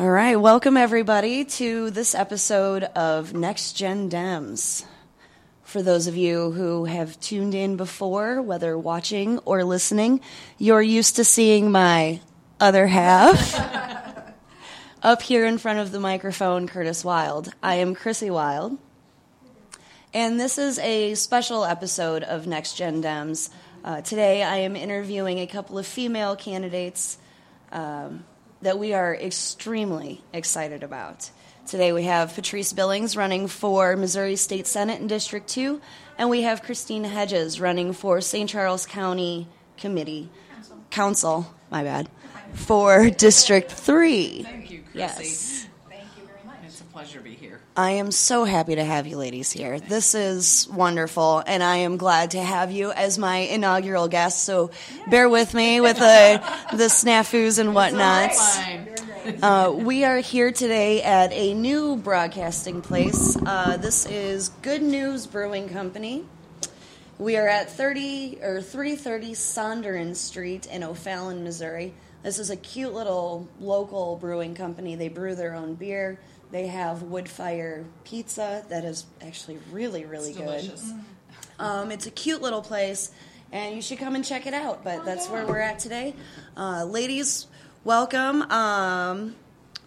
[0.00, 4.84] All right, welcome everybody to this episode of Next Gen Dems.
[5.64, 10.20] For those of you who have tuned in before, whether watching or listening,
[10.56, 12.20] you're used to seeing my
[12.60, 13.58] other half.
[15.02, 17.52] Up here in front of the microphone, Curtis Wild.
[17.60, 18.78] I am Chrissy Wild.
[20.14, 23.50] And this is a special episode of Next Gen Dems.
[23.82, 27.18] Uh, today I am interviewing a couple of female candidates.
[27.72, 28.22] Um,
[28.62, 31.30] that we are extremely excited about.
[31.66, 35.80] Today we have Patrice Billings running for Missouri State Senate in District 2,
[36.16, 38.48] and we have Christine Hedges running for St.
[38.48, 42.08] Charles County Committee Council, Council my bad,
[42.54, 44.42] for District 3.
[44.42, 44.98] Thank you, Chrissy.
[44.98, 45.66] Yes.
[45.88, 46.56] Thank you very much.
[46.64, 47.60] It's a pleasure to be here.
[47.78, 49.78] I am so happy to have you ladies here.
[49.78, 54.42] This is wonderful, and I am glad to have you as my inaugural guest.
[54.42, 54.72] So
[55.08, 58.58] bear with me with the, the snafus and whatnots.
[59.40, 63.36] Uh, we are here today at a new broadcasting place.
[63.46, 66.24] Uh, this is Good News Brewing Company.
[67.16, 71.94] We are at 30 or 330 Sonderen Street in O'Fallon, Missouri.
[72.24, 74.96] This is a cute little local brewing company.
[74.96, 76.18] They brew their own beer.
[76.50, 80.44] They have wood fire pizza that is actually really, really It's good.
[80.46, 80.92] delicious.
[81.58, 83.10] Um, it's a cute little place,
[83.52, 84.82] and you should come and check it out.
[84.82, 86.14] But that's where we're at today.
[86.56, 87.46] Uh, ladies,
[87.84, 88.42] welcome.
[88.50, 89.36] Um,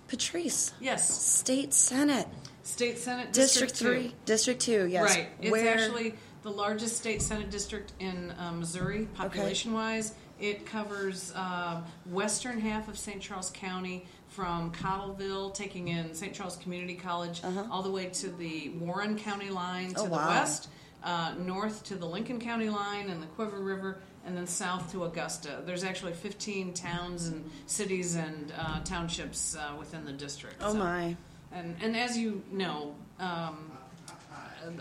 [0.07, 2.27] Patrice, Yes, State Senate,
[2.63, 4.15] State Senate District, District, 3.
[4.25, 5.15] District 2, yes.
[5.15, 5.29] Right.
[5.41, 10.13] It's Where- actually the largest state senate district in uh, Missouri, population-wise.
[10.39, 13.21] It covers um, western half of St.
[13.21, 16.33] Charles County, from Cottleville, taking in St.
[16.33, 20.03] Charles Community College, all the way to the Warren County line to Uh-huh.
[20.03, 20.27] Oh, the wow.
[20.29, 20.69] west,
[21.03, 25.03] uh, north to the Lincoln County line and the Cuivre River, and then south to
[25.03, 25.61] Augusta.
[25.65, 30.55] There's actually 15 towns and cities and uh, townships uh, within the district.
[30.61, 31.15] Oh, So- my.
[31.53, 33.69] And, and as you know, um,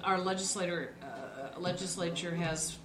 [0.05, 2.79] our legislator uh, legislature has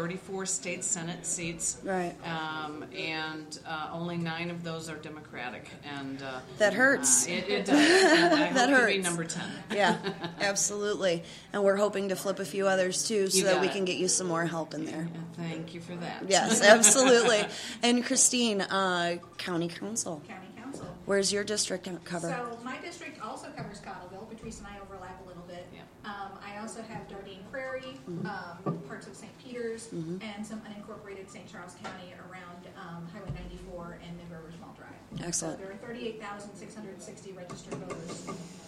[0.00, 2.14] 34 state senate seats, Right.
[2.26, 7.26] um, and uh, only nine of those are Democratic, and uh, That hurts.
[7.26, 7.78] uh, it, it does.
[7.78, 9.04] I That hope to be hurts.
[9.04, 9.42] number 10.
[9.72, 9.96] yeah,
[10.42, 11.24] absolutely.
[11.54, 13.72] And we're hoping to flip a few others too so that we it.
[13.72, 15.08] can get you some more help in there.
[15.14, 16.24] And Thank you for that.
[16.28, 17.40] Yes, absolutely.
[17.82, 20.20] And Christine, uh, County Council.
[20.28, 20.86] County Council.
[21.06, 22.28] Where's your district cover?
[22.28, 24.28] So my district also covers Cottleville.
[24.28, 25.66] Patrice and I overlap a little bit.
[25.74, 25.80] Yeah.
[26.04, 28.26] Um, I also have Dardenne Prairie, Mm-hmm.
[28.68, 29.32] um, parts of St.
[29.56, 31.50] Peters, and some unincorporated St.
[31.50, 35.26] Charles County around um, Highway 94 and Mid Rivers Mall Drive.
[35.26, 35.58] Excellent.
[35.58, 38.26] So there are 38,660 registered voters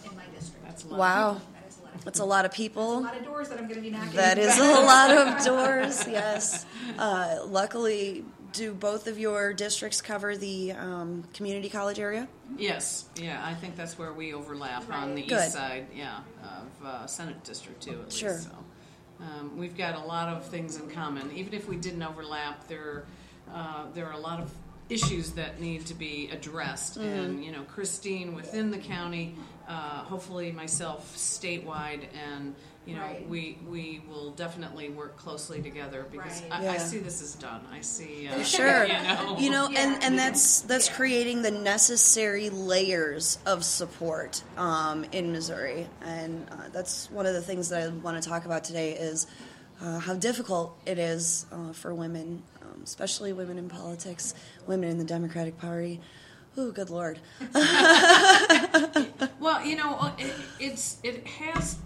[0.09, 0.65] in my district.
[0.65, 0.99] That's a lot.
[0.99, 3.01] Wow, That is a lot of that's a lot of That's a people.
[3.01, 4.15] lot of doors that I'm going to be knocking.
[4.15, 6.65] That is a lot of doors, yes.
[6.97, 12.27] Uh, luckily, do both of your districts cover the um, community college area?
[12.57, 15.39] Yes, yeah, I think that's where we overlap on the Good.
[15.45, 18.01] east side, yeah, of uh, Senate District too.
[18.07, 18.31] at Sure.
[18.31, 18.45] least.
[18.45, 18.49] So,
[19.21, 21.31] um, we've got a lot of things in common.
[21.33, 23.03] Even if we didn't overlap, there
[23.53, 24.53] uh, there are a lot of
[24.89, 26.99] issues that need to be addressed.
[26.99, 27.07] Mm-hmm.
[27.07, 29.35] And you know, Christine within the county,
[29.67, 32.55] uh, hopefully myself statewide, and
[32.89, 33.27] you know, Right.
[33.29, 36.63] we we will definitely work closely together because Right.
[36.63, 37.61] I, I see this as done.
[37.71, 38.87] I see, uh, Sure.
[38.87, 39.79] you know, You know, Yeah.
[39.93, 40.95] and, and that's that's Yeah.
[40.95, 47.41] creating the necessary layers of support um, in Missouri, and uh, that's one of the
[47.41, 49.27] things that I want to talk about today is
[49.81, 54.33] uh, how difficult it is uh, for women, um, especially women in politics,
[54.67, 56.01] women in the Democratic Party.
[56.57, 57.19] Oh, good lord!
[59.39, 61.79] Well, you know, uh, it, it's it has t-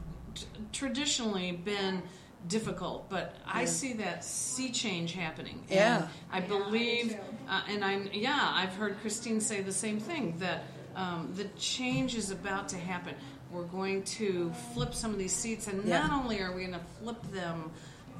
[0.73, 2.01] traditionally been
[2.47, 5.59] difficult, but I see that sea change happening.
[5.69, 6.07] And Yeah.
[6.31, 7.17] I I do believe, too.
[7.47, 10.63] uh, and I'm yeah, I've heard Christine say the same thing that
[10.95, 13.15] um, the change is about to happen.
[13.49, 15.99] We're going to flip some of these seats, and Yeah.
[16.07, 17.71] not only are we going to flip them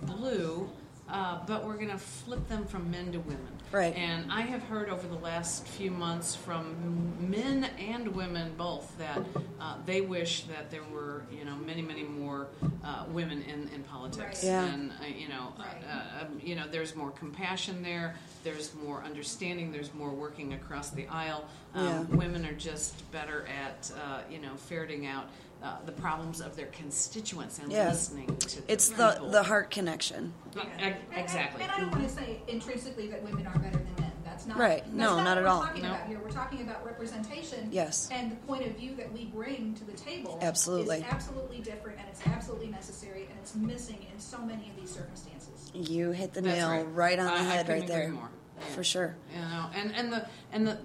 [0.04, 0.70] blue.
[1.14, 3.48] Uh, but we're going to flip them from men to women.
[3.72, 3.96] Right.
[3.96, 9.20] And I have heard over the last few months from men and women both that
[9.62, 12.48] uh, they wish that there were, you know, many, many more
[12.84, 14.40] uh, women in, in politics.
[14.44, 14.50] Right.
[14.50, 14.66] Yeah.
[14.66, 15.84] And uh, you know, Right.
[15.88, 18.16] uh, um, you know, there's more compassion there.
[18.44, 19.72] There's more understanding.
[19.72, 21.46] There's more working across the aisle.
[21.76, 22.02] Um, Yeah.
[22.18, 25.28] Women are just better at, uh, you know, ferreting out.
[25.64, 27.88] Uh, the problems of their constituents and Yeah.
[27.88, 30.34] listening to It's the the the heart connection.
[30.58, 30.64] Uh, Yeah.
[30.88, 31.64] ex- And- exactly.
[31.64, 34.12] And, I don't want to say intrinsically that women are better than men.
[34.26, 34.84] That's not Right.
[34.84, 35.62] That's No, not, not what at we're all.
[35.62, 35.90] Talking No.
[35.94, 37.70] about here, we're talking about representation.
[37.72, 38.10] Yes.
[38.12, 40.38] And the point of view that we bring to the table.
[40.42, 40.98] Absolutely.
[40.98, 44.90] Is absolutely different, and it's absolutely necessary, and it's missing in so many of these
[44.94, 45.72] circumstances.
[45.74, 47.18] You hit the That's nail right.
[47.20, 48.10] on the I- I head couldn't right there.
[48.10, 48.30] more.
[48.60, 48.66] Yeah.
[48.76, 49.16] For sure.
[49.34, 50.78] You know, and and the and the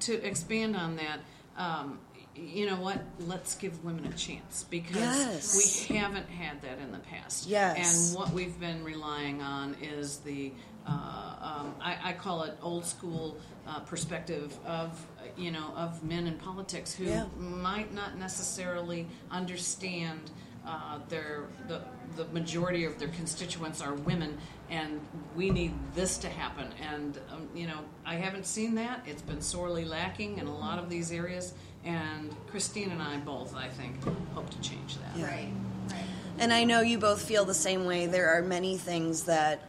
[0.00, 1.18] to expand on that,
[1.56, 1.98] um,
[2.36, 3.00] you know what?
[3.20, 5.88] Let's give women a chance because Yes.
[5.88, 7.46] we haven't had that in the past.
[7.46, 8.08] Yes.
[8.08, 10.52] And what we've been relying on is the,
[10.86, 13.36] uh, um, I, I call it old school
[13.66, 17.26] uh, perspective of, you know, of men in politics who Yeah.
[17.38, 20.30] might not necessarily understand
[20.66, 21.82] uh, their the
[22.16, 24.38] the majority of their constituents are women,
[24.70, 24.98] and
[25.36, 26.68] we need this to happen.
[26.80, 29.02] And um, you know, I haven't seen that.
[29.06, 31.52] It's been sorely lacking in a lot of these areas.
[31.84, 34.02] And Christine and I both, I think,
[34.34, 35.18] hope to change that.
[35.18, 35.26] Yeah.
[35.26, 35.48] Right,
[35.90, 36.04] right.
[36.38, 38.06] And I know you both feel the same way.
[38.06, 39.68] There are many things that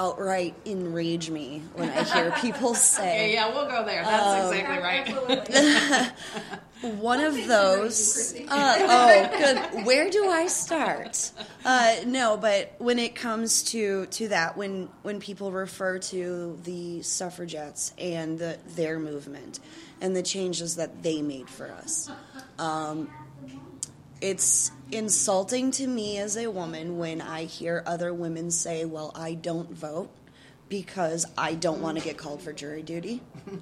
[0.00, 3.32] outright enrage me when I hear people Yeah, say.
[3.34, 4.02] yeah, we'll go there.
[4.02, 6.12] That's exactly right.
[6.98, 8.32] One of those.
[8.32, 8.46] enrage you, Christy?
[8.50, 9.38] Uh, oh,
[9.74, 9.84] good.
[9.84, 11.30] Where do I start?
[11.64, 17.02] Uh, no, but when it comes to to that, when when people refer to the
[17.02, 19.60] suffragettes and the, their movement
[20.00, 22.10] and the changes that they made for us,
[22.58, 23.10] um,
[24.20, 29.34] it's insulting to me as a woman when I hear other women say, "Well, I
[29.34, 30.10] don't vote."
[30.68, 33.20] Because I don't want to get called for jury duty.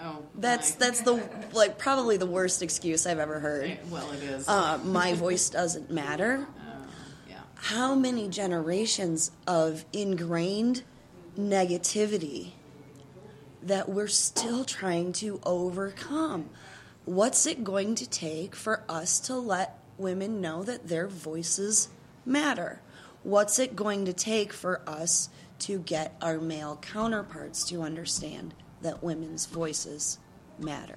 [0.00, 0.86] Oh, That's my.
[0.86, 1.20] that's the
[1.52, 3.78] like probably the worst excuse I've ever heard.
[3.90, 4.46] Well, it is.
[4.48, 6.46] Uh, my voice doesn't matter.
[6.60, 6.86] Uh,
[7.28, 7.40] yeah.
[7.56, 10.84] How many generations of ingrained
[11.36, 12.52] negativity
[13.60, 16.48] that we're still trying to overcome?
[17.08, 21.88] What's it going to take for us to let women know that their voices
[22.26, 22.82] matter?
[23.22, 28.52] What's it going to take for us to get our male counterparts to understand
[28.82, 30.18] that women's voices
[30.58, 30.96] matter?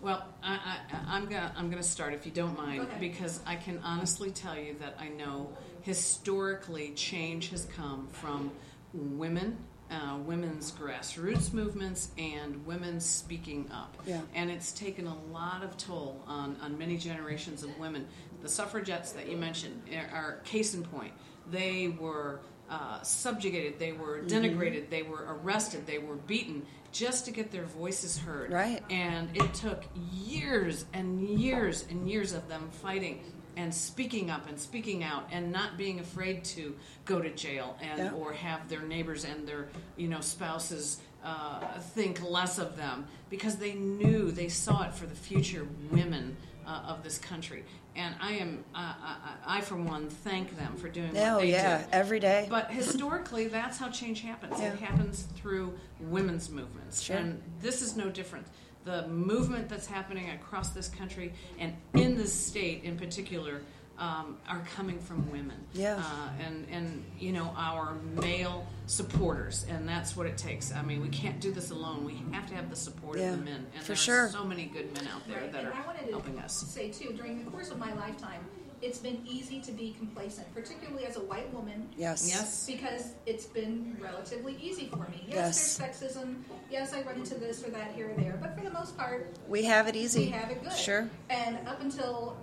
[0.00, 2.98] Well, I, I, I'm gonna I'm gonna start if you don't mind Okay.
[2.98, 5.50] because I can honestly tell you that I know
[5.82, 8.52] historically change has come from
[8.94, 9.58] women,
[9.92, 13.96] uh, women's grassroots movements, and women speaking up.
[14.06, 14.22] Yeah.
[14.34, 18.06] And it's taken a lot of toll on on many generations of women.
[18.42, 21.12] The suffragettes that you mentioned are, case in point.
[21.50, 22.40] They were
[22.70, 24.28] uh, subjugated, they were Mm-hmm.
[24.28, 28.52] denigrated, they were arrested, they were beaten just to get their voices heard.
[28.52, 28.82] Right.
[28.90, 33.20] And it took years and years and years of them fighting
[33.56, 37.98] and speaking up and speaking out and not being afraid to go to jail and
[37.98, 38.12] Yeah.
[38.12, 43.56] or have their neighbors and their you know spouses uh, think less of them because
[43.56, 47.64] they knew they saw it for the future women uh, of this country.
[47.94, 49.16] And I am uh, I,
[49.46, 51.88] I, I for one thank them for doing what Oh they yeah, did.
[51.92, 52.46] every day.
[52.48, 54.58] But historically, that's how change happens.
[54.58, 54.72] Yeah.
[54.72, 57.02] It happens through women's movements.
[57.02, 57.16] Sure.
[57.16, 58.46] And this is no different.
[58.84, 63.62] The movement that's happening across this country and in this state in particular
[63.98, 65.56] um, are coming from women.
[65.72, 65.96] Yeah.
[65.98, 69.64] Uh, and, and, you know, our male supporters.
[69.68, 70.72] And that's what it takes.
[70.72, 72.04] I mean, we can't do this alone.
[72.04, 73.66] We have to have the support Yeah, of the men.
[73.74, 74.24] And for there sure.
[74.26, 76.38] are so many good men out there Right, that and are I wanted to helping
[76.40, 76.52] us.
[76.52, 78.40] say too, during the course of my lifetime,
[78.82, 81.88] it's been easy to be complacent, particularly as a white woman.
[81.96, 82.28] yes.
[82.28, 82.66] Yes.
[82.66, 85.24] Because it's been relatively easy for me.
[85.28, 85.78] Yes, Yes.
[86.00, 86.42] there's sexism.
[86.70, 88.36] Yes, I run into this or that here or there.
[88.40, 90.24] But for the most part, We have it easy.
[90.24, 90.72] we have it good.
[90.72, 91.08] Sure.
[91.30, 92.36] And up until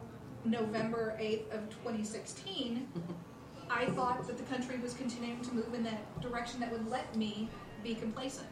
[0.46, 2.88] November 8th of 2016,
[3.70, 7.14] I thought that the country was continuing to move in that direction that would let
[7.18, 7.50] me
[7.84, 8.48] be complacent.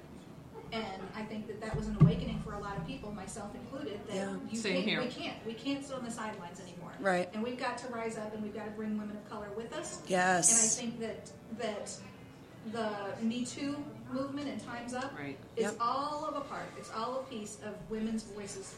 [0.74, 4.02] And I think that that was an awakening for a lot of people, myself included,
[4.08, 4.36] that Yeah.
[4.52, 5.00] you Same can't, here.
[5.02, 5.46] we can't.
[5.46, 6.77] We can't sit on the sidelines anymore.
[7.00, 7.30] Right.
[7.34, 9.74] And we've got to rise up and we've got to bring women of color with
[9.74, 10.02] us.
[10.08, 10.78] Yes.
[10.80, 11.98] And I think that that
[12.74, 13.76] the Me Too
[14.12, 15.38] movement and Time's Up Right.
[15.56, 15.76] is Yep.
[15.80, 16.66] all of a part.
[16.78, 18.76] It's all a piece of women's voices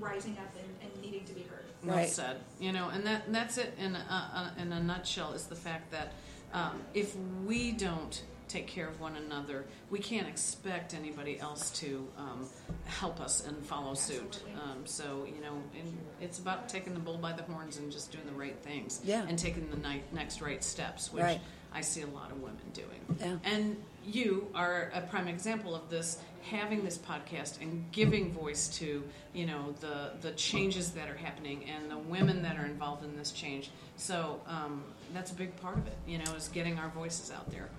[0.00, 1.64] rising up and, and needing to be heard.
[1.84, 2.10] Well Right.
[2.10, 2.40] said.
[2.60, 5.90] You know, and that that's it in a, uh, in a nutshell is the fact
[5.92, 6.12] that
[6.52, 7.16] um, if
[7.46, 12.46] we don't take care of one another, we can't expect anybody else to um,
[12.84, 14.40] help us and follow suit.
[14.62, 18.12] Um, so you know, and it's about taking the bull by the horns and just
[18.12, 19.00] doing the right things.
[19.04, 19.24] Yeah.
[19.26, 21.40] And taking the ni- next right steps, which Right.
[21.74, 23.00] I see a lot of women doing.
[23.18, 23.36] Yeah.
[23.50, 29.02] And you are a prime example of this, having this podcast and giving voice to,
[29.32, 33.16] you know, the the changes that are happening and the women that are involved in
[33.16, 33.70] this change.
[33.96, 34.82] So um,
[35.14, 37.70] that's a big part of it, you know, is getting our voices out there.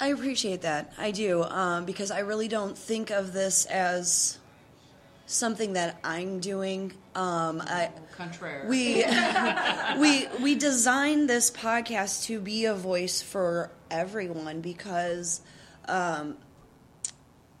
[0.00, 0.92] I appreciate that.
[0.98, 4.38] I do um, because I really don't think of this as
[5.26, 6.92] something that I'm doing.
[7.14, 8.66] Um, I, Contrary.
[8.68, 9.04] we
[10.00, 15.40] we we designed this podcast to be a voice for everyone because
[15.86, 16.36] um,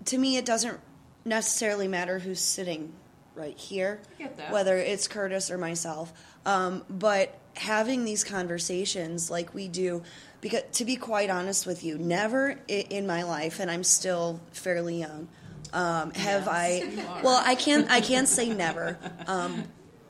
[0.06, 0.80] to me it doesn't
[1.24, 2.92] necessarily matter who's sitting
[3.34, 4.52] right here I get that.
[4.52, 6.12] whether it's curtis or myself
[6.46, 10.02] um, but having these conversations like we do
[10.40, 14.98] because to be quite honest with you never in my life and i'm still fairly
[15.00, 15.28] young
[15.72, 17.22] Um, have Yes, I?
[17.22, 17.90] Well, I can't.
[17.90, 18.98] I can't say never.
[19.26, 19.64] Um,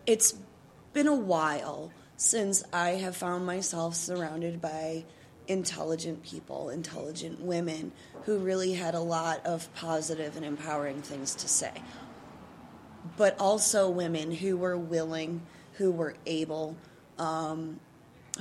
[0.07, 0.35] it's
[0.93, 5.05] been a while since I have found myself surrounded by
[5.49, 7.93] intelligent people, intelligent women
[8.25, 11.73] who really had a lot of positive and empowering things to say.
[13.17, 15.43] But also women who were willing,
[15.75, 16.77] who were able,
[17.19, 17.81] um,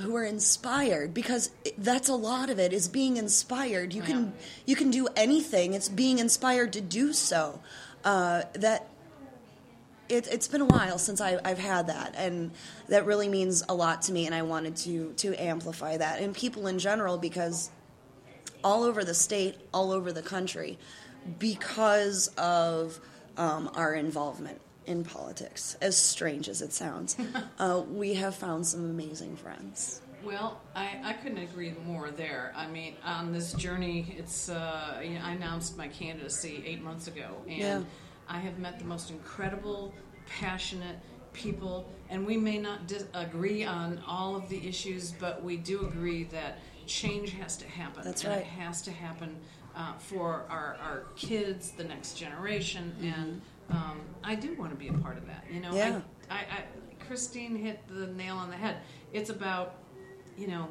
[0.00, 3.92] who are inspired because that's a lot of it is being inspired.
[3.92, 4.32] You can
[4.66, 5.74] you can do anything.
[5.74, 7.60] It's being inspired to do so.
[8.04, 8.88] Uh, that
[10.08, 12.50] it, it's been a while since I, I've had that, and
[12.88, 14.26] that really means a lot to me.
[14.26, 16.20] And I wanted to to amplify that.
[16.20, 17.70] And people in general because
[18.64, 20.78] all over the state, all over the country,
[21.38, 23.00] because of
[23.36, 27.16] um, our involvement in politics, as strange as it sounds,
[27.58, 30.02] uh, we have found some amazing friends.
[30.24, 32.52] Well, I, I couldn't agree more there.
[32.54, 37.06] I mean, on this journey, it's uh, you know, I announced my candidacy eight months
[37.06, 37.80] ago, and Yeah.
[38.28, 39.94] I have met the most incredible,
[40.26, 40.96] passionate
[41.32, 41.88] people.
[42.10, 46.24] And we may not dis- agree on all of the issues, but we do agree
[46.24, 48.02] that change has to happen.
[48.04, 48.40] That's and right.
[48.40, 49.36] It has to happen
[49.76, 54.88] uh, for our, our kids, the next generation, and um, I do want to be
[54.88, 55.44] a part of that.
[55.50, 55.72] You know.
[55.72, 56.00] Yeah.
[56.30, 58.76] I, I, I, Christine hit the nail on the head.
[59.12, 59.74] It's about
[60.40, 60.68] you know,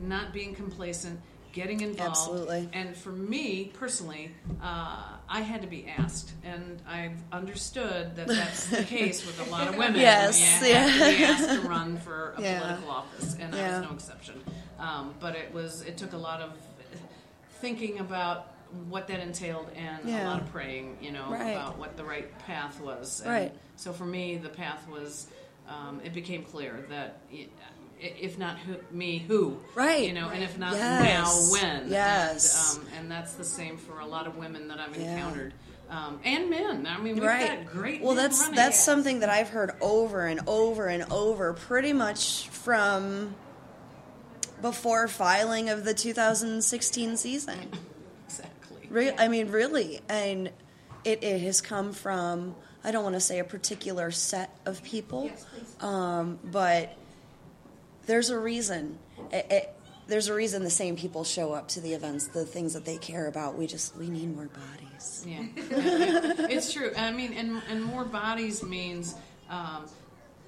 [0.00, 1.20] not being complacent,
[1.52, 2.10] getting involved.
[2.10, 2.68] Absolutely.
[2.72, 8.66] And for me personally, uh, I had to be asked, and I've understood that that's
[8.66, 10.00] the case with a lot of women.
[10.00, 11.28] Yes, you have to be yeah.
[11.28, 12.60] asked to run for a Yeah.
[12.60, 14.42] political office, and I was no exception.
[14.78, 16.52] Um, but it was it took a lot of
[17.60, 18.54] thinking about
[18.88, 21.50] what that entailed and a lot of praying, you know, Right.
[21.52, 23.20] about what the right path was.
[23.20, 23.52] And Right.
[23.76, 25.26] So for me, the path was.
[25.68, 27.20] Um, it became clear that
[28.00, 29.58] if not who, me, who?
[29.74, 30.08] Right.
[30.08, 31.52] You know, and if not Yes.
[31.52, 31.90] now, when?
[31.90, 32.76] Yes.
[32.76, 35.12] And, um, and that's the same for a lot of women that I've Yeah.
[35.14, 35.52] encountered,
[35.90, 36.86] um, and men.
[36.86, 37.64] I mean, we've right.
[37.64, 38.00] got great.
[38.02, 38.56] well, that's running.
[38.56, 43.34] that's something that I've heard over and over and over, pretty much from
[44.62, 47.70] before filing of the 2016 season.
[48.90, 50.48] Re- I mean, really, and
[51.04, 55.30] it, it has come from I don't want to say a particular set of people,
[55.80, 56.96] um, but
[58.06, 58.98] there's a reason.
[59.30, 59.74] It, it,
[60.06, 62.96] there's a reason the same people show up to the events, the things that they
[62.96, 63.56] care about.
[63.56, 65.24] We just we need more bodies.
[65.26, 66.90] Yeah, it's true.
[66.96, 69.14] I mean, and and more bodies means
[69.48, 69.86] um,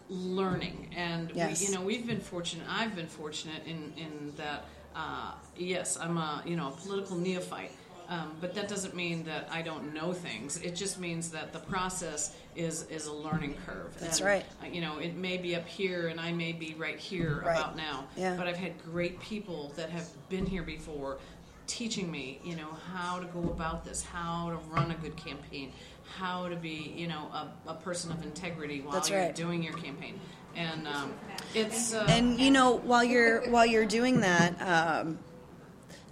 [0.09, 1.61] learning, and Yes.
[1.61, 2.67] we, you know we've been fortunate.
[2.69, 4.65] I've been fortunate in in that.
[4.97, 7.73] Uh, yes, I'm a you know a political neophyte.
[8.13, 10.59] Um, but that doesn't mean that I don't know things.
[10.61, 13.97] It just means that the process is is a learning curve.
[13.99, 14.45] That's And, right.
[14.63, 17.57] uh, You know, it may be up here, and I may be right here Right.
[17.59, 18.05] about now.
[18.17, 18.37] Yeah.
[18.37, 21.19] But I've had great people that have been here before
[21.67, 25.73] teaching me, you know, how to go about this, how to run a good campaign,
[26.19, 30.21] how to be, you know, a, a person of integrity while you're doing your campaign.
[30.55, 31.15] And um,
[31.55, 35.19] it's uh, And you know, while you're while you're doing that, um,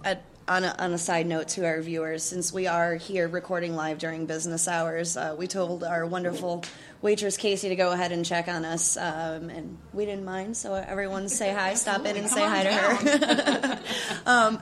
[0.03, 3.75] at, on a, on a side note to our viewers, since we are here recording
[3.75, 6.63] live during business hours, uh, we told our wonderful
[7.01, 10.57] waitress Casey to go ahead and check on us, um, and we didn't mind.
[10.57, 13.79] So everyone, say hi, stop in, and say hi to her.
[14.25, 14.61] um,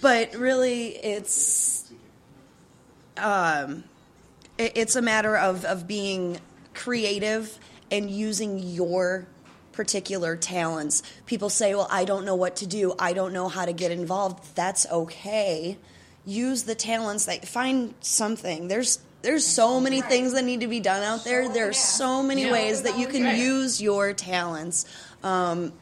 [0.00, 1.90] but really, it's
[3.16, 3.84] um,
[4.58, 6.38] it, it's a matter of, of being
[6.74, 7.58] creative
[7.90, 9.26] and using your
[9.76, 11.02] particular talents.
[11.26, 13.92] People say, Well, I don't know what to do, I don't know how to get
[13.92, 14.56] involved.
[14.56, 15.76] That's okay.
[16.24, 18.66] Use the talents that find something.
[18.68, 21.44] There's there's so many things that need to be done out there.
[21.46, 21.82] Show There's yeah.
[21.82, 22.52] so many Yeah.
[22.52, 23.36] ways that you can Right.
[23.38, 24.86] use your talents.
[25.22, 25.72] Um,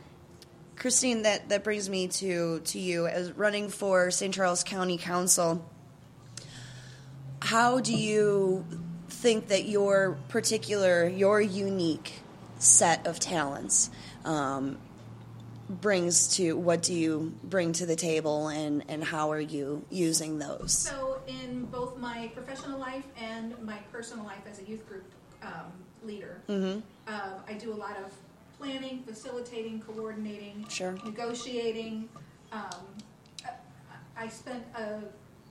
[0.76, 4.34] Christine, that, that brings me to, to you as running for St.
[4.34, 5.64] Charles County Council.
[7.40, 8.64] How do you
[9.08, 12.23] think that your particular, your unique
[12.64, 13.90] set of talents
[14.24, 14.78] um,
[15.68, 20.38] brings to what do you bring to the table and, and how are you using
[20.38, 20.72] those?
[20.72, 25.04] So, in both my professional life and my personal life as a youth group
[25.42, 25.50] um,
[26.02, 26.80] leader, Mm-hmm.
[27.06, 27.12] uh,
[27.48, 28.12] I do a lot of
[28.58, 30.92] planning, facilitating, coordinating, Sure.
[31.04, 32.08] negotiating.
[32.52, 32.60] Um,
[34.16, 34.98] I- spent uh,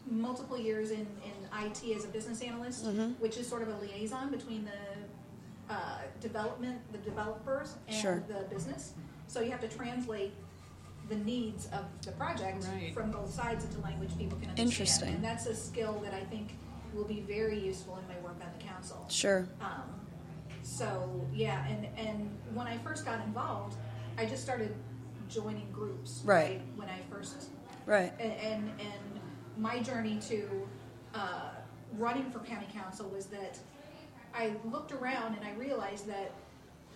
[0.09, 3.11] multiple years in, in IT as a business analyst, Mm-hmm.
[3.21, 4.92] which is sort of a liaison between the
[5.69, 8.23] uh, development, the developers, and Sure.
[8.27, 8.93] the business.
[9.27, 10.33] So you have to translate
[11.09, 12.93] the needs of the project Right.
[12.93, 14.59] from both sides into language people can understand.
[14.71, 15.15] Interesting.
[15.15, 16.57] And that's a skill that I think
[16.93, 19.05] will be very useful in my work on the council.
[19.09, 19.47] Sure.
[19.61, 19.99] Um,
[20.61, 23.75] so yeah, and and when I first got involved,
[24.17, 24.73] I just started
[25.27, 26.21] joining groups.
[26.23, 26.61] Right.
[26.75, 27.49] When I first
[27.85, 28.13] Right.
[28.19, 29.19] and and, and
[29.57, 30.67] my journey to
[31.13, 31.49] uh,
[31.97, 33.59] running for county council was that
[34.35, 36.31] I looked around and I realized that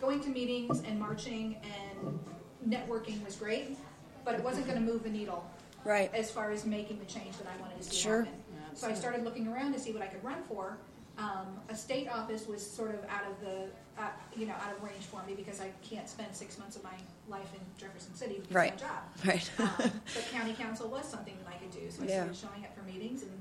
[0.02, 2.20] going to meetings and marching and
[2.68, 3.78] networking was great,
[4.26, 5.50] but it wasn't going to move the needle
[5.84, 6.14] Right.
[6.14, 8.24] as far as making the change that I wanted to see Sure.
[8.24, 8.40] happen.
[8.74, 10.78] So I started looking around to see what I could run for.
[11.18, 14.84] Um, a state office was sort of out of the, uh, you know, out of
[14.84, 16.94] range for me because I can't spend six months of my
[17.28, 18.74] life in Jefferson City because Right.
[18.74, 19.04] of my job.
[19.26, 19.52] Right.
[19.60, 22.16] Um, but county council was something that I could do, so I Yeah.
[22.32, 23.32] started showing up for meetings and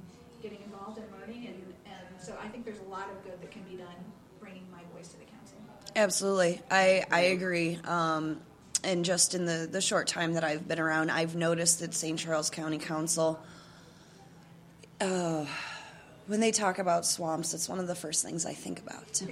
[0.40, 1.65] getting involved and learning, and, and
[2.18, 3.86] so I think there's a lot of good that can be done
[4.40, 5.58] bringing my voice to the council.
[5.94, 7.78] Absolutely, I I agree.
[7.84, 8.40] Um,
[8.84, 12.18] and just in the the short time that I've been around, I've noticed that St.
[12.18, 13.40] Charles County Council.
[15.00, 15.44] Uh,
[16.26, 19.22] when they talk about swamps, it's one of the first things I think about.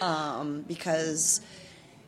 [0.00, 1.40] um, because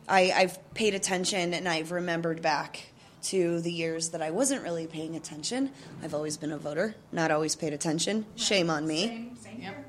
[0.07, 2.90] I, I've paid attention and I've remembered back
[3.23, 5.71] to the years that I wasn't really paying attention.
[6.03, 8.25] I've always been a voter, not always paid attention.
[8.35, 9.07] Shame on me.
[9.07, 9.73] Same, same Yep.
[9.75, 9.85] here.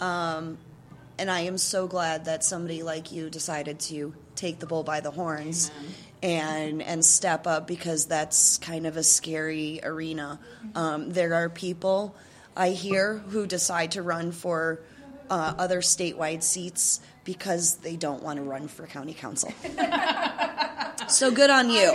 [0.00, 0.58] Um,
[1.18, 5.00] and I am so glad that somebody like you decided to take the bull by
[5.00, 5.70] the horns
[6.22, 10.40] and and step up because that's kind of a scary arena.
[10.74, 12.16] Um, there are people
[12.56, 14.80] I hear who decide to run for
[15.30, 19.52] uh, other statewide seats because they don't want to run for county council.
[21.08, 21.90] so good on you.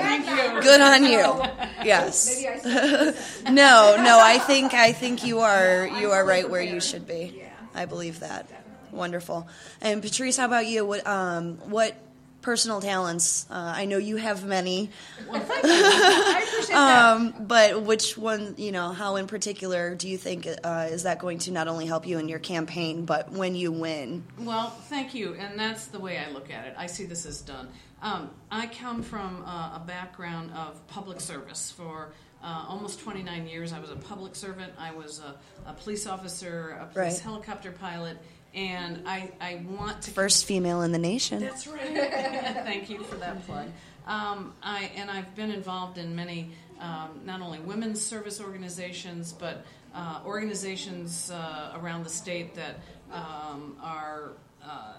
[0.61, 1.41] Good on you.
[1.85, 2.35] Yes.
[2.35, 6.61] Maybe I said No, no, I think I think you are you are right where
[6.61, 7.43] you should be.
[7.73, 8.49] I believe that.
[8.91, 9.47] Wonderful.
[9.81, 10.85] And Patrice, how about you?
[10.85, 11.95] What um what
[12.41, 13.45] personal talents?
[13.49, 14.89] Uh, I know you have many,
[15.29, 15.69] Well, thank you.
[15.73, 17.15] I appreciate that.
[17.15, 18.55] um, but which one?
[18.57, 21.85] You know, how in particular do you think uh, is that going to not only
[21.85, 24.23] help you in your campaign, but when you win?
[24.39, 26.73] Well, thank you, and that's the way I look at it.
[26.77, 27.67] I see this as done.
[28.01, 31.71] Um, I come from uh, a background of public service.
[31.71, 34.71] For uh, almost 29 years, I was a public servant.
[34.79, 35.35] I was a,
[35.69, 37.19] a police officer, a police Right.
[37.19, 38.17] helicopter pilot,
[38.53, 41.39] and I, I want to First female in the nation.
[41.39, 41.79] That's right.
[42.63, 43.67] Thank you for that plug.
[44.07, 49.65] Um, I and I've been involved in many, um, not only women's service organizations, but
[49.93, 52.79] uh, organizations uh, around the state that
[53.11, 54.31] um, are,
[54.63, 54.93] uh,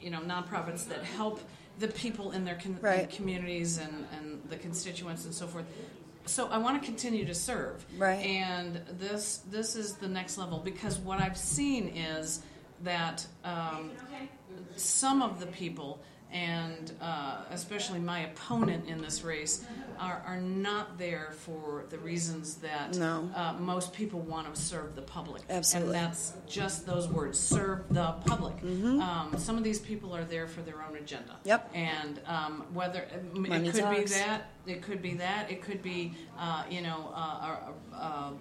[0.00, 1.40] you know, nonprofits that help
[1.78, 3.10] the people in their con- Right.
[3.10, 5.64] communities and, and the constituents and so forth.
[6.24, 7.84] So I want to continue to serve.
[7.96, 8.24] Right.
[8.24, 12.42] And this this is the next level because what I've seen is
[12.82, 13.90] that um,
[14.76, 16.00] some of the people,
[16.32, 19.64] and uh, especially my opponent in this race,
[19.98, 23.30] are, are not there for the reasons that No.
[23.34, 25.42] uh, most people want to serve the public.
[25.48, 25.96] Absolutely.
[25.96, 28.54] And that's just those words serve the public.
[28.62, 31.32] Um, some of these people are there for their own agenda.
[31.38, 31.48] Mm-hmm.
[31.48, 31.70] Yep.
[31.74, 36.14] And um, whether it Money could be that, it could be that, it could be,
[36.38, 38.32] uh, you know, uh, a, a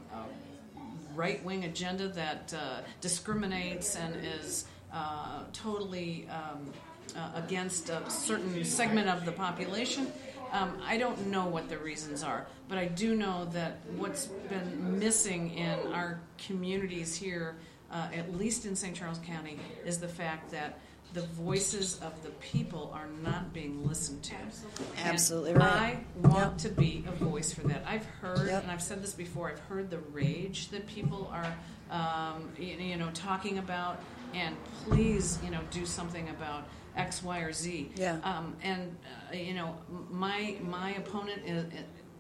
[1.16, 6.72] right wing agenda that uh, discriminates and is uh, totally um,
[7.16, 10.12] uh, against a certain segment of the population.
[10.52, 15.00] Um, I don't know what the reasons are, but I do know that what's been
[15.00, 17.56] missing in our communities here,
[17.92, 18.96] uh, at least in St.
[18.96, 20.80] Charles County, is the fact that
[21.16, 24.36] the voices of the people are not being listened to.
[24.36, 24.86] Absolutely.
[25.04, 25.98] Absolutely right.
[26.24, 26.58] I want Yep.
[26.60, 27.84] to be a voice for that.
[27.88, 28.64] I've heard, Yep.
[28.64, 31.56] and I've said this before, I've heard the rage that people are,
[31.90, 34.00] um, you you know, talking about,
[34.34, 37.92] and please, you know, do something about X, Y, or Z.
[37.96, 38.20] Yeah.
[38.24, 38.96] Um, and
[39.32, 39.78] uh, you know,
[40.12, 41.66] my my opponent is.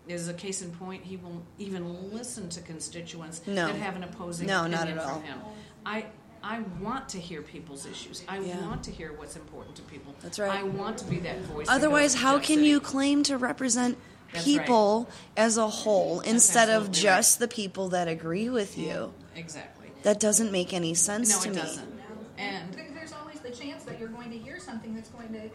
[0.07, 1.03] Is a case in point.
[1.03, 3.65] He won't even listen to constituents No.
[3.65, 5.13] that have an opposing No, opinion not at all.
[5.15, 5.39] from him.
[5.83, 6.05] I
[6.47, 8.23] I want to hear people's issues.
[8.27, 8.61] I Yeah.
[8.67, 10.13] want to hear what's important to people.
[10.21, 10.59] That's right.
[10.59, 11.65] I want to be that voice.
[11.67, 12.67] Otherwise, goes how can City.
[12.67, 13.97] you claim to represent
[14.31, 19.11] That's people as a whole instead of absolutely just the people that agree with you?
[19.35, 19.87] Exactly.
[20.03, 21.61] That doesn't make any sense No, to it me.
[21.61, 21.99] doesn't.
[22.37, 25.49] And There's always the chance that you're going to hear something that's going to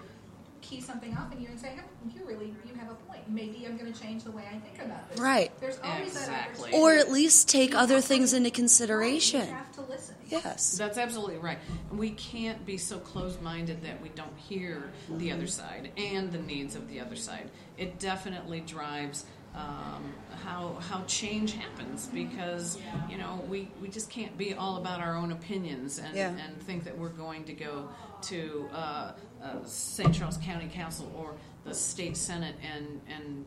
[0.61, 1.81] key something off in you and say, "Hey,
[2.15, 3.21] you really, you have a point.
[3.29, 5.19] Maybe I'm going to change the way I think about this.
[5.21, 5.51] Right.
[5.61, 6.65] There's always Exactly.
[6.73, 6.77] opportunity.
[6.83, 9.49] Or at least take You other have to- things into You consideration.
[9.49, 10.15] have to listen.
[10.31, 10.77] Yes.
[10.79, 11.59] that's absolutely right.
[11.93, 16.75] We can't be so closed-minded that we don't hear the other side and the needs
[16.77, 17.51] of the other side.
[17.77, 20.13] It definitely drives um,
[20.45, 25.17] how how change happens because you know we, we just can't be all about our
[25.17, 26.29] own opinions and, Yeah.
[26.29, 27.89] and think that we're going to go
[28.23, 29.13] to uh,
[29.43, 30.15] uh, St.
[30.15, 33.45] Charles County Council or the state senate and and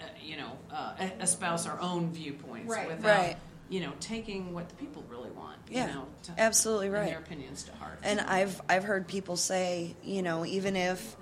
[0.00, 2.88] uh, you know uh, espouse our own viewpoints Right.
[2.88, 3.36] without Right.
[3.72, 5.56] You know taking what the people really want.
[5.70, 7.06] Yeah, you know, to, absolutely right.
[7.08, 7.98] Their opinions to heart.
[8.02, 11.16] And I've I've heard people say, you know, even if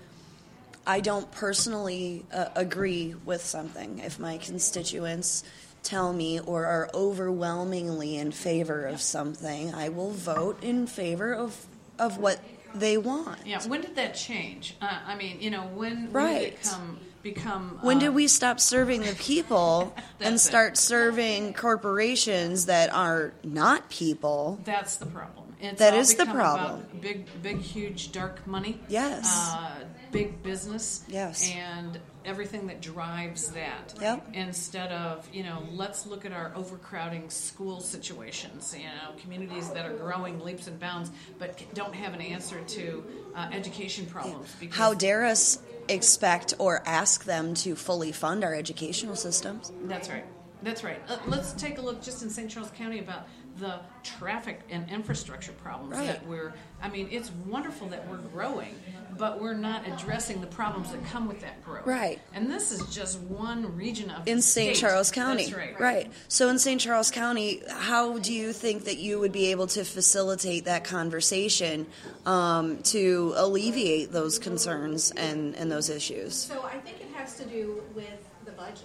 [0.87, 5.45] I don't personally uh, agree with something, if my constituents
[5.85, 11.67] tell me or are overwhelmingly in favor of something, I will vote in favor of
[11.99, 12.41] of what
[12.75, 13.47] they want.
[13.47, 13.63] Yeah.
[13.69, 14.77] When did that change?
[14.81, 16.43] Uh, I mean, you know, when, when did Right.
[16.55, 17.79] it come become?
[17.83, 20.49] When uh, did we stop serving the people and That's it.
[20.49, 24.61] start serving corporations that are not people?
[24.65, 25.55] That's the problem.
[25.61, 26.87] It's That is the problem.
[27.01, 28.81] Big, big, huge, dark money.
[28.89, 29.53] Yes.
[29.53, 31.05] Uh, big business.
[31.09, 31.51] Yes.
[31.55, 33.95] And everything that drives that.
[34.01, 34.29] Yep.
[34.35, 38.75] Instead of you know, let's look at our overcrowding school situations.
[38.77, 43.05] You know, communities that are growing leaps and bounds, but don't have an answer to
[43.35, 44.55] uh, education problems.
[44.59, 49.73] Because How dare us expect or ask them to fully fund our educational systems?
[49.85, 50.25] That's right.
[50.63, 51.01] That's right.
[51.09, 52.51] Uh, let's take a look just in St.
[52.51, 53.27] Charles County about
[53.61, 56.07] the traffic and infrastructure problems Right.
[56.07, 56.55] that we're.
[56.83, 58.75] I mean, it's wonderful that we're growing,
[59.19, 61.87] but we're not addressing the problems that come with that growth.
[61.87, 62.19] Right.
[62.33, 64.75] And this is just one region of in St.
[64.75, 65.51] Charles County.
[65.51, 66.11] That's right.
[66.29, 66.81] So in St.
[66.81, 71.87] Charles County, how do you think that you would be able to facilitate that conversation
[72.25, 76.35] um, to alleviate those concerns and, and those issues?
[76.35, 78.07] So I think it has to do with
[78.47, 78.85] the budget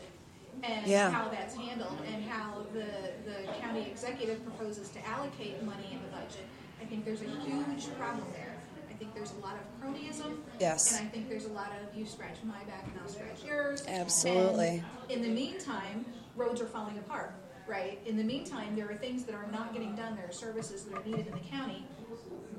[0.68, 1.12] and Yeah.
[1.12, 2.86] how that's handled and how the,
[3.30, 6.46] the county executive proposes to allocate money in the budget.
[6.82, 8.56] I think there's a huge problem there.
[8.90, 10.38] I think there's a lot of cronyism.
[10.60, 10.98] Yes.
[10.98, 13.84] And I think there's a lot of you scratch my back and I'll scratch yours.
[13.88, 14.84] Absolutely.
[15.10, 17.34] And in the meantime, roads are falling apart,
[17.68, 18.00] right?
[18.06, 20.16] In the meantime, there are things that are not getting done.
[20.16, 21.86] There are services that are needed in the county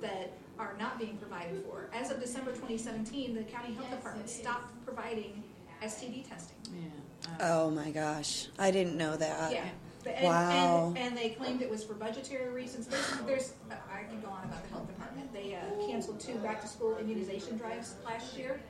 [0.03, 1.89] that are not being provided for.
[1.95, 5.43] As of December 2017, the county health department stopped providing
[5.83, 6.57] STD testing.
[6.75, 6.89] Yeah.
[7.41, 9.53] Oh my gosh, I didn't know that.
[9.53, 9.65] Yeah.
[10.07, 10.95] And, Wow.
[10.97, 12.87] And, and they claimed it was for budgetary reasons.
[12.87, 15.33] There's, there's I can go on about the health department.
[15.33, 18.61] They uh, canceled two back to school immunization drives last year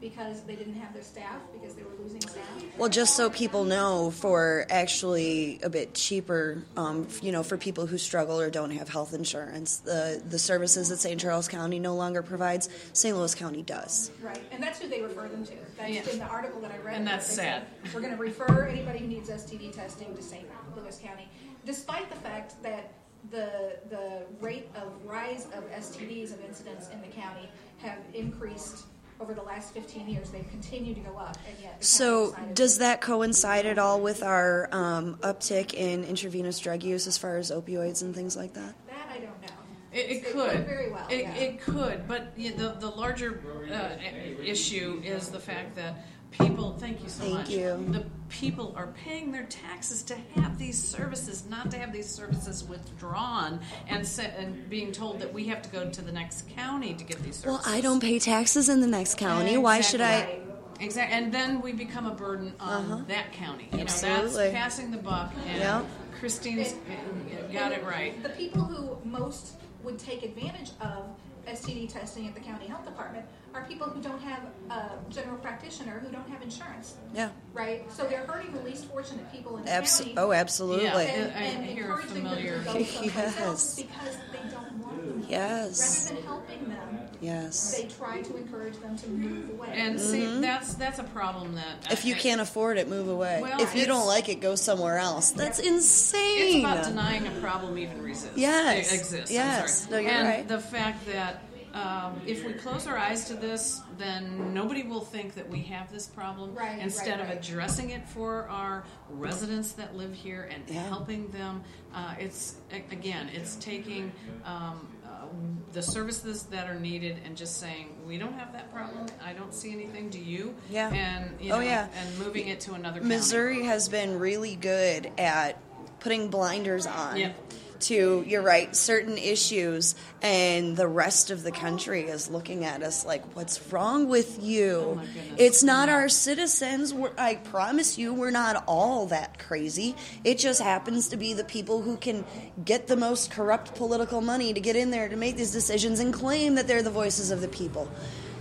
[0.00, 2.42] because they didn't have their staff because they were losing staff.
[2.76, 7.86] Well, just so people know, for actually a bit cheaper, um, you know, for people
[7.86, 11.20] who struggle or don't have health insurance, the the services that St.
[11.20, 13.16] Charles County no longer provides, St.
[13.16, 14.10] Louis County does.
[14.22, 15.52] Right, and that's who they refer them to.
[15.78, 16.10] That's Yeah.
[16.12, 16.96] in the article that I read.
[16.96, 17.94] And that's They said, sad.
[17.94, 20.46] We're going to refer anybody who needs STD testing to St.
[20.76, 21.28] Louis County,
[21.64, 22.92] despite the fact that
[23.30, 28.84] the the rate of rise of STDs of incidents in the county have increased
[29.20, 30.30] over the last 15 years.
[30.30, 31.82] They've continued to go up, and yet.
[31.84, 37.18] So, does that coincide at all with our um, uptick in intravenous drug use as
[37.18, 38.74] far as opioids and things like that?
[38.86, 39.48] That I don't know.
[39.92, 41.06] It, it It could very well.
[41.08, 41.34] It, yeah.
[41.34, 46.76] it could, but the the larger uh, issue is the fact that people.
[46.78, 47.48] Thank you so Thank much.
[47.50, 47.84] you.
[47.90, 52.64] The people are paying their taxes to have these services, not to have these services
[52.64, 56.94] withdrawn and se- and being told that we have to go to the next county
[56.94, 57.64] to get these services.
[57.66, 57.74] Well.
[57.76, 59.56] I don't pay taxes in the next county.
[59.56, 60.14] Why should I?
[60.18, 60.42] Exactly.
[60.78, 63.64] Exactly, and then we become a burden on that county.
[63.72, 64.06] You know, Uh-huh.
[64.06, 64.50] Absolutely.
[64.50, 65.82] that's passing the buck, and Yeah.
[66.20, 68.22] Christine's And- got it right.
[68.22, 71.06] The people who most would take advantage of
[71.46, 73.24] STD testing at the county health department
[73.56, 74.40] are people who don't have
[74.70, 77.30] a general practitioner, who don't have insurance, Yeah.
[77.54, 77.90] right?
[77.92, 80.14] So they're hurting the least fortunate people in the Abs- county.
[80.16, 80.84] oh, absolutely.
[80.84, 80.98] Yeah.
[80.98, 83.40] and, I- I and hear a encouraging them to go someplace Yes.
[83.40, 85.26] else because they don't want them.
[85.28, 86.04] Yes.
[86.10, 87.74] Rather than helping them, Yes.
[87.76, 89.68] they try to encourage them to move away.
[89.72, 91.92] And see, that's that's a problem that Mm-hmm.
[91.92, 93.40] If you can't afford it, move away.
[93.42, 95.30] Well, if you don't like it, go somewhere else.
[95.30, 96.56] That's insane.
[96.58, 98.36] It's about denying a problem even exists.
[98.36, 98.92] Yes.
[98.92, 99.30] It exists.
[99.30, 99.78] I'm Yes.
[99.80, 99.90] sorry.
[99.92, 100.48] No, you're and right.
[100.48, 101.42] the fact that
[101.76, 105.92] um, if we close our eyes to this, then nobody will think that we have
[105.92, 106.54] this problem.
[106.54, 107.38] Right, Instead right, of right.
[107.38, 110.88] addressing it for our residents that live here and Yeah.
[110.88, 111.62] helping them,
[111.94, 114.10] uh, it's again, it's taking.
[114.44, 115.26] Um, uh,
[115.72, 119.54] the services that are needed and just saying we don't have that problem i don't
[119.54, 120.88] see anything do you Yeah.
[120.92, 121.88] and you Oh, yeah.
[121.96, 123.14] and moving it to another county.
[123.14, 125.58] Missouri has been really good at
[126.00, 127.52] putting blinders on Yep.
[127.80, 133.04] To, you're right, certain issues, and the rest of the country is looking at us
[133.04, 135.00] like, what's wrong with you?
[135.00, 135.02] Oh,
[135.36, 136.92] it's not our citizens.
[136.92, 139.94] We're, I promise you, we're not all that crazy.
[140.24, 142.24] It just happens to be the people who can
[142.64, 146.12] get the most corrupt political money to get in there to make these decisions and
[146.12, 147.90] claim that they're the voices of the people.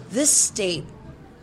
[0.09, 0.85] This state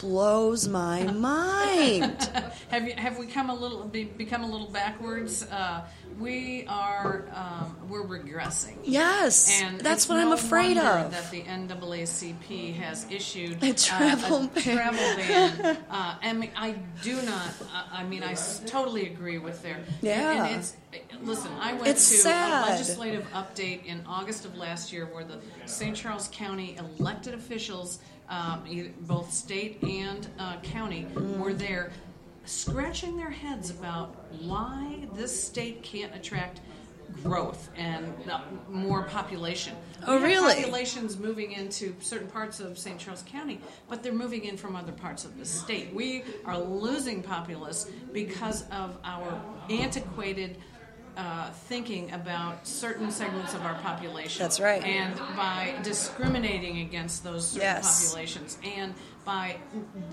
[0.02, 2.28] blows my mind.
[2.70, 5.42] Have you have we come a little be, become a little backwards?
[5.44, 5.84] Uh,
[6.18, 8.76] we are um, we're regressing.
[8.82, 11.10] Yes, And that's what I'm afraid of.
[11.12, 14.62] That the NAACP has issued A travel uh, a ban.
[14.62, 15.76] travel ban.
[15.90, 17.48] Uh, I mean, I do not.
[17.74, 19.78] Uh, I mean, I s- totally agree with their.
[20.00, 20.46] Yeah.
[20.46, 20.76] And, it's
[21.22, 21.50] listen.
[21.60, 22.66] I went It's to sad.
[22.66, 25.94] a legislative update in August of last year, where the St.
[25.94, 28.64] Charles County elected officials, um,
[29.02, 31.38] both state and uh, county, Mm.
[31.38, 31.92] were there
[32.44, 36.61] scratching their heads about why this state can't attract
[37.22, 39.76] growth and uh, more population.
[40.06, 40.54] Oh, really?
[40.54, 42.98] Populations moving into certain parts of St.
[42.98, 45.92] Charles County, but they're moving in from other parts of the state.
[45.94, 50.56] We are losing populace because of our antiquated.
[51.14, 54.42] Uh, thinking about certain segments of our population.
[54.42, 54.83] That's right.
[54.83, 58.09] And by discriminating against those certain Yes.
[58.09, 59.57] populations and by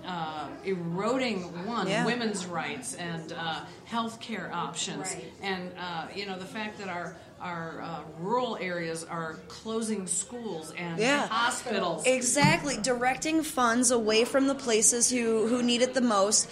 [0.06, 2.06] uh, eroding one Yeah.
[2.06, 5.32] women's rights and uh, health care options Right.
[5.42, 10.74] and uh, you know the fact that our our uh, rural areas are closing schools
[10.78, 11.28] and Yeah.
[11.28, 16.50] hospitals Exactly, directing funds away from the places who, who need it the most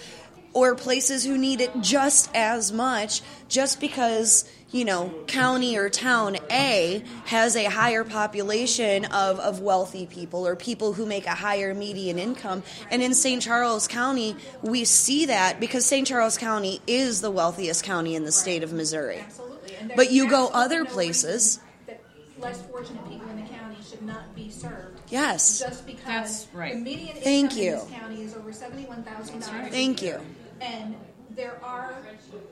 [0.52, 6.36] or places who need it just as much just because, you know, county or town
[6.50, 11.74] A has a higher population of, of wealthy people or people who make a higher
[11.74, 12.62] median income.
[12.90, 13.42] And in St.
[13.42, 16.06] Charles County, we see that because St.
[16.06, 19.18] Charles County is the wealthiest county in the state of Missouri.
[19.18, 19.76] Absolutely.
[19.96, 22.00] But you go other no places- That
[22.38, 25.00] less fortunate people in the county should not be served.
[25.08, 25.60] Yes.
[25.60, 26.74] Just because That's right.
[26.74, 27.72] the median Thank you.
[27.74, 29.68] in this county is over seventy-one thousand dollars.
[29.70, 30.20] Thank you.
[30.60, 30.94] And
[31.30, 31.94] there are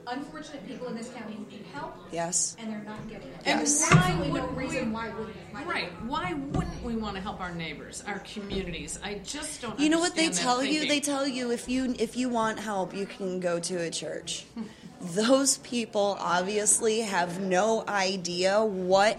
[0.06, 1.96] unfortunate people in this county who need help.
[2.12, 2.56] Yes.
[2.58, 3.36] And they're not getting it.
[3.44, 3.80] And Yes.
[3.80, 6.02] There's why absolutely no wouldn't we- reason why wouldn't why they Right.
[6.06, 8.98] Why wouldn't we want to help our neighbors, our communities?
[9.02, 9.82] I just don't know.
[9.82, 10.86] You know what they understand that tell you?
[10.88, 14.44] They tell you if you if you want help, you can go to a church.
[15.00, 19.18] Those people obviously have no idea what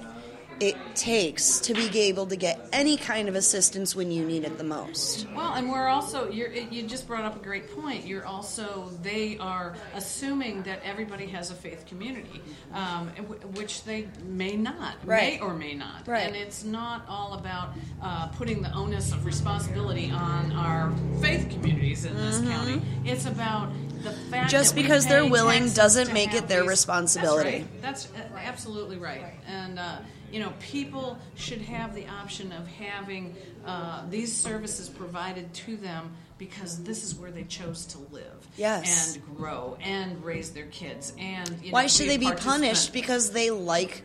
[0.59, 4.57] it takes to be able to get any kind of assistance when you need it
[4.57, 5.27] the most.
[5.35, 8.05] Well, and we're also you're, you just brought up a great point.
[8.05, 12.41] You're also they are assuming that everybody has a faith community,
[12.73, 13.07] um,
[13.55, 15.39] which they may not, Right.
[15.39, 16.07] may or may not.
[16.07, 16.25] Right.
[16.27, 17.69] And it's not all about
[18.01, 20.91] uh, putting the onus of responsibility on our
[21.21, 22.81] faith communities in this county.
[23.05, 23.71] It's about
[24.03, 24.47] the fact Mm-hmm.
[24.49, 27.65] Just because they're willing doesn't make it their these- responsibility.
[27.81, 28.25] That's, right.
[28.25, 29.33] That's uh, absolutely right.
[29.47, 29.97] And uh,
[30.31, 33.35] you know, people should have the option of having
[33.65, 39.15] uh, these services provided to them because this is where they chose to live, Yes.
[39.15, 41.13] and grow and raise their kids.
[41.17, 44.03] And you Why know, should they be punished because they like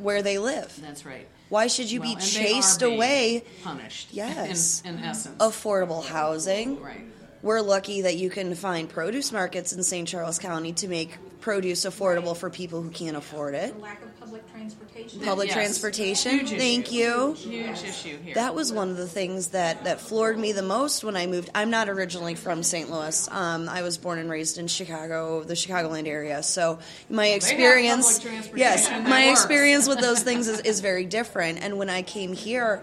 [0.00, 0.76] where they live?
[0.82, 1.28] That's right.
[1.48, 3.44] Why should you Well, be chased away?
[3.62, 4.08] Punished.
[4.10, 4.82] Yes.
[4.84, 5.36] In, in essence.
[5.38, 6.80] Affordable housing.
[6.82, 7.04] Right.
[7.42, 10.08] We're lucky that you can find produce markets in St.
[10.08, 13.72] Charles County to make produce affordable for people who can't afford it.
[13.72, 15.20] The lack of public transportation.
[15.20, 15.54] Public Yes.
[15.54, 16.32] transportation.
[16.32, 16.58] Huge issue.
[16.58, 17.34] Thank you.
[17.34, 18.34] Huge issue here.
[18.34, 21.48] That was one of the things that, that floored me the most when I moved.
[21.54, 22.90] I'm not originally from St.
[22.90, 23.28] Louis.
[23.30, 26.42] Um, I was born and raised in Chicago, the Chicagoland area.
[26.42, 29.40] So my have experience, public transportation yes, my works.
[29.40, 31.60] experience with those things is, is very different.
[31.62, 32.82] And when I came here,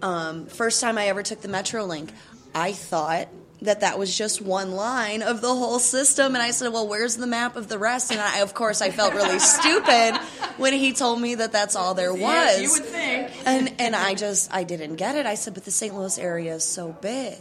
[0.00, 2.10] um, first time I ever took the MetroLink,
[2.54, 3.26] I thought
[3.62, 7.16] that that was just one line of the whole system and i said well where's
[7.16, 10.16] the map of the rest and I, of course i felt really stupid
[10.58, 13.30] when he told me that that's all there was Yeah, you would think.
[13.46, 15.26] and and I just I didn't get it.
[15.26, 15.94] I said, but the St.
[15.94, 17.38] Louis area is so big.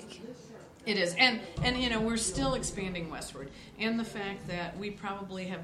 [0.85, 3.49] It is, and and you know we're still expanding westward,
[3.79, 5.61] and the fact that we probably have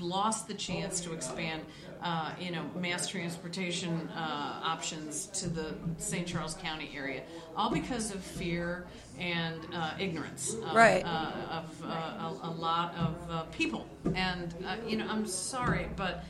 [0.00, 1.62] lost the chance to expand,
[2.02, 6.26] uh, you know, mass transportation uh, options to the St.
[6.26, 7.22] Charles County area,
[7.56, 8.86] all because of fear
[9.18, 11.04] and uh, ignorance, of, Right.
[11.04, 15.88] Uh, of uh, a, a lot of uh, people, and uh, you know, I'm sorry,
[15.96, 16.24] but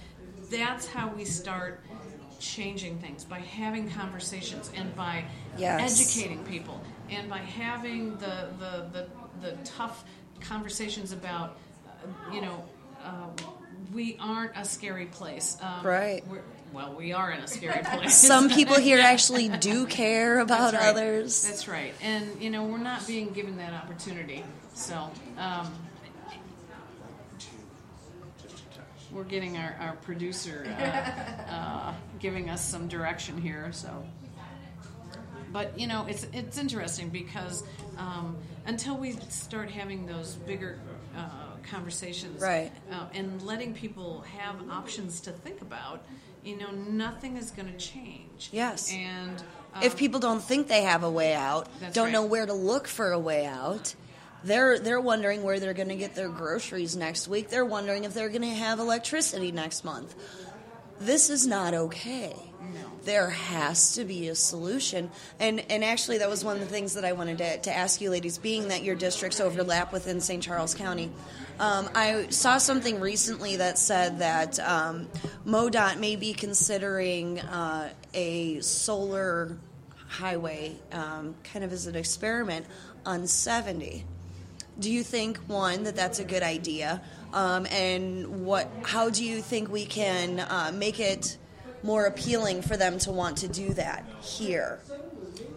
[0.51, 1.81] that's how we start
[2.40, 5.25] changing things by having conversations and by
[5.57, 6.01] Yes.
[6.01, 9.09] educating people and by having the the, the,
[9.40, 10.05] the tough
[10.40, 12.64] conversations about uh, you know
[13.03, 13.29] uh,
[13.92, 16.27] we aren't a scary place um, Right.
[16.27, 16.42] we're,
[16.75, 20.85] well we are in a scary place Some people here actually do care about That's
[20.85, 20.91] right.
[20.91, 21.43] others.
[21.47, 25.73] that's right and you know we're not being given that opportunity so um,
[29.13, 34.05] we're getting our, our producer uh, uh, giving us some direction here so
[35.53, 37.63] but you know it's it's interesting because
[37.97, 40.81] um, until we start having those bigger
[41.17, 41.29] uh,
[41.71, 42.73] conversations Right.
[42.91, 46.05] uh, and letting people have options to think about
[46.44, 48.92] you know nothing is going to change Yes.
[48.92, 49.42] and
[49.74, 52.12] um, if people don't think they have a way out, don't right.
[52.12, 53.94] know where to look for a way out,
[54.44, 57.48] they're they're wondering where they're going to get their groceries next week.
[57.48, 60.14] They're wondering if they're going to have electricity next month.
[61.00, 62.37] This is not okay.
[63.05, 65.11] There has to be a solution.
[65.38, 68.01] And and actually that was one of the things that I wanted to, to ask
[68.01, 70.43] you ladies, being that your districts overlap within St.
[70.43, 71.11] Charles County.
[71.61, 75.09] Um, I saw something recently that said that um,
[75.47, 79.57] MoDOT may be considering uh, a solar
[80.09, 82.67] highway, um, kind of as an experiment,
[83.07, 84.05] on 70.
[84.79, 87.03] do you think one that that's a good idea?
[87.33, 88.69] Um, and what?
[88.83, 91.37] How do you think we can uh, make it
[91.85, 94.81] more appealing for them to want to do that here?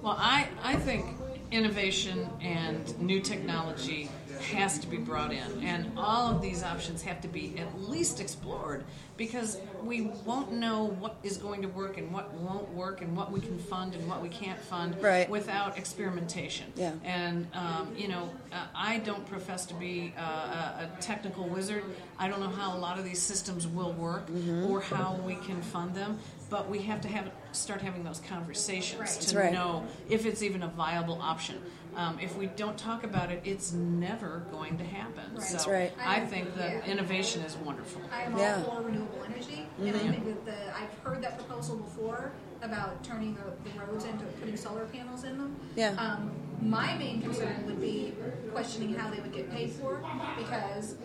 [0.04, 1.06] Well, I, I think
[1.52, 4.10] innovation and new technology
[4.42, 8.20] has to be brought in, and all of these options have to be at least
[8.20, 8.84] explored
[9.18, 13.32] because we won't know what is going to work and what won't work and what
[13.32, 15.28] we can fund and what we can't fund Right.
[15.28, 16.72] without experimentation.
[16.76, 16.92] Yeah.
[17.04, 21.84] And um, you know, uh, I don't profess to be uh, a, technical wizard.
[22.20, 24.66] I don't know how a lot of these systems will work Mm-hmm.
[24.70, 26.20] or how we can fund them.
[26.50, 29.22] But we have to have start having those conversations Right.
[29.22, 29.54] to right.
[29.54, 31.62] know if it's even a viable option.
[31.98, 35.24] Um, if we don't talk about it, it's never going to happen.
[35.34, 35.42] Right.
[35.44, 35.92] So That's right.
[36.00, 36.92] I think that Yeah.
[36.92, 38.04] innovation is wonderful.
[38.12, 38.64] I am Yeah.
[38.68, 42.32] all for renewable energy, and I think that the I've heard that proposal before
[42.62, 45.56] about turning the, the roads into putting solar panels in them.
[45.76, 45.96] Yeah.
[45.98, 46.32] Um,
[46.62, 48.14] my main concern would be
[48.52, 50.00] questioning how they would get paid for,
[50.38, 50.98] because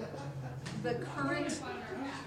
[0.82, 1.58] the current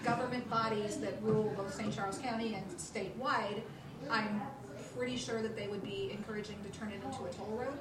[0.03, 1.93] government bodies that rule both St.
[1.93, 3.61] Charles County and statewide,
[4.09, 4.41] I'm
[4.97, 7.77] pretty sure that they would be encouraging to turn it into a toll road.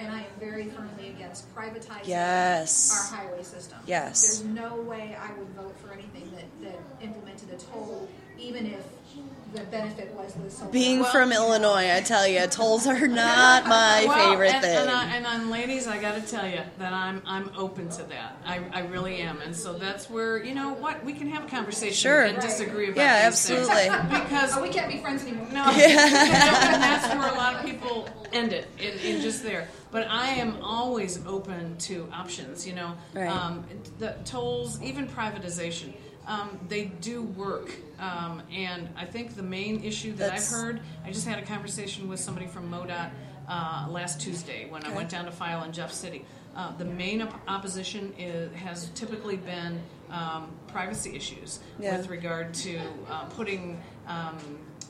[0.00, 2.90] And I am very firmly against privatizing Yes.
[3.12, 3.78] our highway system.
[3.86, 4.22] Yes.
[4.38, 8.08] There's no way I would vote for anything that, that implemented a toll,
[8.38, 8.80] even if
[9.52, 10.70] the benefit was the solar.
[10.70, 14.78] Being Well- from Illinois, I tell you, tolls are not my Well, favorite and, thing.
[14.78, 18.02] And, I, and on ladies, I got to tell you that I'm I'm open to
[18.04, 18.36] that.
[18.46, 21.48] I, I really am, and so that's where you know what we can have a
[21.48, 22.22] conversation Sure.
[22.22, 22.46] and Right.
[22.46, 22.96] disagree about.
[23.02, 23.68] Yeah, these things.
[23.68, 24.20] absolutely.
[24.20, 25.48] because Oh, we can't be friends anymore.
[25.52, 29.66] No, and that's where a lot of people end it in, in just there.
[29.90, 32.66] But I am always open to options.
[32.66, 33.28] You know, Right.
[33.28, 33.64] um,
[33.98, 35.92] the tolls, even privatization,
[36.26, 37.72] um, they do work.
[37.98, 41.46] Um, and I think the main issue that That's- I've heard, I just had a
[41.46, 43.10] conversation with somebody from MoDOT
[43.48, 46.24] uh, last Tuesday when I went down to file in Jeff City.
[46.54, 51.96] Uh, the main op- opposition is, has typically been um, privacy issues Yeah.
[51.96, 54.36] with regard to uh, putting um,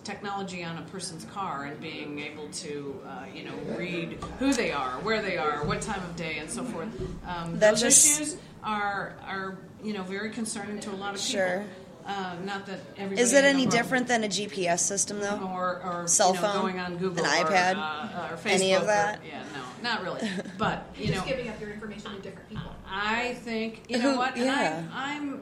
[0.05, 4.73] technology on a person's car and being able to, uh, you know, read who they
[4.73, 6.89] are, where they are, what time of day, and so forth.
[7.27, 11.41] Um, those just- issues are are you know very concerning to a lot of people.
[11.41, 11.65] Sure.
[12.07, 13.21] Uh, not that everybody.
[13.23, 15.39] Is it any world- different than a GPS system, though?
[15.55, 16.61] or, or Cell you know, phone?
[16.63, 17.77] going on Google, An or, iPad?
[17.77, 19.21] uh, or Facebook, Any of or- that?
[19.25, 20.29] yeah, no, not really.
[20.59, 22.75] But you You're know, just giving up your information to different people.
[22.91, 24.83] I think you know Who- what, yeah.
[24.93, 25.37] I, I'm, uh,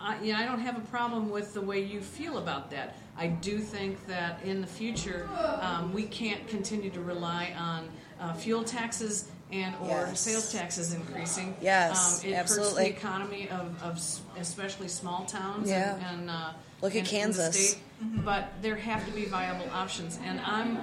[0.00, 2.96] I, I don't have a problem with the way you feel about that.
[3.16, 5.28] I do think that in the future
[5.60, 7.88] um, we can't continue to rely on
[8.20, 10.20] uh, fuel taxes and or Yes.
[10.20, 11.54] sales taxes increasing.
[11.60, 14.00] Yes, um, it hurts the economy of, of
[14.38, 15.68] especially small towns.
[15.68, 15.94] Yeah.
[15.96, 16.50] and, and uh,
[16.82, 17.70] Look at in the Kansas.
[17.70, 17.80] state.
[18.24, 20.78] But there have to be viable options, and I'm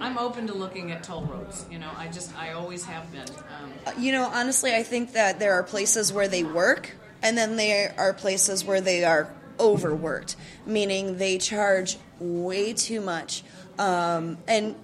[0.00, 1.64] I'm open to looking at toll roads.
[1.70, 3.28] You know, I just I always have been.
[3.30, 6.90] Um, You know, honestly, I think that there are places where they work,
[7.22, 13.42] and then there are places where they are overworked, meaning they charge way too much.
[13.78, 14.74] Um, and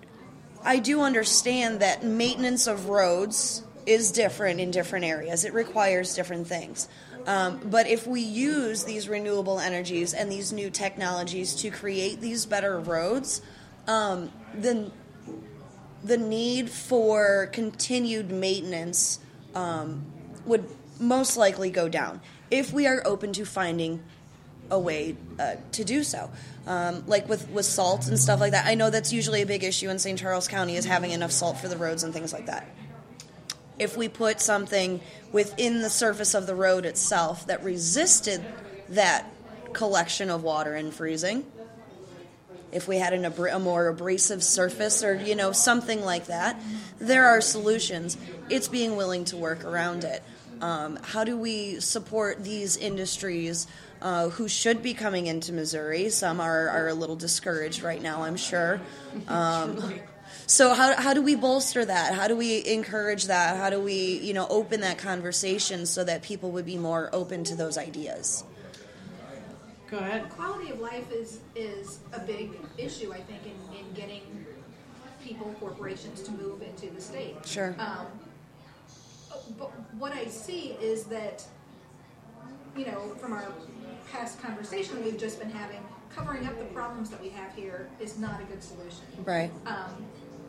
[0.65, 6.47] I do understand that maintenance of roads is different in different areas, it requires different
[6.47, 6.89] things.
[7.27, 12.47] Um, but if we use these renewable energies and these new technologies to create these
[12.47, 13.43] better roads,
[13.87, 14.91] um, then
[16.03, 19.21] the need for continued maintenance
[19.55, 20.05] um,
[20.47, 20.65] would
[21.03, 24.03] most likely go down if we are open to finding
[24.71, 26.31] a way uh, to do so.
[26.67, 28.67] Um, like with, with salt and stuff like that.
[28.67, 30.19] I know that's usually a big issue in St.
[30.19, 32.67] Charles County is having enough salt for the roads and things like that.
[33.79, 35.01] If we put something
[35.33, 38.45] within the surface of the road itself that resisted
[38.91, 39.27] that
[39.73, 41.45] collection of water and freezing,
[42.71, 46.59] if we had an a more abrasive surface or you know something like that
[46.99, 48.17] there are solutions
[48.49, 50.23] it's being willing to work around it
[50.63, 53.67] um, how do we support these industries
[54.01, 58.23] uh, who should be coming into missouri some are, are a little discouraged right now
[58.23, 58.81] i'm sure
[59.29, 59.95] um,
[60.47, 64.19] so how, how do we bolster that how do we encourage that how do we
[64.19, 68.45] you know open that conversation so that people would be more open to those ideas
[69.93, 70.29] go ahead.
[70.31, 74.23] Quality of life is is a big issue, I think, in, in getting
[75.23, 77.37] people, corporations to move into the state.
[77.45, 77.77] Sure.
[77.79, 78.07] Um,
[79.59, 81.45] but what I see is that,
[82.77, 83.53] you know, from our
[84.11, 85.81] past conversation we've just been having,
[86.15, 89.05] covering up the problems that we have here is not a good solution.
[89.25, 90.07] right Um,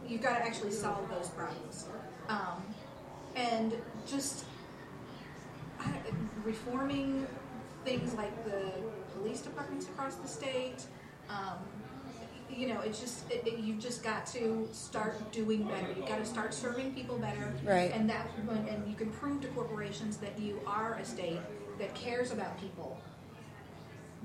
[0.07, 1.87] you've got to actually solve those problems.
[2.29, 2.63] Um,
[3.35, 3.73] and
[4.07, 4.45] just
[5.79, 5.91] I
[6.43, 7.25] reforming
[7.85, 8.71] things like the
[9.17, 10.83] police departments across the state,
[11.29, 11.57] um,
[12.57, 15.87] you know, it's just it, it, you've just got to start doing better.
[15.95, 17.91] You've got to start serving people better, Right.
[17.93, 21.39] And that, and you can prove to corporations that you are a state
[21.79, 22.97] that cares about people,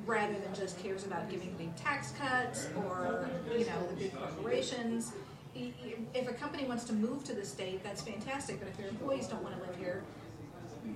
[0.07, 5.13] rather than just cares about giving big tax cuts or you know the big corporations.
[5.57, 8.59] Y- y- If a company wants to move to the state, that's fantastic.
[8.61, 10.03] But if their employees don't want to live here,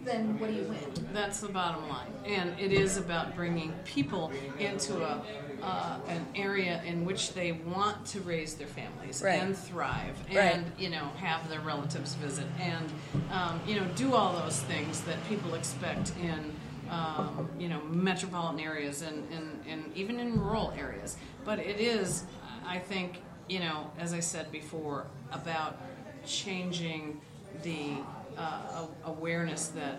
[0.04, 1.08] then what do you win?
[1.12, 5.22] That's the bottom line, and it is about bringing people into a
[5.62, 9.40] uh, an area in which they want to raise their families Right.
[9.40, 10.64] and thrive, and Right.
[10.78, 12.86] you know have their relatives visit, and
[13.32, 16.52] um, you know do all those things that people expect in
[16.90, 21.16] um, you know metropolitan areas and, and and even in rural areas.
[21.44, 22.24] But it is,
[22.66, 25.76] I think, you know, as I said before, about
[26.24, 27.20] changing
[27.62, 27.96] the
[28.38, 29.98] uh, awareness that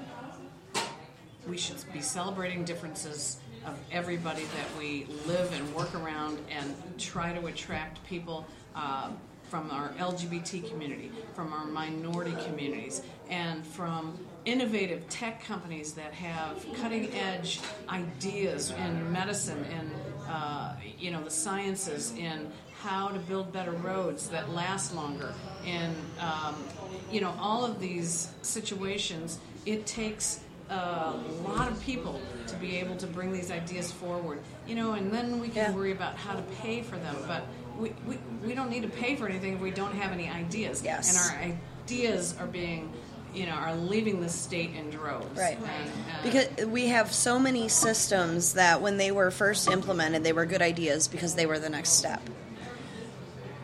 [1.47, 7.33] we should be celebrating differences of everybody that we live and work around and try
[7.33, 9.09] to attract people uh,
[9.49, 16.65] from our LGBT community, from our minority communities, and from innovative tech companies that have
[16.81, 19.91] cutting edge ideas in medicine and
[20.27, 25.33] uh, you know the sciences in how to build better roads that last longer.
[25.65, 26.55] And um,
[27.11, 30.41] you know all of these situations it takes
[30.74, 35.11] a lot of people to be able to bring these ideas forward you know and
[35.11, 35.71] then we can Yeah.
[35.71, 37.43] worry about how to pay for them but
[37.78, 40.82] we, we, we don't need to pay for anything if we don't have any ideas
[40.84, 41.09] Yes.
[41.09, 41.17] and
[41.51, 42.91] our ideas are being
[43.34, 45.57] you know are leaving the state in droves Right.
[45.57, 50.34] And, uh, Because we have so many systems that when they were first implemented, they
[50.34, 52.21] were good ideas because they were the next step.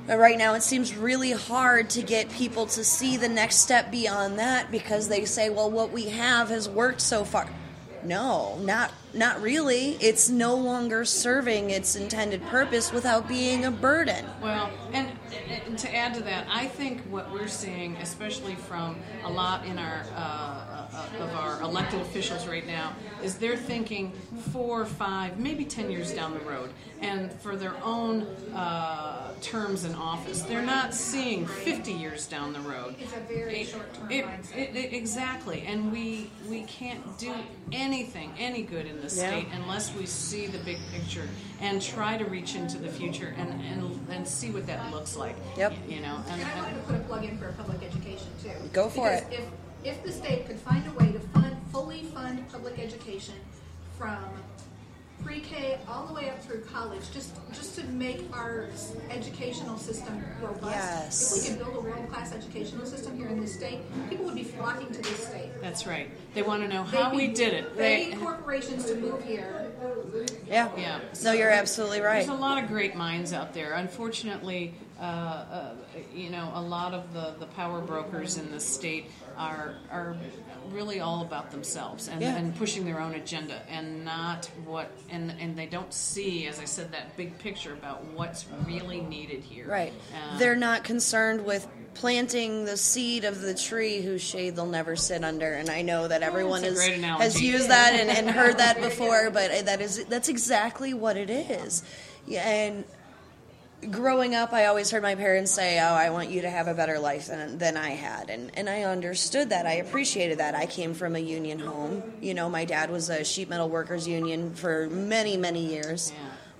[0.09, 3.91] But right now, it seems really hard to get people to see the next step
[3.91, 7.47] beyond that because they say, well, what we have has worked so far.
[8.03, 9.97] No, not not really.
[10.01, 14.25] It's no longer serving its intended purpose without being a burden.
[14.41, 15.11] Well, and,
[15.67, 19.77] and to add to that, I think what we're seeing, especially from a lot in
[19.77, 20.68] our uh,
[21.19, 22.93] uh, of our elected officials right now,
[23.23, 24.11] is they're thinking
[24.51, 26.69] four, five, maybe ten years down the road,
[27.01, 28.23] and for their own
[28.55, 32.95] uh, terms in office, they're not seeing fifty years down the road.
[32.99, 34.57] It's a very It- short-term mindset.
[34.57, 37.33] it- it- exactly, and we we can't do
[37.71, 39.29] anything, any good in this Yeah.
[39.29, 41.27] state unless we see the big picture
[41.61, 45.35] and try to reach into the future and and, and see what that looks like.
[45.57, 45.73] Yep.
[45.87, 48.51] You know, and, And I wanted to put a plug in for public education too.
[48.73, 49.39] Go for because it.
[49.39, 49.45] If
[49.83, 53.35] if the state could find a way to fund fully fund public education
[53.97, 54.17] from
[55.23, 58.67] pre-K all the way up through college, just just to make our
[59.09, 60.75] educational system robust.
[60.75, 61.37] Yes.
[61.37, 64.43] If we could build a world-class educational system here in this state, people would be
[64.43, 65.49] flocking to this state.
[65.61, 66.09] that's right.
[66.33, 67.75] They want to know how be we did it.
[67.77, 69.71] Begging They, corporations to move here.
[70.47, 70.69] Yeah.
[70.77, 70.99] yeah.
[71.23, 72.25] No, you're absolutely right.
[72.25, 73.73] There's a lot of great minds out there.
[73.73, 75.73] Unfortunately, uh, uh,
[76.15, 80.15] you know, a lot of the, the power brokers in the state are are
[80.71, 82.35] really all about themselves and, Yeah.
[82.35, 86.65] and pushing their own agenda and not what and and they don't see, as I
[86.65, 89.65] said, that big picture about what's really needed here.
[89.67, 89.93] Right.
[90.13, 94.95] Uh, They're not concerned with planting the seed of the tree whose shade they'll never
[94.95, 95.53] sit under.
[95.53, 99.31] And I know that everyone that's is, has used that and, and heard that before,
[99.31, 101.83] but that is that's exactly what it is.
[102.27, 102.83] Yeah, and
[103.89, 106.73] growing up, I always heard my parents say, "Oh, I want you to have a
[106.73, 109.65] better life than than I had," and and I understood that.
[109.65, 110.55] I appreciated that.
[110.55, 112.03] I came from a union home.
[112.21, 116.11] You know, my dad was a sheet metal workers union for many many years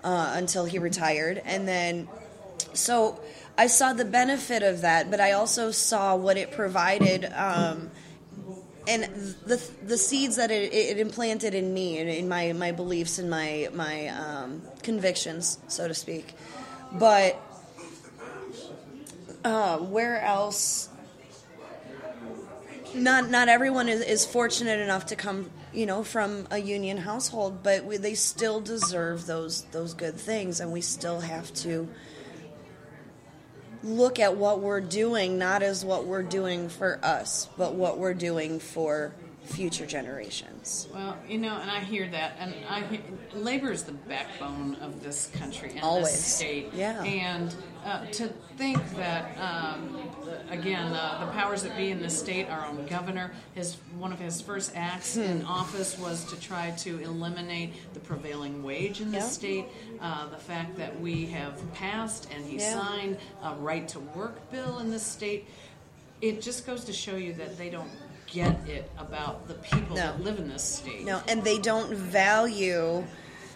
[0.03, 2.07] uh, until he retired, and then
[2.73, 3.19] so
[3.57, 7.25] I saw the benefit of that, but I also saw what it provided.
[7.25, 7.91] Um,
[8.87, 9.03] and
[9.45, 13.29] the the seeds that it, it implanted in me and in my, my beliefs and
[13.29, 16.33] my my um, convictions, so to speak.
[16.91, 17.39] But
[19.43, 20.89] uh, where else?
[22.95, 27.61] Not not everyone is, is fortunate enough to come, you know, from a union household,
[27.61, 31.87] but we, they still deserve those those good things, and we still have to
[33.83, 38.13] look at what we're doing not as what we're doing for us, but what we're
[38.13, 39.13] doing for
[39.49, 40.87] future generations.
[40.93, 43.01] Well, you know, and I hear that, and I hear,
[43.33, 46.05] labor is the backbone of this country and Always.
[46.11, 46.67] this state.
[46.73, 47.01] Yeah.
[47.03, 48.27] And uh, to
[48.57, 49.97] think that, um,
[50.49, 54.19] again, uh, the powers that be in this state, our own governor, his one of
[54.19, 55.21] his first acts Hmm.
[55.21, 59.29] in office was to try to eliminate the prevailing wage in this Yeah.
[59.29, 59.65] state.
[59.99, 62.79] Uh, the fact that we have passed and he Yeah.
[62.79, 65.47] signed a right to work bill in this state.
[66.21, 67.89] It just goes to show you that they don't
[68.31, 70.01] get it about the people No.
[70.03, 71.03] that live in this state.
[71.03, 73.03] No, and they don't value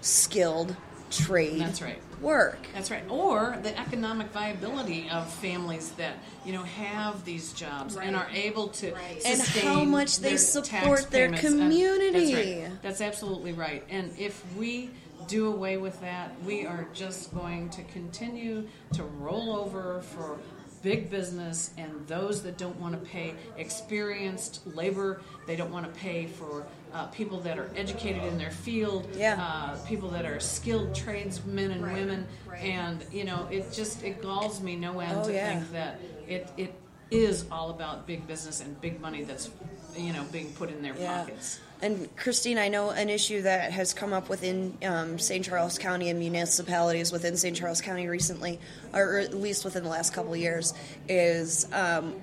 [0.01, 0.75] skilled
[1.11, 2.01] trade That's right.
[2.21, 2.57] work.
[2.73, 3.03] That's right.
[3.07, 8.69] Or the economic viability of families that you know have these jobs and are able
[8.69, 9.21] to Right.
[9.25, 11.25] And how much they support their.
[11.27, 12.33] And community.
[12.53, 12.81] that's right.
[12.81, 13.83] That's absolutely right.
[13.89, 14.89] And if we
[15.27, 20.37] do away with that, we are just going to continue to roll over for
[20.83, 25.99] big business and those that don't want to pay experienced labor they don't want to
[25.99, 29.37] pay for uh, people that are educated in their field Yeah.
[29.41, 32.61] uh, people that are skilled tradesmen and Right, women right.
[32.63, 35.53] and you know it just it galls me no end Oh, to yeah.
[35.59, 36.73] think that it it
[37.11, 39.49] is all about big business and big money that's
[39.97, 41.19] you know being put in their Yeah.
[41.23, 45.43] pockets And Christine, I know an issue that has come up within um, St.
[45.43, 47.57] Charles County and municipalities within St.
[47.57, 48.57] Charles County recently,
[48.93, 50.73] or at least within the last couple of years,
[51.09, 52.21] is um,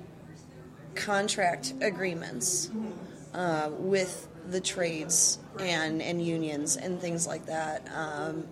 [0.94, 2.70] contract agreements
[3.34, 7.86] uh, with the trades and, and unions and things like that.
[7.94, 8.46] Um,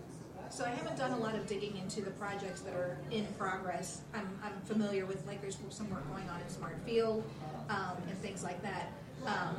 [0.50, 4.02] So I haven't done a lot of digging into the projects that are in progress.
[4.12, 7.24] I'm, I'm familiar with, like, there's some work going on in Smartt Field
[7.70, 8.92] um, and things like that.
[9.24, 9.56] Um,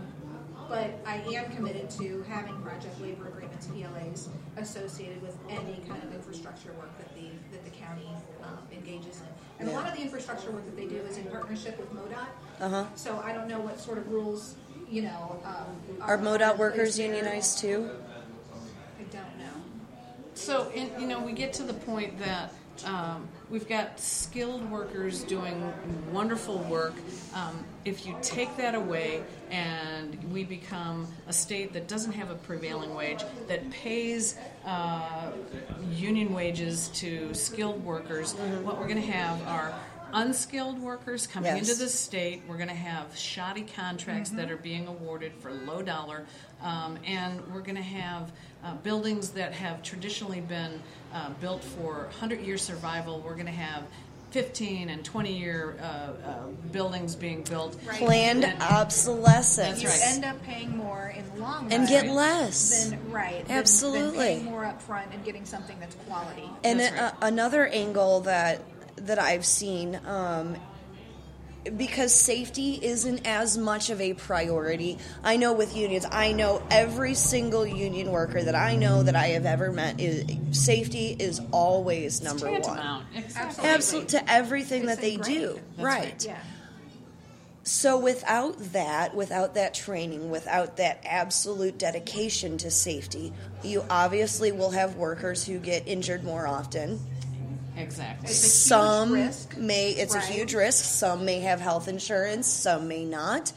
[0.69, 6.13] but I am committed to having project labor agreements, PLAs, associated with any kind of
[6.13, 8.07] infrastructure work that the, that the county
[8.43, 9.27] um, engages in.
[9.59, 12.27] And a lot of the infrastructure work that they do is in partnership with MoDOT.
[12.61, 12.85] uh-huh.
[12.95, 14.55] So I don't know what sort of rules,
[14.89, 17.07] you know, um, Are in MoDOT workers there.
[17.07, 17.89] unionized too?
[18.99, 19.45] I don't know.
[20.35, 22.53] So, in, you know, we get to the point that
[22.85, 25.73] um, we've got skilled workers doing
[26.11, 26.93] wonderful work.
[27.33, 32.35] Um, if you take that away and we become a state that doesn't have a
[32.35, 35.31] prevailing wage, that pays uh,
[35.91, 38.33] union wages to skilled workers,
[38.63, 39.73] what we're going to have are
[40.13, 41.69] unskilled workers coming Yes.
[41.69, 42.41] into the state.
[42.47, 46.25] We're going to have shoddy contracts that are being awarded for low dollar,
[46.61, 48.31] um, and we're going to have
[48.63, 50.81] uh, buildings that have traditionally been
[51.13, 53.21] uh, built for 100 year survival.
[53.21, 53.83] We're going to have
[54.31, 56.37] 15 and 20 year uh, uh,
[56.71, 57.75] buildings being built.
[57.87, 57.97] Right.
[57.97, 59.81] Planned And- obsolescence.
[59.81, 60.15] That's you right.
[60.15, 61.71] end up paying more in the long run.
[61.73, 62.89] And get less.
[62.89, 63.45] Than, right.
[63.49, 64.17] Absolutely.
[64.17, 66.49] Than paying more upfront and getting something that's quality.
[66.63, 67.13] And That's a- right.
[67.21, 68.61] another angle that
[68.97, 70.57] that I've seen, um,
[71.77, 74.97] because safety isn't as much of a priority.
[75.23, 79.27] I know with unions, I know every single union worker that I know that I
[79.29, 83.05] have ever met is safety is always number one.
[83.13, 83.65] Exactly.
[83.65, 84.09] Absolutely.
[84.19, 86.03] To everything It's that they do, That's right?
[86.03, 86.25] right.
[86.25, 86.39] Yeah.
[87.63, 93.31] So without that, without that training, without that absolute dedication to safety,
[93.63, 96.99] you obviously will have workers who get injured more often.
[97.79, 98.29] Exactly.
[98.29, 100.23] It's some risk, may it's right?
[100.23, 103.51] a huge risk some may have health insurance some may not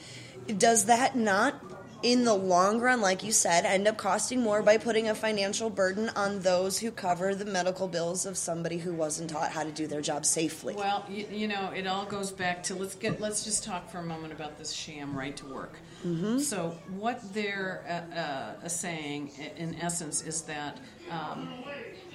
[0.58, 1.60] does that not
[2.02, 5.70] in the long run like you said end up costing more by putting a financial
[5.70, 9.70] burden on those who cover the medical bills of somebody who wasn't taught how to
[9.70, 13.20] do their job safely Well, you, you know, it all goes back to let's get
[13.20, 15.78] let's just talk for a moment about this sham right to work.
[16.04, 16.38] Mm-hmm.
[16.38, 17.84] So what they're
[18.16, 21.48] uh, uh, saying, in essence, is that um,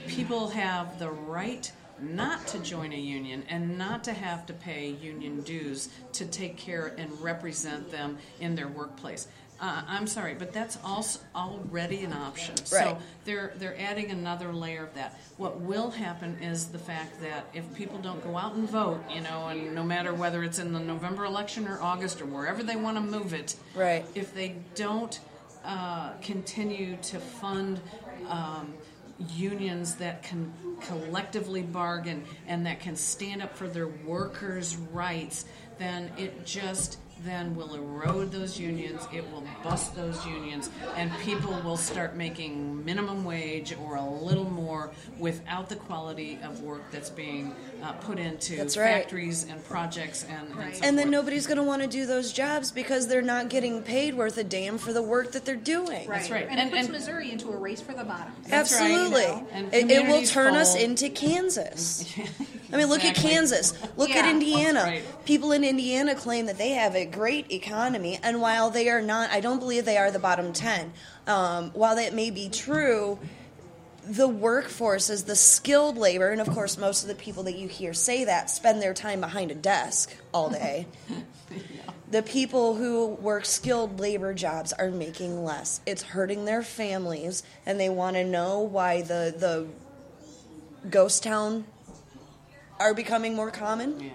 [0.08, 1.72] people have the right
[2.02, 6.58] not to join a union and not to have to pay union dues to take
[6.58, 9.28] care and represent them in their workplace.
[9.60, 12.54] Uh, I'm sorry, but that's also already an option.
[12.60, 12.68] Right.
[12.68, 15.20] So they're they're adding another layer of that.
[15.38, 19.22] What will happen is the fact that if people don't go out and vote, you
[19.22, 22.76] know, and no matter whether it's in the November election or August or wherever they
[22.76, 24.06] want to move it, Right.
[24.14, 25.20] If they don't
[25.66, 27.82] uh, continue to fund.
[28.28, 28.74] Um,
[29.20, 35.46] unions that can collectively bargain and that can stand up for their workers' rights,
[35.78, 39.08] then it just then will erode those unions.
[39.14, 44.50] It will bust those unions, and people will start making minimum wage or a little
[44.50, 49.02] more without the quality of work that's being uh, put into That's right.
[49.04, 51.12] factories and projects and, and, so and then forth.
[51.12, 54.44] nobody's going to want to do those jobs because they're not getting paid worth a
[54.44, 56.48] damn for the work that they're doing That's right.
[56.50, 58.34] And, And- it puts and- Missouri into a race for the bottom.
[58.48, 59.22] That's right, Absolutely.
[59.24, 59.48] you know.
[59.52, 62.14] And it, it will communities turn us into Kansas.
[62.74, 63.74] I mean, look at Kansas.
[63.96, 64.82] Look at Indiana.
[64.84, 65.26] Right.
[65.26, 69.32] People in Indiana claim that they have a great economy, and while they are not,
[69.32, 70.94] I don't believe they are the bottom 10.
[71.26, 73.20] Um, while that may be true,
[74.04, 77.68] the workforce is the skilled labor, and of course, most of the people that you
[77.68, 80.88] hear say that spend their time behind a desk all day.
[82.10, 85.82] The people who work skilled labor jobs are making less.
[85.86, 89.68] It's hurting their families, and they want to know why the the
[90.90, 91.66] ghost town
[92.80, 94.00] are becoming more common.
[94.00, 94.10] Yeah,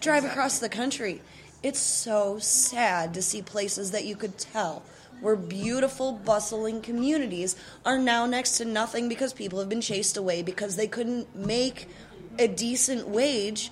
[0.00, 0.30] Drive exactly.
[0.30, 1.20] across the country.
[1.62, 4.82] It's so sad to see places that you could tell
[5.20, 7.54] where beautiful, bustling communities
[7.86, 11.88] are now next to nothing because people have been chased away because they couldn't make
[12.38, 13.70] a decent wage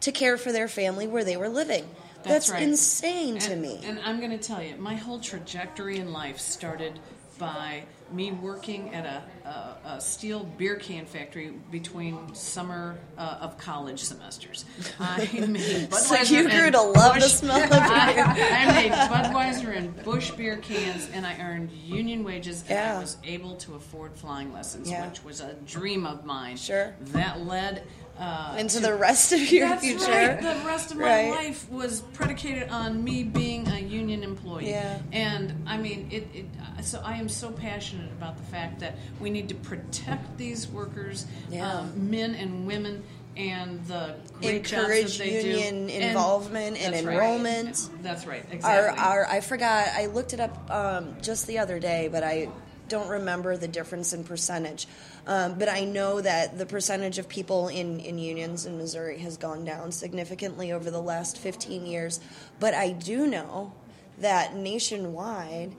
[0.00, 1.84] to care for their family where they were living.
[2.22, 2.62] That's, right.
[2.62, 3.80] insane to me.
[3.82, 7.00] And I'm going to tell you, my whole trajectory in life started
[7.36, 7.82] by
[8.12, 14.00] me working at a, a, a steel beer can factory between summer uh, of college
[14.00, 14.64] semesters.
[15.00, 18.24] I made so Budweiser you grew to love the smell of I, beer.
[18.24, 22.96] I made Budweiser and Busch beer cans, and I earned union wages, and Yeah.
[22.96, 25.08] I was able to afford flying lessons, Yeah.
[25.08, 26.56] which was a dream of mine.
[26.56, 26.94] Sure.
[27.12, 27.84] That led
[28.18, 30.10] uh, Into to- the rest of your that's future.
[30.10, 30.40] right.
[30.40, 31.30] The rest of my Right.
[31.30, 34.70] life was predicated on me being a union employee.
[34.70, 34.98] Yeah.
[35.12, 36.46] And I mean, it, it.
[36.84, 41.26] So I am so passionate about the fact that we need to protect these workers,
[41.50, 41.70] Yeah.
[41.78, 43.02] um, men and women,
[43.36, 45.92] and the great Encourage jobs that they union do.
[45.94, 47.14] Involvement and that's right.
[47.14, 47.88] enrollment.
[48.02, 48.44] That's right.
[48.44, 49.02] our, Exactly.
[49.04, 52.48] our I forgot I looked it up um, just the other day, but I
[52.88, 54.86] don't remember the difference in percentage.
[55.26, 59.36] Um, but I know that the percentage of people in, in unions in Missouri has
[59.36, 62.20] gone down significantly over the last 15 years.
[62.58, 63.72] But I do know
[64.18, 65.74] that nationwide,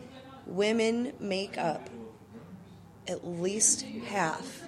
[0.46, 1.90] women make up
[3.08, 4.64] at least half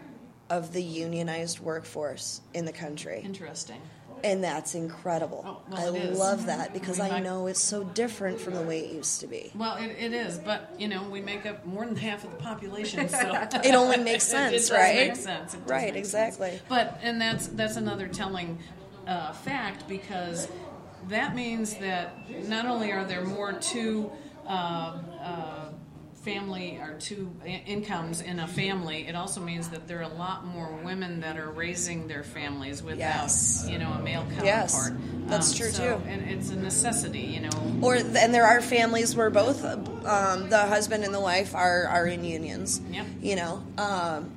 [0.49, 3.21] of the unionized workforce in the country.
[3.23, 3.81] Interesting.
[4.25, 5.43] And that's incredible.
[5.45, 8.39] Oh, well, I it love that because I mean, I like- know it's so different
[8.41, 9.51] from the way it used to be.
[9.55, 12.37] Well, it, it is, but you know, we make up more than half of the
[12.37, 15.07] population, so It only makes sense, it does right?
[15.09, 15.53] Make sense.
[15.53, 16.49] It Right, exactly.
[16.49, 16.61] sense.
[16.67, 18.57] But and that's that's another telling
[19.07, 20.47] uh, fact because
[21.09, 22.15] that means that
[22.49, 24.11] not only are there more two
[24.47, 25.64] uh, uh,
[26.25, 27.31] family or two
[27.67, 31.37] incomes in a family, it also means that there are a lot more women that
[31.37, 33.65] are raising their families without Yes.
[33.69, 34.43] you know a male counterpart.
[34.45, 34.91] Yes,
[35.27, 36.03] that's true, so- too.
[36.09, 37.49] And it's a necessity, you know.
[37.81, 42.07] Or and there are families where both um, the husband and the wife are are
[42.07, 42.81] in unions.
[42.91, 43.05] Yep.
[43.21, 44.31] You know, um,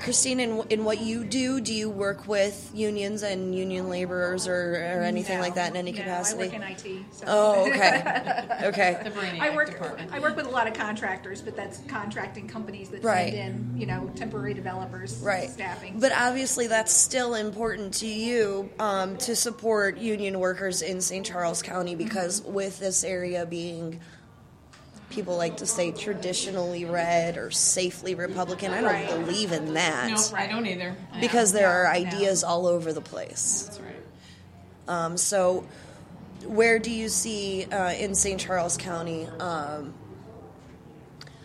[0.00, 4.72] Christine, in, in what you do, do you work with unions and union laborers or,
[4.74, 6.44] or anything No, like that in any no, capacity?
[6.44, 7.04] I work in IT.
[7.12, 7.24] So.
[7.28, 8.02] oh, okay,
[8.60, 8.98] The okay.
[9.04, 9.70] Brainiac I work.
[9.70, 10.12] department.
[10.12, 13.32] I work with a lot of contractors, but that's contracting companies that Right.
[13.32, 15.50] send in, you know, temporary developers, Right.
[15.50, 15.98] staffing.
[16.00, 21.24] But obviously, that's still important to you um, to support union workers in St.
[21.24, 24.00] Charles County because with this area being,
[25.10, 29.08] people like to say traditionally red or safely Republican, I don't Right.
[29.08, 30.10] believe in that.
[30.10, 30.96] No, I don't either.
[31.14, 31.20] Yeah.
[31.20, 33.64] Because there are ideas all over the place.
[33.66, 33.92] That's right.
[34.88, 35.66] Um, so,
[36.44, 38.40] where do you see uh, in St.
[38.40, 39.26] Charles County?
[39.40, 39.94] Um,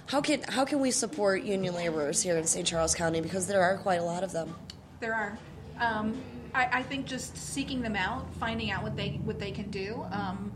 [0.08, 2.68] how can how can we support union laborers here in St.
[2.68, 3.22] Charles County?
[3.22, 4.56] Because there are quite a lot of them.
[5.00, 5.38] There are.
[5.80, 6.22] Um,
[6.54, 10.06] I, I think just seeking them out, finding out what they what they can do.
[10.12, 10.52] Um,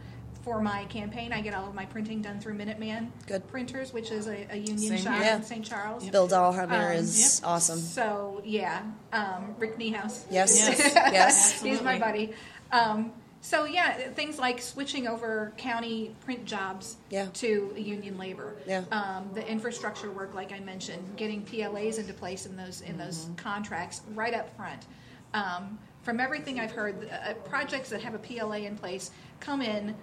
[0.45, 3.47] for my campaign, I get all of my printing done through Minuteman Good.
[3.47, 5.23] Printers, which is a, a union Same shop here.
[5.23, 5.35] Yeah.
[5.37, 5.65] in St.
[5.65, 6.07] Charles.
[6.07, 7.49] Bill Dahlheimer Um, is yep.
[7.49, 7.79] awesome.
[7.79, 10.23] So yeah, um, Rick Niehaus.
[10.29, 10.91] Yes, Yes.
[10.95, 11.61] yes.
[11.63, 12.33] He's my buddy.
[12.71, 17.25] Um, so yeah, things like switching over county print jobs Yeah.
[17.33, 18.55] to union labor.
[18.67, 18.83] Yeah.
[18.91, 23.29] Um, the infrastructure work, like I mentioned, getting PLAs into place in those in those
[23.35, 24.85] contracts right up front.
[25.33, 29.95] Um, from everything I've heard, uh, projects that have a PLA in place come in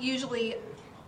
[0.00, 0.56] usually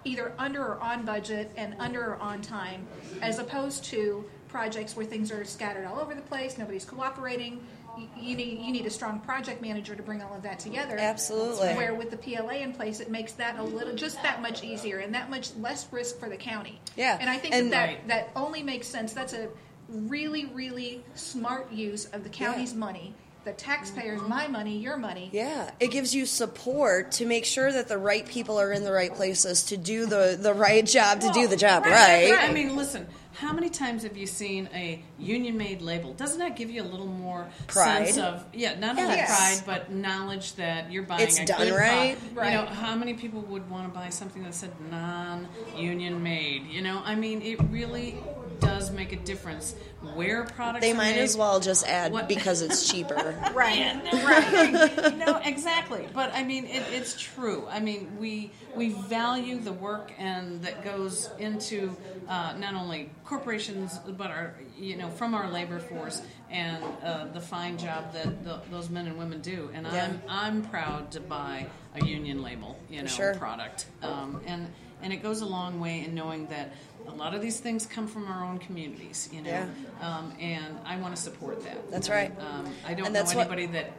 [0.05, 2.87] either under or on budget and under or on time,
[3.21, 7.61] as opposed to projects where things are scattered all over the place, nobody's cooperating.
[7.99, 10.97] You- You need you need a strong project manager to bring all of that together.
[10.99, 11.75] Absolutely.
[11.75, 14.99] Where with the PLA in place, it makes that a little just that much easier
[14.99, 16.81] and that much less risk for the county.
[16.97, 18.09] Yeah, And I think and- that Right.
[18.09, 19.13] that, that only makes sense.
[19.13, 19.49] That's a
[19.89, 23.15] really really smart use of the county's money,
[23.49, 25.31] the taxpayers' my money, your money.
[25.33, 28.93] Yeah, it gives you support to make sure that the right people are in the
[28.93, 32.37] right places to do the, the right job to do the job right.
[32.39, 33.07] I mean, listen.
[33.35, 36.13] How many times have you seen a union-made label?
[36.13, 38.09] Doesn't that give you a little more Pride.
[38.09, 39.63] sense of yeah, not only Yes.
[39.63, 42.19] pride but knowledge that you're buying It's a done good right.
[42.19, 42.37] product.
[42.37, 42.53] Right.
[42.53, 46.67] You know, how many people would want to buy something that said non-union made?
[46.67, 48.17] You know, I mean, it really
[48.61, 49.75] does make a difference
[50.15, 50.85] where products.
[50.85, 51.23] They are might made.
[51.23, 53.15] as well just add What- because it's cheaper.
[53.55, 53.79] Right.
[53.79, 55.17] Yeah, no, right.
[55.19, 56.09] no, exactly.
[56.13, 57.67] But I mean, it, it's true.
[57.71, 61.97] I mean, we we value the work and that goes into
[62.29, 67.41] uh, not only corporations, but our you know from our labor force and uh, the
[67.41, 69.71] fine job that the, those men and women do.
[69.75, 70.05] And Yeah.
[70.07, 73.35] I'm I'm proud to buy a union label, you know, sure.
[73.35, 73.87] product.
[74.03, 74.69] Um, and
[75.03, 76.73] and it goes a long way in knowing that.
[77.09, 79.67] A lot of these things come from our own communities, you know, Yeah.
[80.01, 81.91] um, and I want to support that.
[81.91, 82.33] That's right.
[82.41, 83.91] Um, I don't And know that's what- anybody that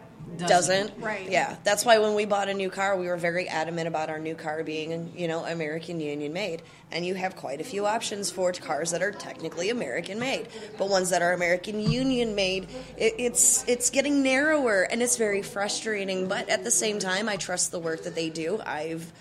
[0.48, 0.94] doesn't.
[1.00, 1.28] Right.
[1.30, 1.56] Yeah.
[1.64, 4.36] That's why when we bought a new car, we were very adamant about our new
[4.36, 6.62] car being, you know, American Union made.
[6.92, 10.48] And you have quite a few options for cars that are technically American made,
[10.78, 15.42] but ones that are American Union made, it, it's it's getting narrower and it's very
[15.42, 16.28] frustrating.
[16.28, 18.62] But at the same time, I trust the work that they do.
[18.66, 19.12] I've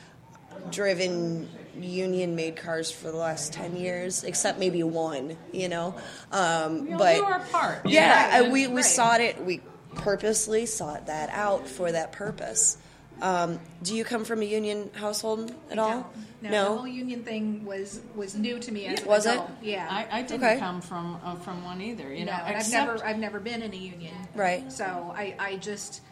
[0.70, 1.48] driven
[1.80, 5.94] union made cars for the last 10 years except maybe one you know
[6.32, 7.86] um, We all but do our part.
[7.86, 8.84] yeah, Right, we, we right.
[8.84, 9.44] sought it.
[9.44, 9.60] We
[9.94, 12.78] purposely sought that out for that purpose.
[13.20, 16.08] Um, do you come from a union household at all?
[16.40, 19.40] No, the whole union thing was was new to me as an Was it?
[19.60, 19.88] Yeah.
[19.90, 20.58] I, I didn't Okay.
[20.60, 22.12] come from uh, from one either.
[22.14, 24.14] You no, know, and I've except never I've never been in a union.
[24.36, 24.70] Right.
[24.70, 26.02] So I, I just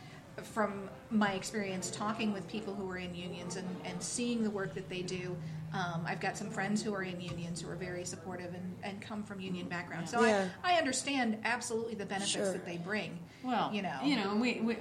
[0.43, 4.75] from my experience talking with people who are in unions and, and seeing the work
[4.75, 5.37] that they do,
[5.73, 9.01] um, I've got some friends who are in unions who are very supportive and, and
[9.01, 10.11] come from union backgrounds.
[10.11, 10.49] So Yeah.
[10.64, 12.53] I, I understand absolutely the benefits Sure.
[12.53, 13.19] that they bring.
[13.43, 14.77] Well, you know, you know, and we, we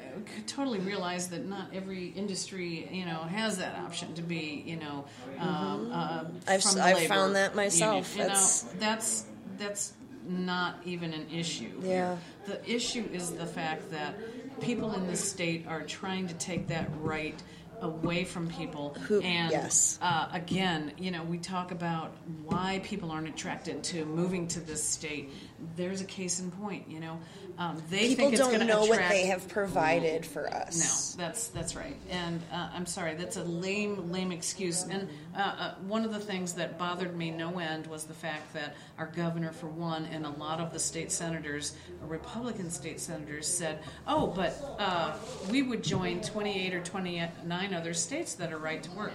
[0.48, 5.06] totally realize that not every industry, you know, has that option to be, you know,
[5.40, 6.24] um, uh.
[6.48, 8.10] I've from the I've labor found that myself.
[8.16, 8.28] union.
[8.30, 9.26] You That's- know, that's
[9.58, 9.94] that's
[10.28, 11.72] not even an issue.
[11.84, 12.18] Yeah.
[12.48, 14.16] The issue is the fact that
[14.62, 17.40] people in this state are trying to take that right
[17.82, 20.00] away from people Who- and yes.
[20.02, 24.84] uh, again you know we talk about why people aren't attracted to moving to this
[24.84, 25.32] state
[25.76, 27.20] there's a case in point you know
[27.58, 30.54] um, they People think it's don't going to know what attract they have provided for
[30.54, 31.16] us.
[31.18, 34.84] no, that's that's right, and uh, I'm sorry, that's a lame, lame excuse.
[34.84, 38.54] And uh, uh, one of the things that bothered me no end was the fact
[38.54, 43.00] that our governor, for one, and a lot of the state senators, uh, Republican state
[43.00, 45.14] senators, said, "Oh, but uh,
[45.50, 49.12] we would join 28 or 29 other states that are right to work."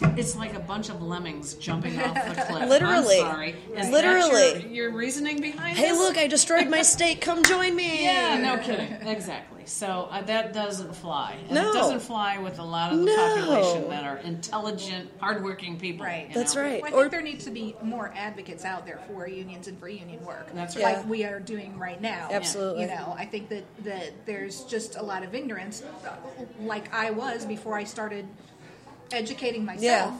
[0.00, 2.68] It's like a bunch of lemmings jumping off the cliff.
[2.68, 3.20] Literally.
[3.20, 3.56] I'm sorry.
[3.76, 4.30] Is Literally.
[4.54, 5.98] that your, your reasoning behind Hey, this?
[5.98, 6.18] look!
[6.18, 7.20] I destroyed my steak.
[7.20, 8.04] Come join me.
[8.04, 8.92] Yeah, no kidding.
[9.08, 9.62] Exactly.
[9.66, 11.36] So uh, that doesn't fly.
[11.44, 11.70] And No.
[11.70, 13.16] It doesn't fly with a lot of the No.
[13.16, 16.04] population that are intelligent, hardworking people.
[16.04, 16.28] Right.
[16.34, 16.62] That's know?
[16.62, 16.82] right.
[16.82, 19.78] Well, I Or- think there needs to be more advocates out there for unions and
[19.78, 20.48] for union work.
[20.54, 20.82] That's right.
[20.84, 21.06] Like right.
[21.08, 22.28] we are doing right now.
[22.30, 22.82] Absolutely.
[22.82, 25.82] You know, I think that, that there's just a lot of ignorance,
[26.60, 28.26] like I was before I started
[29.12, 30.14] educating myself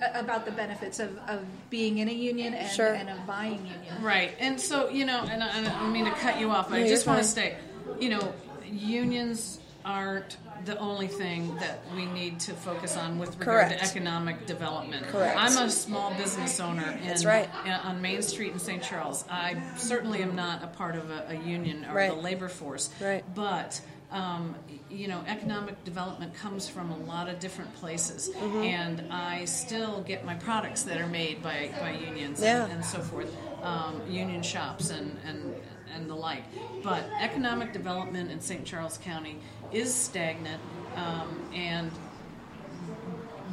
[0.00, 2.92] a- about the benefits of, of being in a union and, Sure.
[2.94, 4.02] and of buying union.
[4.02, 4.32] Right.
[4.40, 6.84] And so, you know, and I, I don't mean to cut you off, but No,
[6.84, 7.34] I just want to fine.
[7.34, 7.56] say,
[8.00, 8.32] you know,
[8.70, 13.82] unions aren't the only thing that we need to focus on with regard Correct.
[13.84, 15.04] to economic development.
[15.08, 15.36] Correct.
[15.36, 17.48] I'm a small business owner in, That's right.
[17.66, 18.80] in- on Main Street in St.
[18.80, 19.24] Charles.
[19.28, 22.10] I certainly am not a part of a, a union or Right.
[22.10, 22.90] the labor force.
[23.00, 23.24] Right.
[23.34, 23.80] But
[24.12, 24.54] um,
[24.90, 28.62] you know, economic development comes from a lot of different places, Mm-hmm.
[28.62, 32.64] and I still get my products that are made by, by unions Yeah.
[32.64, 35.54] and, and so forth, um, union shops and, and
[35.94, 36.44] and the like.
[36.82, 38.64] But economic development in St.
[38.64, 39.36] Charles County
[39.72, 40.60] is stagnant,
[40.96, 41.90] um, and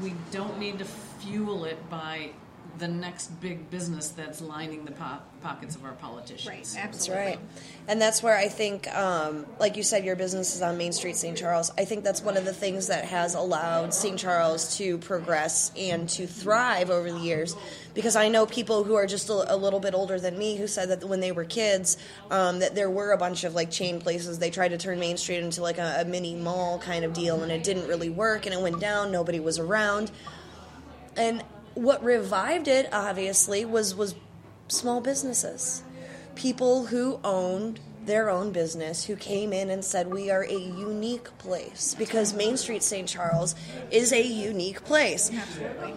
[0.01, 2.29] we don't need to fuel it by
[2.79, 6.47] the next big business that's lining the po- pockets of our politicians.
[6.47, 7.25] Right, That's absolutely.
[7.25, 7.39] right.
[7.87, 11.15] And that's where I think, um, like you said, your business is on Main Street,
[11.15, 11.37] St.
[11.37, 11.71] Charles.
[11.77, 14.17] I think that's one of the things that has allowed St.
[14.17, 17.55] Charles to progress and to thrive over the years.
[17.93, 20.67] Because I know people who are just a, a little bit older than me who
[20.67, 21.97] said that when they were kids,
[22.31, 24.39] um, that there were a bunch of like chain places.
[24.39, 27.43] They tried to turn Main Street into like a, a mini mall kind of deal,
[27.43, 29.11] and it didn't really work, and it went down.
[29.11, 30.11] Nobody was around.
[31.17, 31.43] And
[31.75, 34.15] what revived it, obviously, was was
[34.67, 35.83] small businesses,
[36.35, 41.37] people who owned their own business, who came in and said, "We are a unique
[41.37, 43.07] place because Main Street, St.
[43.07, 43.55] Charles,
[43.91, 45.31] is a unique place."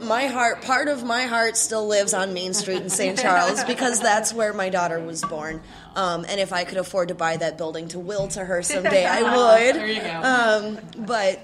[0.03, 3.19] My heart, part of my heart, still lives on Main Street in St.
[3.19, 5.63] Charles because that's where my daughter was born.
[5.95, 9.07] Um, and if I could afford to buy that building to will to her someday,
[9.07, 9.77] I would.
[9.83, 10.23] There you go.
[10.23, 11.41] Um, but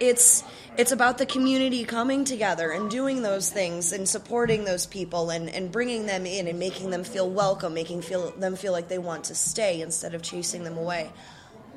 [0.00, 0.44] it's
[0.76, 5.48] it's about the community coming together and doing those things and supporting those people and,
[5.48, 8.98] and bringing them in and making them feel welcome, making feel them feel like they
[8.98, 11.12] want to stay instead of chasing them away.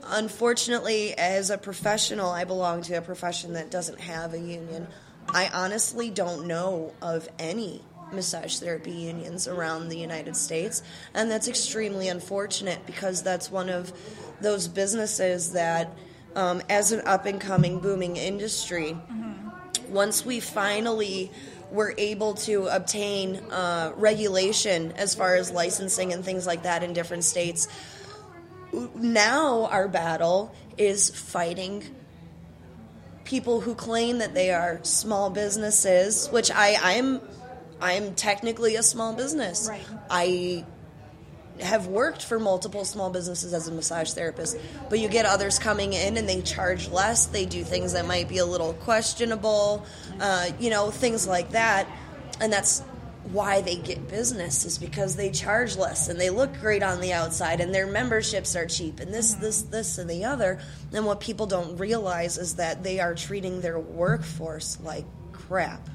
[0.04, 4.88] Unfortunately, as a professional, I belong to a profession that doesn't have a union.
[5.30, 10.82] I honestly don't know of any massage therapy unions around the United States,
[11.14, 13.92] and that's extremely unfortunate because that's one of
[14.42, 15.92] those businesses that,
[16.38, 18.96] um, as an up and coming, booming industry,
[19.90, 21.32] once we finally
[21.72, 26.94] were able to obtain uh, regulation as far as licensing and things like that in
[26.94, 27.68] different states,
[28.96, 31.84] now our battle is fighting
[33.24, 37.20] people who claim that they are small businesses, which I, I'm
[37.82, 39.68] I'm technically a small business.
[39.70, 39.82] Right.
[40.10, 40.66] I
[41.62, 44.58] have worked for multiple small businesses as a massage therapist,
[44.90, 47.26] but you get others coming in and they charge less.
[47.28, 49.86] They do things that might be a little questionable,
[50.20, 51.88] uh, you know, things like that.
[52.40, 52.82] And that's
[53.32, 57.12] why they get business is because they charge less and they look great on the
[57.12, 60.60] outside and their memberships are cheap and this, this, this, and the other.
[60.94, 65.90] And what people don't realize is that they are treating their workforce like crap.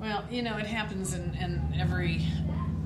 [0.00, 2.26] Well, you know, it happens in, in every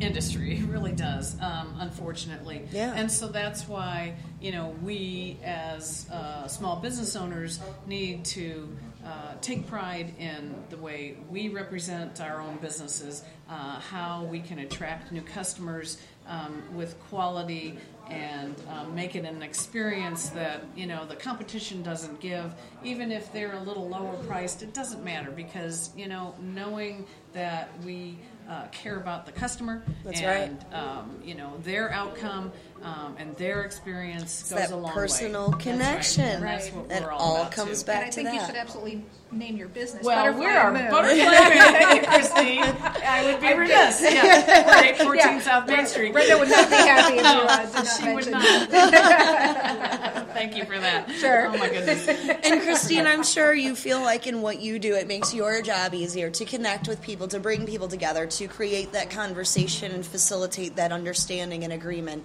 [0.01, 0.63] industry.
[0.67, 2.63] It really does, um, unfortunately.
[2.73, 2.93] Yeah.
[2.95, 8.69] And so that's why, you know, we as uh, small business owners need to
[9.05, 14.59] uh, take pride in the way we represent our own businesses, uh, how we can
[14.61, 17.79] attract new customers um, with quality
[18.11, 22.53] and um, make it an experience that you know the competition doesn't give
[22.85, 27.71] even if they're a little lower priced it doesn't matter because you know knowing that
[27.85, 28.17] we
[28.49, 32.53] uh, care about the customer That's and um, you know their outcome
[32.87, 35.59] um, and their experience It's goes that a long personal way.
[35.59, 36.53] connection That's, right.
[36.53, 37.87] And that's what that all about, comes too.
[37.89, 40.05] back and I to think you should absolutely name your business.
[40.05, 40.91] Well, Butterfly we're our Moon.
[40.91, 41.32] butterfly moon.
[41.74, 42.62] Thank you, Christine.
[43.05, 44.01] I would be remiss.
[44.01, 45.41] Yeah, we're 814 Yeah.
[45.41, 46.12] South Main Street.
[46.12, 48.70] Brenda would not be happy if you uh, did not she would not.
[50.37, 51.11] Thank you for that.
[51.12, 51.49] Sure.
[51.49, 52.07] Oh my goodness.
[52.09, 55.95] and Christine, I'm sure you feel like in what you do, it makes your job
[55.95, 60.76] easier to connect with people, to bring people together, to create that conversation and facilitate
[60.76, 62.24] that understanding and agreement.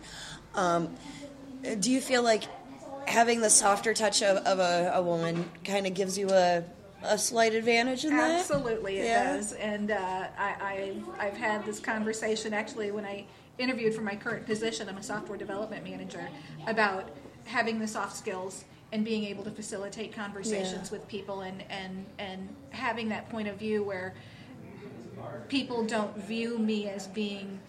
[0.56, 0.96] Um,
[1.80, 2.44] do you feel like
[3.08, 6.64] having the softer touch of, of a, a woman kind of gives you a,
[7.04, 8.40] a slight advantage in that?
[8.42, 9.36] Absolutely, it Yeah.
[9.36, 9.54] does.
[9.54, 13.26] And uh, I, I've, I've had this conversation actually when I
[13.58, 14.90] interviewed for my current position.
[14.90, 16.28] I'm a software development manager
[16.68, 17.10] about
[17.46, 20.98] having the soft skills and being able to facilitate conversations Yeah.
[20.98, 24.14] with people and, and, and having that point of view where
[25.48, 27.60] people don't view me as being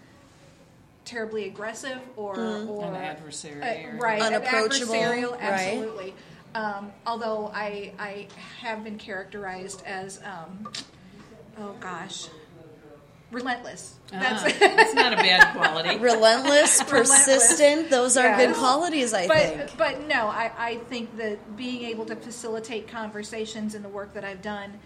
[1.13, 5.41] terribly aggressive or, or An adversary uh, right Unapproachable, adversarial right.
[5.41, 6.13] absolutely
[6.55, 8.27] um, although I, I
[8.59, 10.67] have been characterized as um,
[11.59, 12.29] oh gosh
[13.29, 15.97] relentless That's, that's that's not a bad quality.
[15.97, 19.77] Relentless, persistent, those are good qualities, I but think.
[19.77, 24.23] but no I, I think that being able to facilitate conversations in the work that
[24.23, 24.79] I've done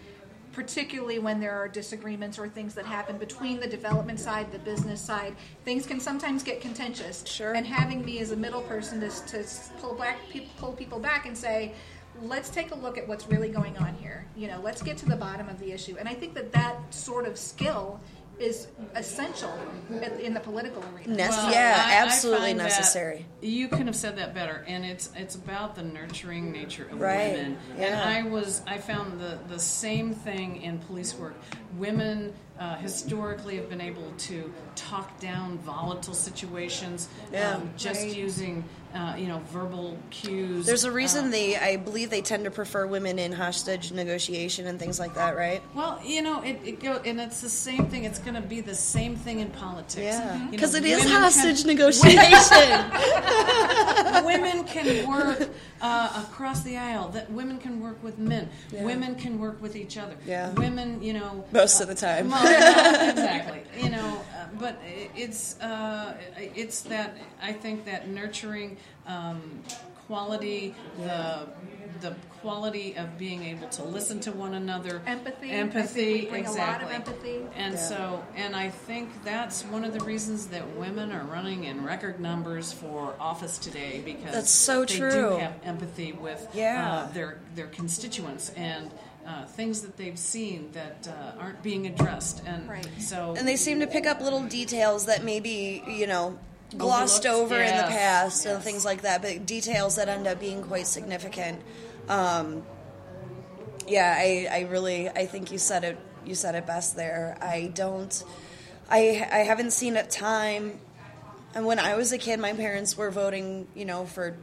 [0.57, 4.99] particularly when there are disagreements or things that happen between the development side the business
[4.99, 7.23] side things can sometimes get contentious.
[7.27, 7.53] Sure.
[7.53, 9.45] and having me as a middle person to, to
[9.79, 10.17] pull back
[10.57, 11.75] pull people back and say
[12.23, 14.25] let's take a look at what's really going on here.
[14.35, 15.95] You know let's get to the bottom of the issue.
[15.99, 17.99] And i think that that sort of skill
[18.39, 19.51] is essential
[19.89, 23.25] in in the political arena Nec- Well, yeah, I- I absolutely find that necessary.
[23.41, 27.31] You couldn't have said that better, and it's it's about the nurturing nature of Right,
[27.33, 27.57] women.
[27.77, 27.85] yeah.
[27.85, 27.95] And
[28.27, 31.35] I was I found the the same thing in police work.
[31.77, 37.51] Women uh, historically have been able to talk down volatile situations, Yeah.
[37.55, 38.15] um, just Right.
[38.15, 38.63] using
[38.95, 40.65] uh, you know verbal cues.
[40.65, 44.67] There's a reason Uh, they, I believe, they tend to prefer women in hostage negotiation
[44.67, 45.61] and things like that, right?
[45.75, 48.05] Well, you know, it, it go and it's the same thing.
[48.05, 50.05] It's going to be the same thing in politics.
[50.05, 52.91] Yeah, You know, because it is women can- hostage negotiation.
[54.25, 55.49] women can work
[55.81, 57.09] uh, across the aisle.
[57.09, 58.49] That women can work with men.
[58.71, 58.83] Yeah.
[58.83, 60.15] Women can work with each other.
[60.25, 60.51] Yeah.
[60.53, 62.27] Women, you know, Most of the time.
[62.27, 63.61] exactly.
[63.81, 64.81] You know, uh, but
[65.15, 68.77] it's uh, it's that I think that nurturing
[69.07, 69.63] um,
[70.07, 71.47] quality, the
[72.01, 75.49] the quality of being able to listen to one another, Empathy.
[75.49, 76.85] Empathy, think a lot exactly.
[76.85, 77.41] of empathy.
[77.55, 77.79] And Yeah.
[77.79, 82.19] so, and I think that's one of the reasons that women are running in record
[82.19, 85.11] numbers for office today because That's so they true.
[85.11, 86.91] do have empathy with Yeah.
[87.09, 88.91] uh, their their constituents and
[89.25, 92.43] uh, things that they've seen that uh, aren't being addressed.
[92.45, 92.87] And Right.
[92.99, 96.37] so, and they seem to pick up little details that maybe, you know,
[96.75, 97.51] glossed Overlooked?
[97.53, 100.63] over in the Yes, past and things like that, but details that end up being
[100.63, 101.61] quite significant.
[102.09, 102.63] Um,
[103.87, 107.37] yeah, I, I really, I think you said it, you said it best there.
[107.41, 108.23] I don't,
[108.89, 110.79] I, I haven't seen a time,
[111.55, 114.35] and when I was a kid, my parents were voting, you know, for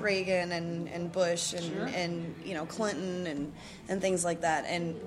[0.00, 1.84] Reagan and, and Bush and, Sure.
[1.94, 3.52] and you know Clinton and
[3.90, 4.98] and things like that and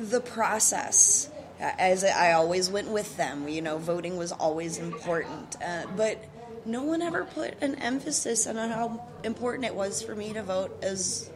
[0.00, 1.28] the process
[1.60, 5.56] as I always went with them you know voting was always important.
[5.64, 6.22] Uh, but
[6.64, 10.78] no one ever put an emphasis on how important it was for me to vote
[10.82, 11.30] as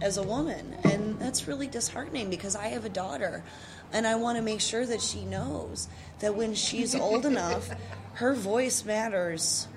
[0.00, 0.76] as a woman.
[0.84, 3.42] And that's really disheartening because I have a daughter
[3.92, 5.88] and I want to make sure that she knows
[6.20, 7.70] that when she's old enough
[8.14, 9.68] her voice matters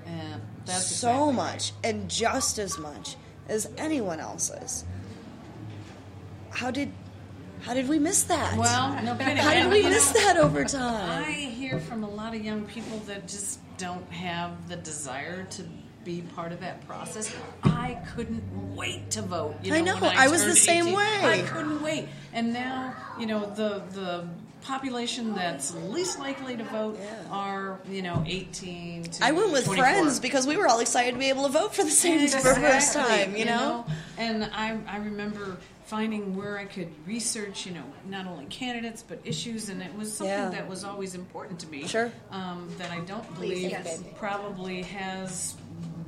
[0.66, 3.16] that's so exactly much and just as much
[3.48, 4.86] as anyone else's.
[6.52, 6.92] How did
[7.62, 8.58] How did we miss that?
[8.58, 9.38] Well, no kidding.
[9.38, 11.24] how did we miss that over time?
[11.24, 15.64] I hear from a lot of young people that just don't have the desire to
[16.04, 17.34] be part of that process.
[17.64, 19.56] I couldn't wait to vote.
[19.64, 19.96] You know, I know.
[19.98, 20.98] when I was the same 18.
[20.98, 21.20] way.
[21.24, 22.08] I couldn't wait.
[22.34, 24.28] And now, you know, the the
[24.62, 27.24] population that's least likely to vote Yeah.
[27.32, 29.76] are, you know, 18 to I went with 24.
[29.84, 32.54] friends because we were all excited to be able to vote for the same for
[32.54, 33.36] the first time.
[33.36, 33.86] You know.
[34.18, 39.20] And I, I remember finding where I could research, you know, not only candidates but
[39.26, 40.50] issues, and it was something Yeah.
[40.50, 41.88] that was always important to me.
[41.88, 42.12] Sure.
[42.32, 44.02] Um, that I don't believe yes.
[44.16, 45.56] probably has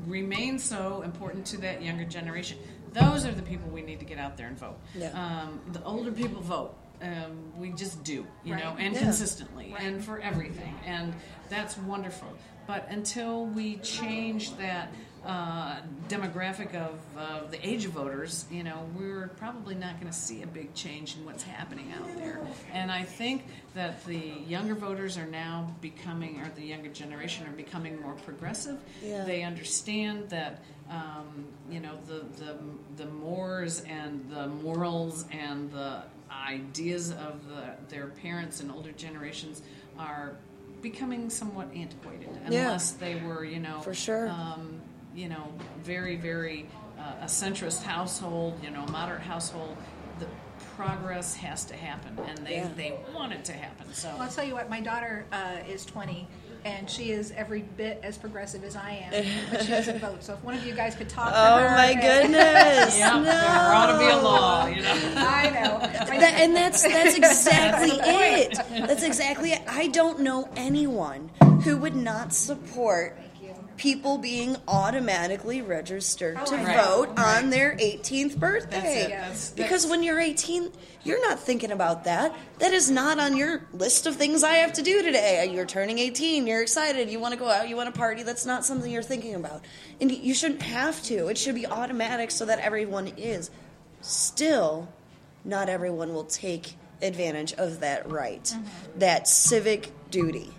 [0.07, 2.57] remained so important to that younger generation.
[2.93, 4.77] Those are the people we need to get out there and vote.
[4.95, 5.09] Yeah.
[5.11, 6.77] Um, the older people vote.
[7.03, 9.01] Um, we just do, you know, and Yeah.
[9.01, 11.13] consistently, and for everything, and
[11.49, 12.29] that's wonderful.
[12.65, 14.87] But until we change that
[15.25, 15.77] uh,
[16.09, 20.41] demographic of uh, the age of voters, you know, we're probably not going to see
[20.43, 22.39] a big change in what's happening out there.
[22.73, 27.51] And I think that the younger voters are now becoming, or the younger generation are
[27.53, 28.79] becoming more progressive.
[29.03, 29.25] Yeah.
[29.25, 30.61] They understand that.
[30.89, 32.57] Um, you know the, the
[32.97, 36.03] the mores and the morals and the
[36.47, 39.61] ideas of the, their parents and older generations
[39.97, 40.35] are
[40.81, 42.63] becoming somewhat antiquated Yeah.
[42.65, 44.29] unless they were you know For sure.
[44.29, 44.81] um,
[45.15, 45.47] you know
[45.83, 46.67] very very
[46.99, 49.77] uh, a centrist household you know moderate household
[50.19, 50.27] the
[50.75, 52.67] progress has to happen and they, Yeah.
[52.75, 55.85] they want it to happen so Well, I'll tell you what, my daughter uh, is
[55.85, 56.27] 20,
[56.65, 60.23] and she is every bit as progressive as I am, but she doesn't vote.
[60.23, 61.69] So if one of you guys could talk to Oh her.
[61.75, 62.97] my and- goodness!
[62.97, 63.23] yeah, no.
[63.23, 65.79] there ought to be a law you know I know.
[66.23, 68.87] That, and that's that's exactly That's it.
[68.87, 69.61] That's exactly it.
[69.67, 71.29] I don't know anyone
[71.63, 73.17] who would not support
[73.77, 76.83] people being automatically registered to right.
[76.85, 77.37] vote Right.
[77.43, 79.07] on their 18th birthday.
[79.09, 80.71] That's because when you're 18,
[81.03, 82.35] you're not thinking about that.
[82.59, 85.49] That is not on your list of things I have to do today.
[85.51, 86.45] You're turning 18.
[86.47, 87.09] You're excited.
[87.09, 87.67] You want to go out.
[87.67, 88.23] You want to party.
[88.23, 89.63] That's not something you're thinking about.
[89.99, 91.27] And you shouldn't have to.
[91.27, 93.49] It should be automatic so that everyone is.
[94.01, 94.87] Still,
[95.45, 98.99] not everyone will take advantage of that right, Mm-hmm.
[98.99, 100.51] that civic duty.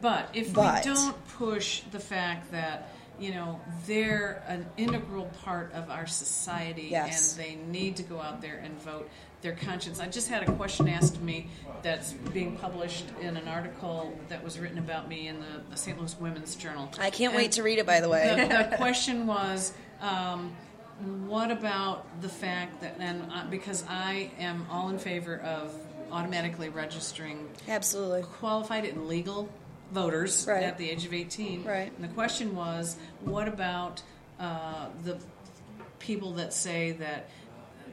[0.00, 5.72] But if But- we don't push the fact that you know they're an integral part
[5.74, 7.36] of our society Yes.
[7.36, 9.08] and they need to go out there and vote
[9.42, 10.00] their conscience.
[10.00, 11.48] I just had a question asked me
[11.82, 15.98] that's being published in an article that was written about me in the, the St.
[15.98, 16.88] Louis Women's Journal.
[17.00, 18.34] I can't wait to read it, by the way.
[18.36, 20.52] the, the question was, um,
[21.26, 25.74] what about the fact that, and uh, because I am all in favor of
[26.12, 28.22] automatically registering Absolutely.
[28.22, 29.48] qualified and legal
[29.92, 30.62] voters Right.
[30.64, 31.64] at the age of 18.
[31.64, 31.92] Right.
[31.94, 34.02] And the question was, what about
[34.40, 35.18] uh, the
[35.98, 37.28] people that say that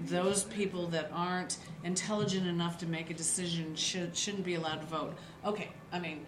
[0.05, 4.85] those people that aren't intelligent enough to make a decision should, shouldn't be allowed to
[4.87, 5.15] vote?
[5.45, 6.25] Okay, I mean,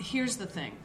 [0.00, 0.76] here's the thing.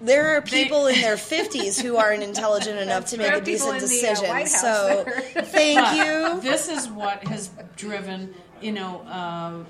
[0.00, 3.74] There are They- people in their 50s who aren't intelligent enough to make a decent
[3.74, 4.28] in the, uh, decision.
[4.28, 5.04] White House so,
[5.42, 6.40] thank you.
[6.40, 8.32] This is what has driven,
[8.62, 9.64] you know, uh,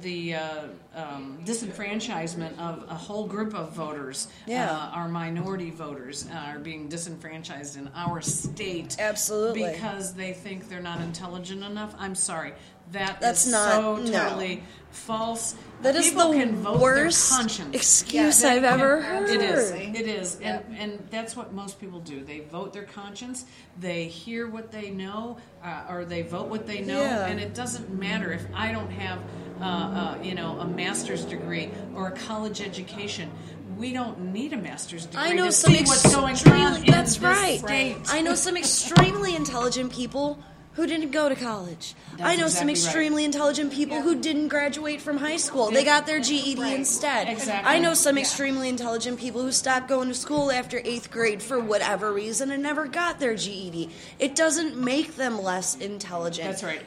[0.00, 0.62] the uh,
[0.94, 4.28] um, disenfranchisement of a whole group of voters.
[4.46, 4.70] Yeah.
[4.70, 8.96] Uh, our minority voters are being disenfranchised in our state.
[8.98, 9.72] Absolutely.
[9.72, 11.94] Because they think they're not intelligent enough.
[11.98, 12.52] I'm sorry.
[12.92, 14.12] That That's is not- so no.
[14.12, 15.54] totally false.
[15.82, 17.74] That is People the can vote worst conscience.
[17.74, 19.28] excuse Yeah, I've ever yeah, heard.
[19.30, 19.70] It is.
[19.72, 20.00] Absolutely.
[20.00, 22.24] It is, and and that's what most people do.
[22.24, 23.44] They vote their conscience.
[23.80, 27.26] They hear what they know, uh, or they vote what they know, Yeah.
[27.26, 29.18] and it doesn't matter if I don't have,
[29.60, 33.30] uh, uh, you know, a master's degree or a college education.
[33.76, 36.90] We don't need a master's degree I know to some see what's going on in
[36.92, 37.58] That's this right.
[37.58, 37.96] state.
[38.08, 40.38] I know some extremely intelligent people
[40.74, 41.94] who didn't go to college.
[42.16, 42.76] That's I know some exactly right.
[42.76, 45.70] extremely intelligent people who didn't graduate from high school.
[45.70, 46.74] They got their GED Right.
[46.76, 47.28] instead.
[47.28, 47.72] Exactly.
[47.72, 48.22] I know some Yeah.
[48.22, 52.62] extremely intelligent people who stopped going to school after eighth grade for whatever reason and
[52.62, 53.90] never got their GED.
[54.18, 56.48] It doesn't make them less intelligent.
[56.50, 56.84] That's right.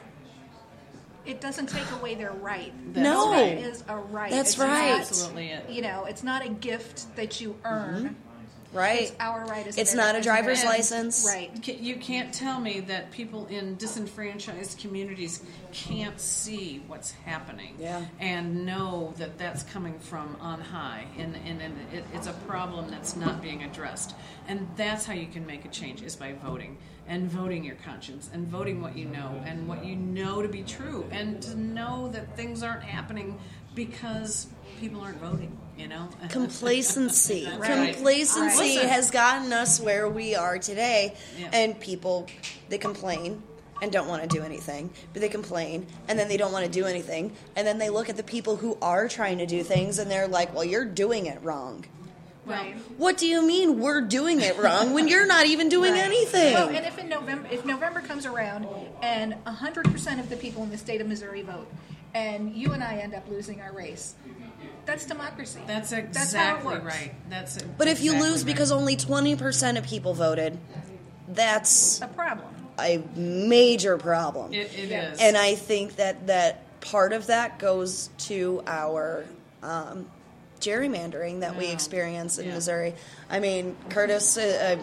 [1.24, 2.72] It doesn't take away their right.
[2.94, 3.30] That's No.
[3.32, 3.52] right.
[3.58, 4.30] It is a right.
[4.30, 4.90] That's It's right.
[4.90, 5.68] not, Absolutely it.
[5.68, 7.94] You know, it's not a gift that you earn.
[8.04, 8.14] Mm-hmm.
[8.72, 9.02] Right.
[9.02, 11.24] It's our right as It's not a driver's And- license.
[11.26, 11.66] Right.
[11.66, 15.42] You can't tell me that people in disenfranchised communities
[15.72, 18.04] can't see what's happening Yeah.
[18.20, 22.90] and know that that's coming from on high, and, and, and it, it's a problem
[22.90, 24.14] that's not being addressed.
[24.48, 28.28] And that's how you can make a change is by voting and voting your conscience
[28.34, 32.08] and voting what you know and what you know to be true and to know
[32.08, 33.38] that things aren't happening
[33.74, 34.46] because
[34.78, 35.56] people aren't voting.
[35.78, 37.48] You know, complacency.
[37.58, 37.94] Right.
[37.94, 38.88] Complacency Listen.
[38.88, 41.50] has gotten us where we are today, Yeah.
[41.52, 42.26] and people
[42.68, 43.42] they complain.
[43.80, 46.70] and don't want to do anything, but they complain, and then they don't want to
[46.70, 50.00] do anything, and then they look at the people who are trying to do things,
[50.00, 51.84] and they're like, "Well, you're doing it wrong."
[52.44, 52.74] Right.
[52.96, 56.02] What do you mean we're doing it wrong when you're not even doing Right.
[56.02, 56.54] anything?
[56.54, 58.66] Well, and if in November, if November comes around
[59.00, 61.68] and hundred percent of the people in the state of Missouri vote,
[62.14, 64.14] and you and I end up losing our race,
[64.88, 65.60] that's democracy.
[65.66, 66.84] that's That's how it exactly works.
[66.86, 67.14] right.
[67.28, 68.46] That's but if you exactly lose right.
[68.46, 70.58] because only 20% of people voted,
[71.28, 72.48] that's a problem.
[72.80, 74.52] a major problem.
[74.54, 75.12] it, it Yeah.
[75.12, 75.20] is.
[75.20, 79.24] and I think that that part of that goes to our
[79.62, 80.06] um,
[80.60, 82.54] gerrymandering that we experience in Yeah.
[82.54, 82.94] Missouri.
[83.28, 84.82] I mean, Curtis uh, uh,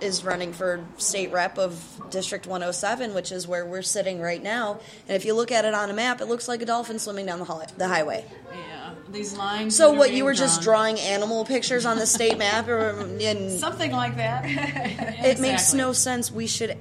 [0.00, 4.80] is running for state rep of District 107, which is where we're sitting right now.
[5.08, 7.26] And if you look at it on a map, it looks like a dolphin swimming
[7.26, 8.24] down the, hall- the highway.
[8.52, 9.76] yeah, these lines.
[9.76, 13.50] So what you were just drawing animal pictures on the state map, or, um, and
[13.58, 14.42] something like that.
[14.46, 16.30] it makes no sense.
[16.30, 16.76] We should.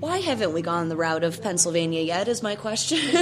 [0.00, 2.28] Why haven't we gone the route of Pennsylvania yet?
[2.28, 2.98] Is my question.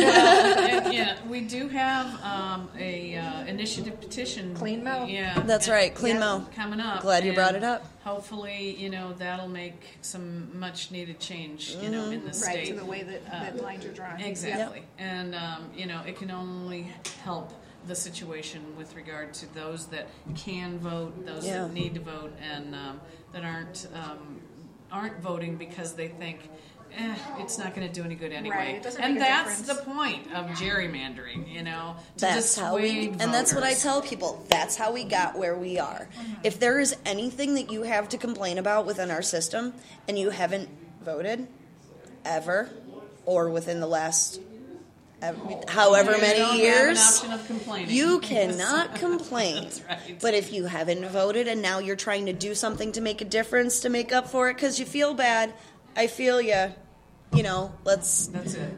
[0.74, 4.54] And, yeah, we do have um, a uh, initiative petition.
[4.54, 5.06] Clean Mo.
[5.06, 6.38] Yeah, That's and- right, Clean Yeah.
[6.38, 6.46] Mo.
[6.54, 7.00] coming up.
[7.02, 7.86] Glad you and brought it up.
[8.02, 11.76] Hopefully, you know that'll make some much needed change.
[11.80, 12.66] You know, in the Right state.
[12.68, 14.20] to the way that, that lines are drawn.
[14.20, 14.82] Exactly.
[14.98, 16.88] And, um, you know, it can only
[17.24, 17.52] help
[17.86, 21.62] the situation with regard to those that can vote, those Yeah.
[21.62, 23.00] that need to vote, and um,
[23.32, 24.40] that aren't um,
[24.94, 26.38] aren't voting because they think.
[26.96, 29.62] Eh, it's not going to do any good anyway, Right, it and make a that's
[29.62, 29.80] difference.
[29.80, 31.52] the point of gerrymandering.
[31.52, 34.44] You know, to That's how we, dissuade and that's what I tell people.
[34.48, 36.08] That's how we got where we are.
[36.44, 39.74] If there is anything that you have to complain about within our system,
[40.06, 40.68] and you haven't
[41.02, 41.48] voted
[42.24, 42.70] ever,
[43.26, 44.44] or within the last ev-
[45.68, 47.90] however You many don't have an years, option of complaining.
[47.94, 49.64] you cannot complain.
[49.64, 50.18] That's right.
[50.20, 53.24] But if you haven't voted and now you're trying to do something to make a
[53.24, 55.54] difference to make up for it because you feel bad,
[55.96, 56.72] I feel you.
[57.32, 58.74] You know, let's That's it.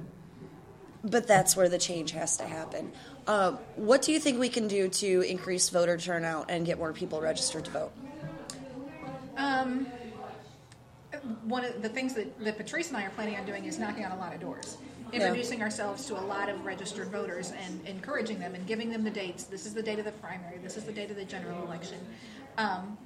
[1.05, 2.93] but that's where the change has to happen.
[3.27, 6.93] Uh, what do you think we can do to increase voter turnout and get more
[6.93, 7.93] people registered to vote?
[9.37, 9.87] Um,
[11.45, 14.05] one of the things that, that Patrice and I are planning on doing is knocking
[14.05, 14.79] on a lot of doors,
[15.13, 19.11] introducing ourselves to a lot of registered voters and encouraging them and giving them the
[19.11, 19.45] dates.
[19.45, 20.59] This is the date of the primary.
[20.59, 21.99] This is the date of the general election.
[22.59, 22.99] Um,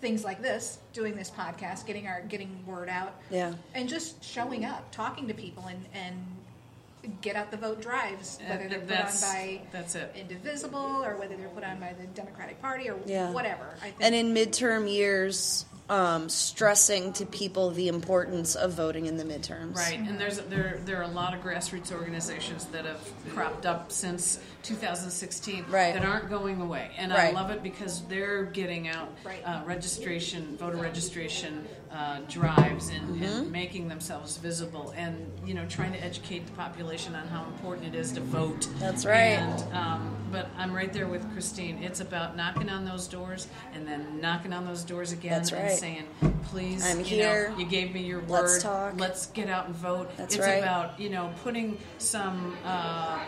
[0.00, 3.54] things like this, doing this podcast, getting our getting word out, Yeah.
[3.74, 8.66] and just showing up, talking to people, and and get out the vote drives, whether
[8.68, 10.10] they're put on by that's it.
[10.16, 13.30] Indivisible or whether they're put on by the Democratic Party or Yeah.
[13.30, 13.74] whatever.
[13.82, 19.16] I think And in midterm years, um, stressing to people the importance of voting in
[19.18, 19.76] the midterms.
[19.76, 23.00] Right, and there's there there are a lot of grassroots organizations that have
[23.34, 25.92] cropped up since 2016 Right.
[25.92, 29.42] that aren't going away, and I love it because they're getting out Right.
[29.44, 33.22] uh, registration, voter registration uh, drives, and, Mm-hmm.
[33.22, 37.94] and making themselves visible, and you know trying to educate the population on how important
[37.94, 38.66] it is to vote.
[38.80, 39.38] That's right.
[39.38, 41.82] And um, but I'm right there with Christine.
[41.82, 45.70] It's about knocking on those doors and then knocking on those doors again That's and
[45.70, 46.04] saying,
[46.44, 47.50] "Please, I'm you here.
[47.50, 48.42] Know, you gave me your word.
[48.42, 50.10] Let's talk." Let's get out and vote.
[50.16, 50.54] That's it's right.
[50.62, 53.20] about you know putting some uh,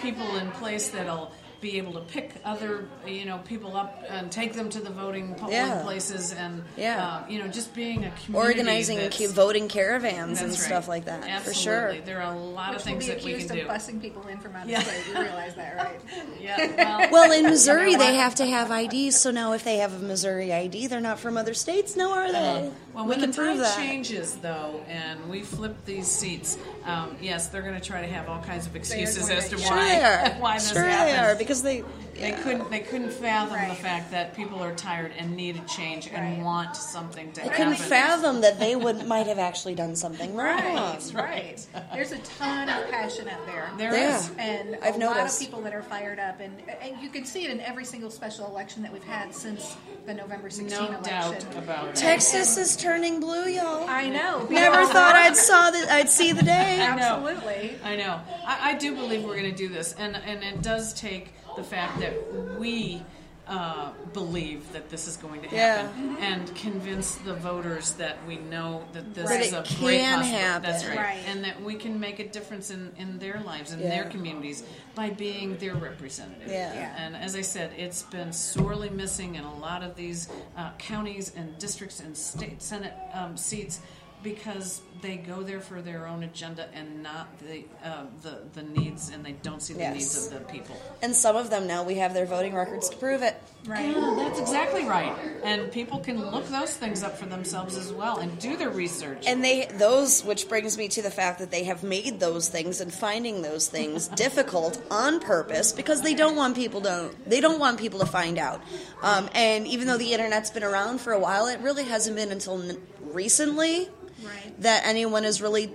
[0.00, 1.32] people in place that'll
[1.62, 5.34] be able to pick other you know people up and take them to the voting
[5.36, 5.80] polling Yeah.
[5.82, 7.06] places and Yeah.
[7.06, 10.58] uh, you know just being a community Organizing that's- ca- voting caravans and right.
[10.58, 11.44] stuff like that, Absolutely.
[11.44, 11.94] for sure.
[12.04, 13.72] There are a lot Which of will things be that we accused can of do.
[13.72, 14.82] busing people in from out of Yeah.
[14.82, 15.06] state.
[15.08, 16.00] You realize that, right?
[16.40, 17.08] Yeah.
[17.10, 19.14] Well, Well, in Missouri, they have to have IDs.
[19.20, 21.94] So now, if they have a Missouri ID, they're not from other states.
[21.94, 22.70] No, are they?
[22.92, 23.76] Well, we when can the prove time that.
[23.76, 28.28] changes, though, and we flip these seats, um, yes, they're going to try to have
[28.28, 30.28] all kinds of excuses as to to- Sure why they are.
[30.40, 31.16] why this sure happened.
[31.60, 32.02] They because they.
[32.12, 32.42] They yeah.
[32.42, 32.70] couldn't.
[32.70, 36.44] They couldn't fathom the fact that people are tired and need a change and Right.
[36.44, 37.56] want something to I happen.
[37.56, 40.60] couldn't fathom that they would might have actually done something wrong.
[40.62, 41.12] Right.
[41.14, 41.66] Right.
[41.94, 43.70] There's a ton of passion out there.
[43.78, 44.18] There Yeah.
[44.18, 44.30] is.
[44.38, 47.24] and I've known a lot of people that are fired up, and and you can
[47.24, 49.74] see it in every single special election that we've had since
[50.04, 51.02] the November 16 No election.
[51.10, 51.94] doubt about it.
[51.96, 53.88] Texas is turning blue, y'all.
[53.88, 54.46] I know.
[54.50, 55.90] Never thought I'd saw that.
[55.90, 56.78] I'd see the day.
[56.78, 56.84] I.
[56.98, 57.76] Absolutely.
[57.82, 58.20] I know.
[58.46, 61.64] I, I do believe we're going to do this, and and it does take the
[61.64, 62.14] fact that
[62.58, 63.02] we
[63.48, 65.82] uh, believe that this is going to Yeah.
[65.88, 69.98] happen, and convince the voters that we know that this That is it a great
[70.00, 70.62] can happen.
[70.70, 70.96] That's right.
[70.96, 71.18] Right.
[71.26, 73.88] and that we can make a difference in in their lives and Yeah.
[73.90, 74.62] their communities
[74.94, 76.48] by being their representative.
[76.48, 76.72] Yeah.
[76.72, 76.94] Yeah.
[76.96, 81.32] And as I said, it's been sorely missing in a lot of these uh, counties
[81.34, 83.80] and districts and state senate um, seats
[84.22, 89.10] because they go there for their own agenda and not the uh, the the needs,
[89.10, 89.94] and they don't see the Yes.
[89.94, 90.76] needs of the people.
[91.02, 93.34] And some of them now we have their voting records to prove it.
[93.66, 93.86] Right.
[93.94, 95.12] Yeah, that's exactly right.
[95.44, 99.24] And people can look those things up for themselves as well and do their research.
[99.26, 102.80] And they those which brings me to the fact that they have made those things
[102.80, 107.58] and finding those things difficult on purpose because they don't want people to they don't
[107.58, 108.60] want people to find out.
[109.02, 112.30] Um, and even though the internet's been around for a while, it really hasn't been
[112.30, 113.88] until n- recently
[114.24, 114.60] Right.
[114.62, 115.70] that anyone is really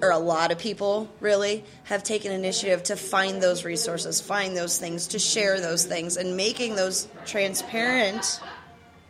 [0.00, 4.78] or a lot of people really have taken initiative to find those resources, find those
[4.78, 8.40] things, to share those things, and making those transparent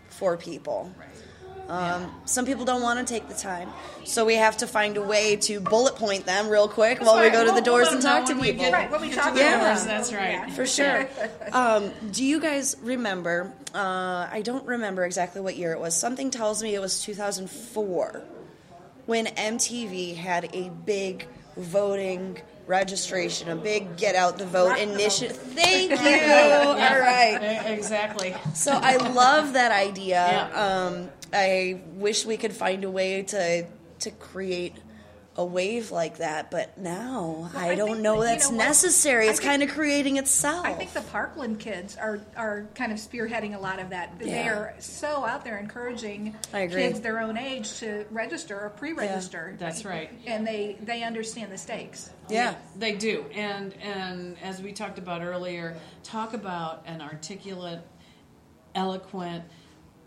[0.09, 0.92] for people.
[1.68, 3.70] Um, some people don't want to take the time,
[4.05, 7.30] so we have to find a way to bullet point them real quick while we
[7.30, 8.64] go to the We'll- doors we'll and talk to them we people.
[8.66, 9.60] get- Right, when we get talk to to the them.
[9.64, 10.32] doors, That's right.
[10.32, 10.51] Yeah.
[10.51, 11.09] For sure.
[11.52, 13.51] um, do you guys remember?
[13.74, 15.96] Uh, I don't remember exactly what year it was.
[15.96, 18.22] Something tells me it was 2004
[19.06, 21.26] when MTV had a big
[21.56, 25.36] voting registration, a big get out the vote initiative.
[25.36, 25.97] Thank you.
[25.97, 27.66] All right.
[27.66, 28.35] Exactly.
[28.55, 30.51] So I love that idea.
[30.52, 30.86] Yeah.
[30.86, 33.66] Um, I wish we could find a way to
[34.01, 34.74] to create
[35.36, 39.27] a wave like that, but now I, I don't know that, you that's know necessary.
[39.27, 40.65] It's think- kind of creating itself.
[40.65, 44.16] I think the Parkland kids are are kind of spearheading a lot of that.
[44.19, 46.82] They are so out there encouraging I agree.
[46.82, 49.56] kids their own age to register or pre-register.
[49.59, 50.11] That's right.
[50.27, 52.11] And they they understand the stakes.
[52.28, 52.55] yeah.
[52.77, 57.81] They do, and and as we talked about earlier, talk about an articulate,
[58.74, 59.44] eloquent,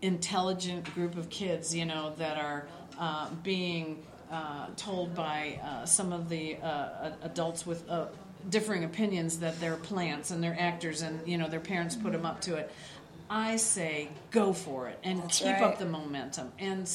[0.02, 1.76] intelligent group of kids.
[1.76, 2.68] You know that are
[2.98, 7.90] uh, being uh, told by uh, some of the uh, adults with.
[7.90, 8.08] Uh,
[8.50, 12.26] differing opinions that they're plants and they're actors and you know their parents put them
[12.26, 12.72] up to it
[13.30, 15.64] i say go for it and That's keep right.
[15.64, 16.88] up the momentum and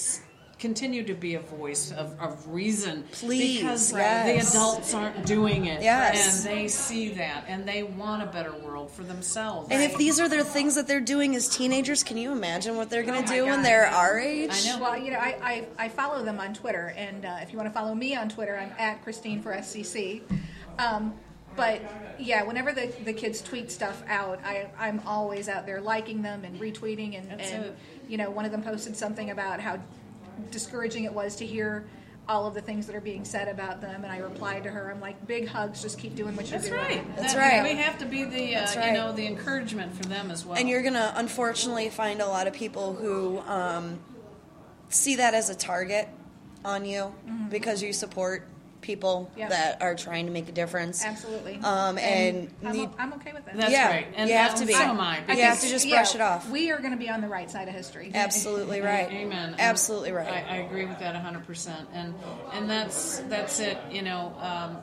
[0.62, 4.52] continue to be a voice of, of reason Please, because yes.
[4.52, 6.47] the adults aren't doing it Yes.
[6.47, 10.20] and they see that and they want a better world for themselves And if these
[10.20, 13.26] are their things that they're doing as teenagers, can you imagine what they're going Oh
[13.26, 14.51] to my do when they're our age?
[14.52, 14.78] I know.
[14.80, 17.68] Well, you know, I, I, I follow them on Twitter, and uh, if you want
[17.68, 20.22] to follow me on Twitter, I'm at Christine for SCC.
[20.78, 21.12] Um,
[21.56, 21.82] but
[22.18, 26.44] yeah, whenever the, the kids tweet stuff out, I, I'm always out there liking them
[26.44, 27.18] and retweeting.
[27.18, 27.76] And, and
[28.09, 29.78] you know, one of them posted something about how
[30.51, 31.85] discouraging it was to hear
[32.29, 34.05] all of the things that are being said about them.
[34.05, 36.71] And I replied to her, I'm like, big hugs, just keep doing what you're that's
[36.71, 36.81] doing.
[36.81, 37.63] right That's That- right.
[37.65, 38.87] we have to be the uh, That's right.
[38.89, 42.27] you know the encouragement for them as well And you're going to unfortunately find a
[42.29, 43.99] lot of people who um,
[44.89, 46.09] see that as a target
[46.65, 47.13] on you
[47.51, 48.47] because you support
[48.83, 49.39] people Mm-hmm.
[49.41, 49.49] Yeah.
[49.49, 51.05] that are trying to make a difference.
[51.05, 51.57] Absolutely.
[51.63, 53.57] Um, and I'm, need- o- I'm okay with that.
[53.57, 54.07] That's yeah, right.
[54.17, 54.73] And you have to be.
[54.75, 55.17] so am I.
[55.17, 56.51] I You think- have to just brush it off.
[56.51, 58.11] We are going to be on the right side of history.
[58.15, 59.11] Absolutely right.
[59.11, 59.55] Amen.
[59.59, 60.29] Absolutely right.
[60.33, 61.87] I, I agree with that 100%.
[61.95, 62.15] And
[62.53, 63.79] and that's that's it.
[63.91, 64.79] You know, um,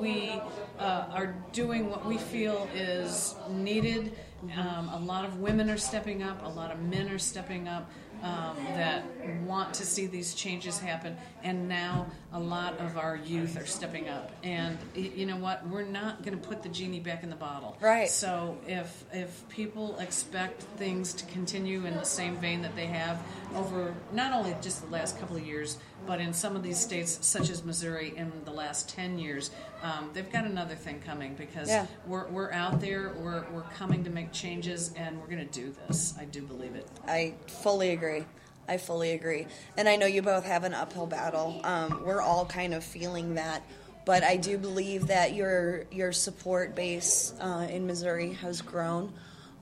[0.00, 0.32] we
[0.78, 4.12] uh, are doing what we feel is needed.
[4.56, 6.44] Um, a lot of women are stepping up.
[6.44, 7.88] A lot of men are stepping up.
[8.22, 9.04] Um, that
[9.46, 14.08] want to see these changes happen, and now a lot of our youth are stepping
[14.08, 14.30] up.
[14.44, 15.66] And you know what?
[15.66, 17.76] We're not going to put the genie back in the bottle.
[17.80, 18.08] Right.
[18.08, 23.20] So if if people expect things to continue in the same vein that they have
[23.56, 27.18] over not only just the last couple of years, but in some of these states,
[27.22, 29.50] such as Missouri, in the last ten years,
[29.82, 31.86] um, they've got another thing coming because Yeah.
[32.06, 35.74] we're, we're out there, we're, we're coming to make changes, and we're going to do
[35.86, 36.14] this.
[36.18, 36.86] I do believe it.
[37.06, 38.24] I fully agree.
[38.68, 39.46] I fully agree.
[39.76, 41.60] And I know you both have an uphill battle.
[41.64, 43.62] Um, we're all kind of feeling that.
[44.04, 49.12] But I do believe that your your support base uh, in Missouri has grown.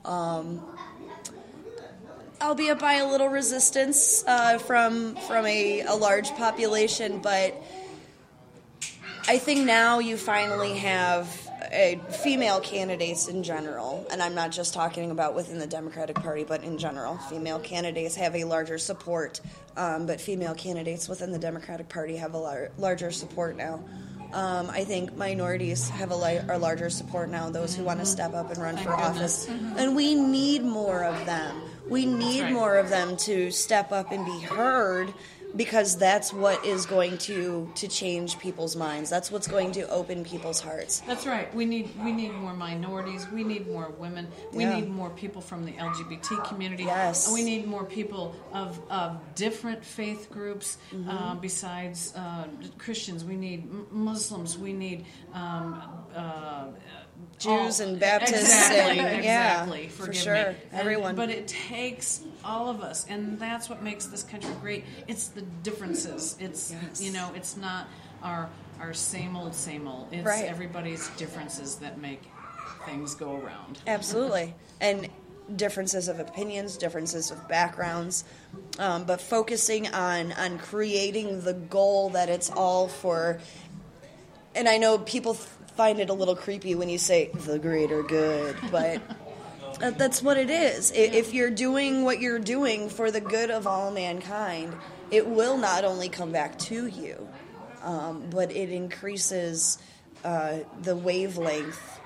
[0.03, 0.63] Um,
[2.41, 7.55] albeit by a little resistance uh, from from a, a large population, but
[9.27, 11.27] I think now you finally have
[11.71, 16.43] uh, female candidates in general, and I'm not just talking about within the Democratic Party,
[16.43, 19.39] but in general, female candidates have a larger support.
[19.77, 23.79] Um, but female candidates within the Democratic Party have a lar- larger support now.
[24.33, 27.49] Um, I think minorities have a, li- larger support now.
[27.49, 29.47] Those who want to step up and run for office,
[29.77, 31.55] and we need more of them.
[31.91, 32.53] We need right.
[32.53, 35.13] more of them to step up and be heard
[35.53, 39.09] because that's what is going to to change people's minds.
[39.09, 41.01] That's what's going to open people's hearts.
[41.01, 41.53] That's right.
[41.53, 43.27] We need we need more minorities.
[43.33, 44.29] We need more women.
[44.53, 44.75] We Yeah.
[44.79, 46.85] need more people from the LGBT community.
[46.85, 47.29] Yes.
[47.29, 51.09] We need more people of, of different faith groups Mm-hmm.
[51.09, 52.47] uh, besides uh,
[52.77, 53.25] Christians.
[53.25, 54.57] We need Muslims.
[54.57, 55.03] We need
[55.33, 55.81] um,
[56.15, 56.67] uh,
[57.41, 58.99] Jews all- and Baptists Exactly.
[58.99, 59.83] and- exactly.
[59.83, 60.33] yeah, for sure.
[60.33, 60.39] me.
[60.39, 61.15] And- Everyone.
[61.15, 64.85] but it takes all of us, and that's what makes this country great.
[65.07, 66.35] It's the differences.
[66.39, 67.01] It's Yes.
[67.01, 67.87] you know, it's not
[68.23, 68.49] our
[68.79, 70.07] our same old same old.
[70.11, 70.45] It's Right.
[70.45, 72.23] everybody's differences that make
[72.85, 73.79] things go around.
[73.87, 74.55] Absolutely.
[74.81, 75.09] And
[75.55, 78.23] differences of opinions, differences of backgrounds,
[78.79, 83.39] um, but focusing on on creating the goal that it's all for.
[84.55, 88.03] And I know people f- find it a little creepy when you say the greater
[88.03, 89.01] good, but
[89.97, 90.91] that's what it is.
[90.91, 94.75] If you're doing what you're doing for the good of all mankind,
[95.09, 97.27] it will not only come back to you,
[97.83, 99.77] um, but it increases
[100.23, 101.99] uh, the wavelength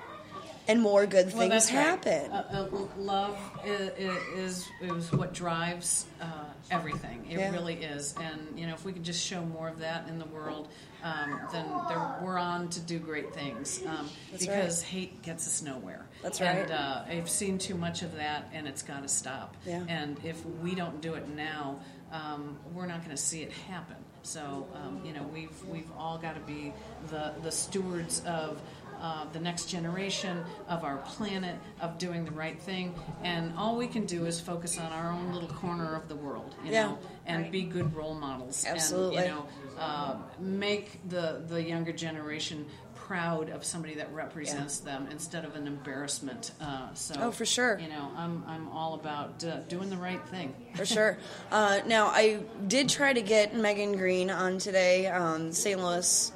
[0.68, 1.80] and more good Well, things that's right.
[1.80, 2.32] happen.
[2.32, 3.90] Uh, uh, love is,
[4.34, 6.26] is is what drives uh,
[6.72, 7.24] everything.
[7.30, 7.52] It Yeah.
[7.52, 10.24] really is, and you know, if we could just show more of that in the
[10.26, 10.66] world,
[11.06, 13.80] um, then there, we're on to do great things.
[13.86, 14.08] Um,
[14.38, 16.06] because hate gets us nowhere.
[16.22, 16.70] That's And right.
[16.70, 19.56] uh, I've seen too much of that, and it's got to stop.
[19.66, 19.82] Yeah.
[19.88, 21.80] And if we don't do it now,
[22.12, 23.96] um, we're not going to see it happen.
[24.22, 26.72] So um, you know, we've we've all got to be
[27.10, 28.60] the the stewards of.
[28.98, 33.86] Uh, the next generation of our planet of doing the right thing and all we
[33.86, 36.84] can do is focus on our own little corner of the world you Yeah.
[36.86, 37.52] know and Right.
[37.52, 39.18] be good role models Absolutely.
[39.18, 39.46] and you know
[39.78, 45.66] uh, make the the younger generation proud of somebody that represents them instead of an
[45.68, 47.78] embarrassment uh, so Oh, for sure.
[47.78, 51.16] you know i'm i'm all about uh, doing the right thing for sure.
[51.52, 55.80] Uh, now, I did try to get Megan Green on today, um, St.
[55.80, 56.32] Louis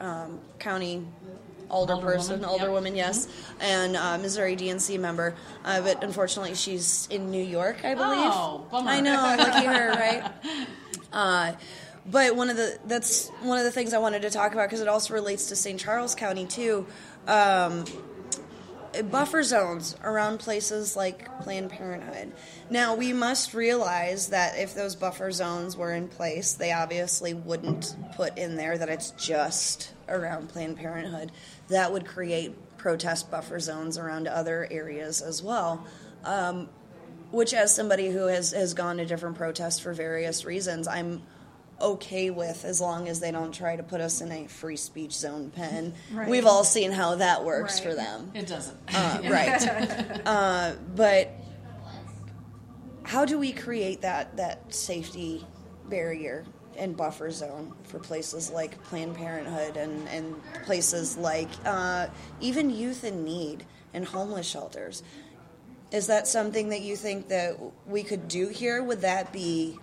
[0.00, 1.04] um, County
[1.70, 2.68] alderperson, Alderwoman, yep.
[2.68, 3.28] alderwoman, yes,
[3.60, 5.34] and uh, Missouri DNC member.
[5.64, 8.30] Uh, but unfortunately, she's in New York, I believe.
[8.32, 8.90] Oh, bummer.
[8.90, 10.32] I know, lucky her, right?
[11.12, 11.52] Uh,
[12.06, 14.80] but one of the that's one of the things I wanted to talk about because
[14.80, 15.80] it also relates to St.
[15.80, 16.86] Charles County too.
[17.26, 17.84] Um,
[19.02, 22.32] buffer zones around places like Planned Parenthood.
[22.70, 27.96] Now, we must realize that if those buffer zones were in place, they obviously wouldn't
[28.14, 31.32] put in there that it's just around Planned Parenthood.
[31.68, 35.84] That would create protest buffer zones around other areas as well.
[36.24, 36.68] Um,
[37.30, 41.22] which, as somebody who has, has gone to different protests for various reasons, I'm
[41.80, 45.12] okay with as long as they don't try to put us in a free speech
[45.12, 45.94] zone pen.
[46.12, 46.28] Right.
[46.28, 47.88] We've all seen how that works Right.
[47.90, 48.30] for them.
[48.34, 50.20] it doesn't Uh, right.
[50.26, 51.30] uh, but
[53.04, 55.46] how do we create that that safety
[55.88, 56.44] barrier
[56.76, 60.34] and buffer zone for places like Planned Parenthood and, and
[60.64, 62.06] places like uh,
[62.40, 65.02] even youth in need and homeless shelters?
[65.92, 67.56] Is that something that you think that
[67.86, 68.82] we could do here?
[68.82, 69.78] Would that be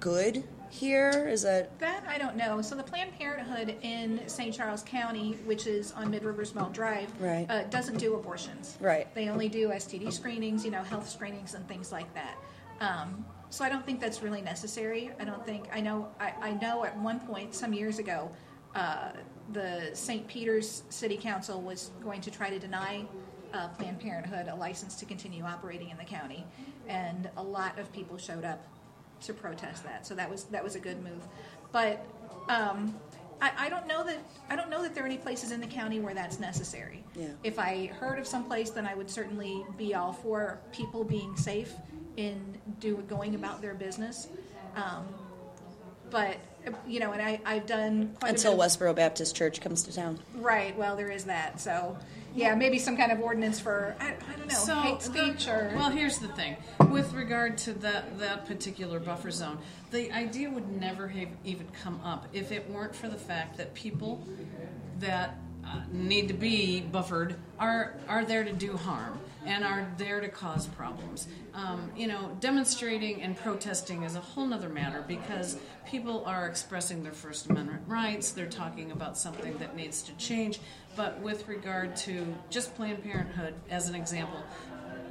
[0.00, 0.44] good
[0.76, 1.26] here?
[1.28, 2.60] Is that That I don't know.
[2.62, 4.54] So the Planned Parenthood in St.
[4.54, 7.46] Charles County, which is on Mid Rivers Mall Drive, Right.
[7.50, 8.76] uh, doesn't do abortions.
[8.80, 9.12] Right.
[9.14, 12.36] They only do STD screenings, you know, health screenings and things like that.
[12.80, 15.10] Um, so I don't think that's really necessary.
[15.18, 16.08] I don't think I know.
[16.20, 18.30] I, I know at one point some years ago,
[18.74, 19.12] uh,
[19.52, 20.26] the St.
[20.28, 23.04] Peter's City Council was going to try to deny
[23.54, 26.44] uh, Planned Parenthood a license to continue operating in the county,
[26.88, 28.62] and a lot of people showed up
[29.22, 30.06] to protest that.
[30.06, 31.26] So that was that was a good move.
[31.72, 32.04] But
[32.48, 32.94] um,
[33.40, 34.18] I, I don't know that
[34.48, 37.04] I don't know that there are any places in the county where that's necessary.
[37.14, 37.28] Yeah.
[37.42, 41.36] If I heard of some place, then I would certainly be all for people being
[41.36, 41.72] safe
[42.16, 44.28] in do going about their business.
[44.74, 45.06] Um,
[46.10, 46.36] but
[46.86, 50.18] you know, and I, I've done quite until of, Westboro Baptist Church comes to town?
[50.34, 50.76] Right.
[50.76, 51.60] Well, there is that.
[51.60, 51.96] So
[52.36, 55.72] yeah, maybe some kind of ordinance for I, I don't know hate speech the- or
[55.74, 56.56] well here's the thing.
[56.90, 59.58] With regard to that that particular buffer zone
[59.90, 63.74] the idea would never have even come up if it weren't for the fact that
[63.74, 64.26] people
[65.00, 65.36] that
[65.92, 70.66] need to be buffered are are there to do harm and are there to cause
[70.66, 71.28] problems.
[71.54, 77.02] Um, you know, demonstrating and protesting is a whole nother matter because people are expressing
[77.04, 78.32] their First Amendment rights.
[78.32, 80.58] They're talking about something that needs to change.
[80.96, 84.42] But with regard to just Planned Parenthood, as an example,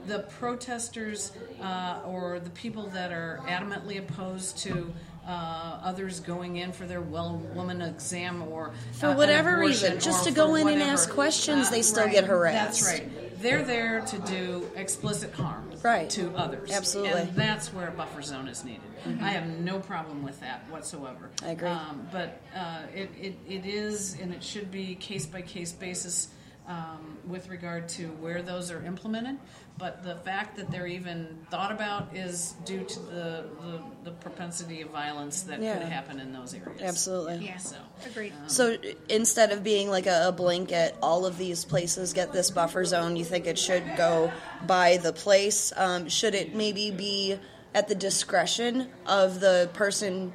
[0.06, 4.94] the protesters uh, or the people that are adamantly opposed to
[5.28, 10.24] uh, others going in for their well woman exam or For uh, whatever reason, just
[10.26, 12.12] to go in and ask questions, Uh, they still right.
[12.12, 12.82] get harassed.
[12.82, 13.42] That's right.
[13.42, 16.10] They're there to do explicit harm Right.
[16.12, 16.72] to others.
[16.72, 17.22] Absolutely.
[17.22, 18.82] And that's where a buffer zone is needed.
[19.22, 21.30] I have no problem with that whatsoever.
[21.44, 21.68] I agree.
[21.70, 26.30] Um, but uh, it, it, it is, and it should be case by case basis
[26.68, 29.38] um, with regard to where those are implemented.
[29.78, 34.82] But the fact that they're even thought about is due to the, the, the propensity
[34.82, 35.78] of violence that Yeah.
[35.78, 36.82] could happen in those areas.
[36.82, 37.46] Absolutely.
[37.46, 37.58] yeah.
[37.58, 37.76] So.
[38.06, 38.32] Agreed.
[38.48, 38.78] So
[39.10, 43.18] instead of being like a, a blanket, all of these places get this buffer zone.
[43.18, 44.32] You think it should go
[44.66, 45.74] by the place?
[45.76, 47.38] Um, should it maybe be
[47.74, 50.32] at the discretion of the person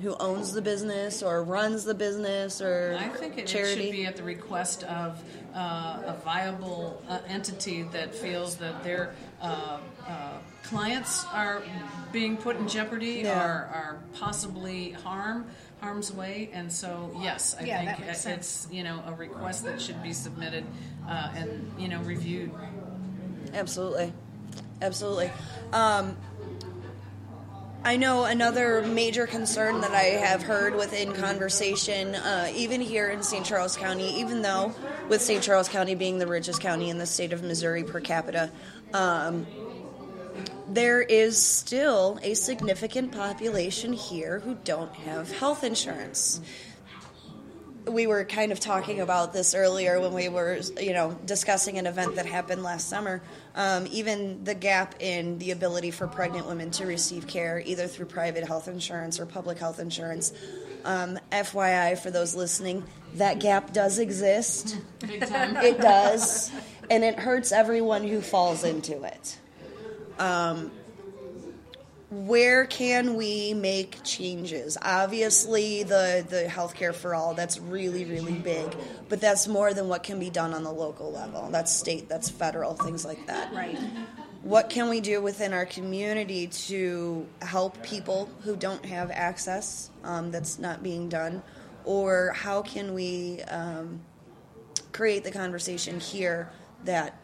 [0.00, 3.82] who owns the business or runs the business or I think it, it charity?
[3.84, 5.22] should be at the request of
[5.54, 9.78] uh, a viable uh, entity that feels that their uh,
[10.08, 11.62] uh, clients are
[12.12, 13.38] being put in jeopardy Yeah.
[13.44, 15.46] or are possibly harm
[15.80, 18.68] harm's way, and so yes, I Yeah, think makes it's sense.
[18.70, 20.64] you know a request that should be submitted
[21.08, 22.50] uh, and you know reviewed.
[23.54, 24.12] Absolutely,
[24.82, 25.30] absolutely.
[25.72, 26.16] Um,
[27.82, 33.22] I know another major concern that I have heard within conversation, uh, even here in
[33.22, 33.44] St.
[33.44, 34.74] Charles County, even though
[35.08, 35.42] with St.
[35.42, 38.50] Charles County being the richest county in the state of Missouri per capita,
[38.92, 39.46] um,
[40.68, 46.42] there is still a significant population here who don't have health insurance.
[47.90, 51.86] We were kind of talking about this earlier when we were, you know, discussing an
[51.86, 53.20] event that happened last summer.
[53.56, 58.06] Um, even the gap in the ability for pregnant women to receive care, either through
[58.06, 60.32] private health insurance or public health insurance.
[60.84, 62.84] Um, FYI, for those listening,
[63.14, 64.78] that gap does exist.
[65.00, 65.56] Big time.
[65.56, 66.52] It does,
[66.88, 69.36] and it hurts everyone who falls into it.
[70.18, 70.70] Um,
[72.10, 74.76] where can we make changes?
[74.82, 78.74] Obviously, the the healthcare for all that's really really big,
[79.08, 81.48] but that's more than what can be done on the local level.
[81.50, 83.52] That's state, that's federal, things like that.
[83.54, 83.78] Right.
[84.42, 90.30] What can we do within our community to help people who don't have access um,
[90.30, 91.42] that's not being done?
[91.84, 94.00] Or how can we um,
[94.92, 96.50] create the conversation here
[96.84, 97.20] that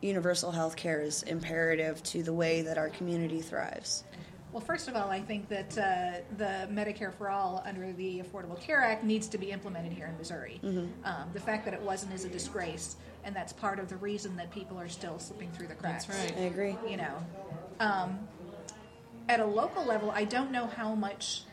[0.00, 4.04] universal health care is imperative to the way that our community thrives?
[4.52, 8.60] Well, first of all, I think that uh, the Medicare for All under the Affordable
[8.60, 10.60] Care Act needs to be implemented here in Missouri.
[10.62, 10.86] Mm-hmm.
[11.04, 14.36] Um, the fact that it wasn't is a disgrace, and that's part of the reason
[14.36, 16.04] that people are still slipping through the cracks.
[16.04, 16.38] That's right.
[16.38, 16.76] I agree.
[16.86, 17.26] You know,
[17.80, 18.18] um,
[19.28, 21.44] at a local level, I don't know how much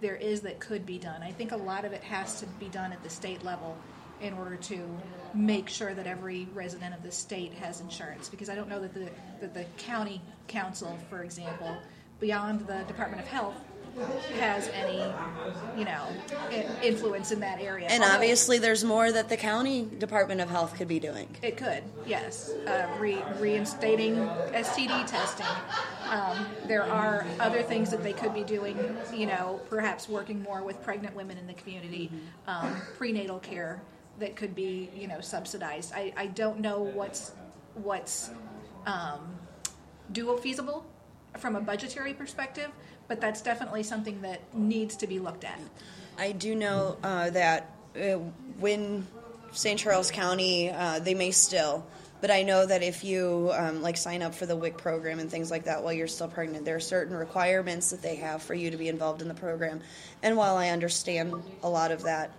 [0.00, 1.22] there is that could be done.
[1.22, 3.76] I think a lot of it has to be done at the state level
[4.20, 4.88] in order to
[5.34, 8.28] make sure that every resident of the state has insurance.
[8.30, 9.10] Because I don't know that the
[9.40, 11.76] that the county council, for example,
[12.20, 13.54] beyond the Department of Health,
[14.38, 15.02] has any,
[15.76, 16.06] you know,
[16.82, 17.86] influence in that area.
[17.88, 21.34] And Although- obviously, there's more that the county Department of Health could be doing.
[21.42, 22.50] It could, yes.
[22.66, 24.16] Uh, re- reinstating
[24.52, 25.46] STD testing.
[26.08, 28.78] Um, there are other things that they could be doing,
[29.12, 32.10] you know, perhaps working more with pregnant women in the community,
[32.46, 33.82] um, prenatal care
[34.18, 35.92] that could be, you know, subsidized.
[35.94, 37.32] I, I don't know what's,
[37.74, 38.30] what's
[38.86, 39.36] um,
[40.12, 40.84] doable feasible
[41.36, 42.70] from a budgetary perspective,
[43.06, 45.60] but that's definitely something that needs to be looked at.
[46.18, 48.18] I do know uh, that uh,
[48.58, 49.06] when
[49.52, 49.78] St.
[49.78, 51.86] Charles County, uh, they may still,
[52.20, 55.30] but I know that if you um, like sign up for the WIC program and
[55.30, 58.54] things like that while you're still pregnant, there are certain requirements that they have for
[58.54, 59.80] you to be involved in the program.
[60.22, 62.32] And while I understand a lot of that,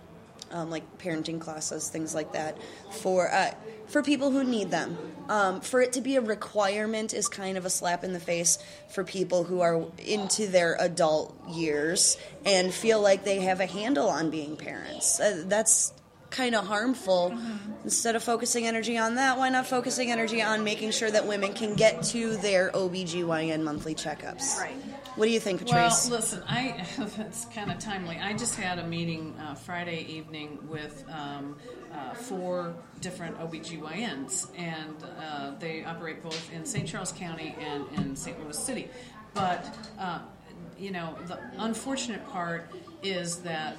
[0.50, 2.58] um, like parenting classes, things like that,
[2.90, 3.52] for uh,
[3.86, 4.96] for people who need them.
[5.28, 8.58] Um, for it to be a requirement is kind of a slap in the face
[8.88, 14.08] for people who are into their adult years and feel like they have a handle
[14.08, 15.20] on being parents.
[15.20, 15.92] Uh, that's
[16.30, 17.36] kind of harmful.
[17.84, 21.52] Instead of focusing energy on that, why not focusing energy on making sure that women
[21.52, 24.58] can get to their OBGYN monthly checkups?
[24.58, 24.74] Right.
[25.20, 26.08] What do you think, Patrice?
[26.08, 26.86] Well, listen, I
[27.18, 28.16] it's kind of timely.
[28.16, 31.58] I just had a meeting uh, Friday evening with um,
[31.92, 36.88] uh, four different OBGYNs, and uh, they operate both in St.
[36.88, 38.42] Charles County and in St.
[38.42, 38.88] Louis City.
[39.34, 40.20] But, uh,
[40.78, 42.70] you know, the unfortunate part
[43.02, 43.76] is that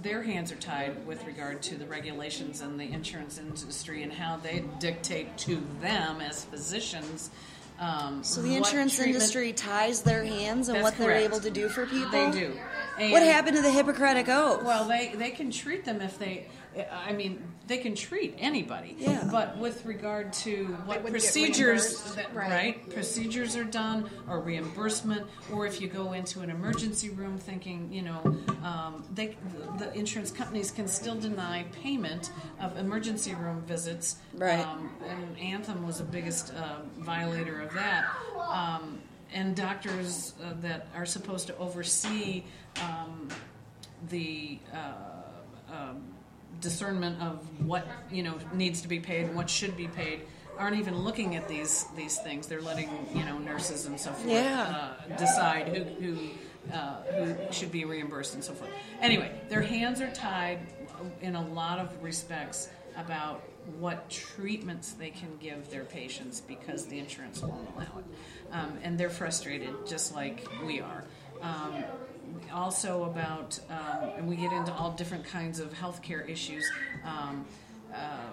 [0.00, 4.38] their hands are tied with regard to the regulations and the insurance industry and how
[4.38, 7.30] they dictate to them as physicians.
[7.82, 11.24] Um, so the insurance industry ties their hands on That's what they're correct.
[11.24, 12.10] able to do for people.
[12.12, 12.52] They do.
[12.96, 14.62] What happened to the Hippocratic Oath?
[14.62, 16.48] Well, they they can treat them if they.
[16.90, 18.96] I mean, they can treat anybody.
[18.98, 19.28] Yeah.
[19.30, 22.50] But with regard to what procedures, that, right.
[22.50, 22.90] right.
[22.90, 28.02] Procedures are done, or reimbursement, or if you go into an emergency room thinking, you
[28.02, 28.20] know,
[28.64, 29.36] um, they
[29.78, 34.16] the insurance companies can still deny payment of emergency room visits.
[34.34, 34.64] Right.
[34.66, 38.06] Um, and Anthem was the biggest uh, violator of that.
[38.48, 39.01] Um,
[39.32, 42.44] and doctors uh, that are supposed to oversee
[42.80, 43.28] um,
[44.10, 46.02] the uh, um,
[46.60, 50.22] discernment of what you know needs to be paid and what should be paid
[50.58, 52.46] aren't even looking at these these things.
[52.46, 54.94] They're letting you know nurses and so forth Yeah.
[55.10, 56.18] uh, decide who who
[56.72, 58.70] uh, who should be reimbursed and so forth.
[59.00, 60.60] Anyway, their hands are tied
[61.20, 63.42] in a lot of respects about
[63.78, 68.04] what treatments they can give their patients because the insurance won't allow it.
[68.52, 71.04] Um, and they're frustrated just like we are.
[71.40, 71.84] Um,
[72.52, 76.70] also about, um, and we get into all different kinds of healthcare issues.
[77.04, 77.44] Um,
[77.94, 78.30] uh,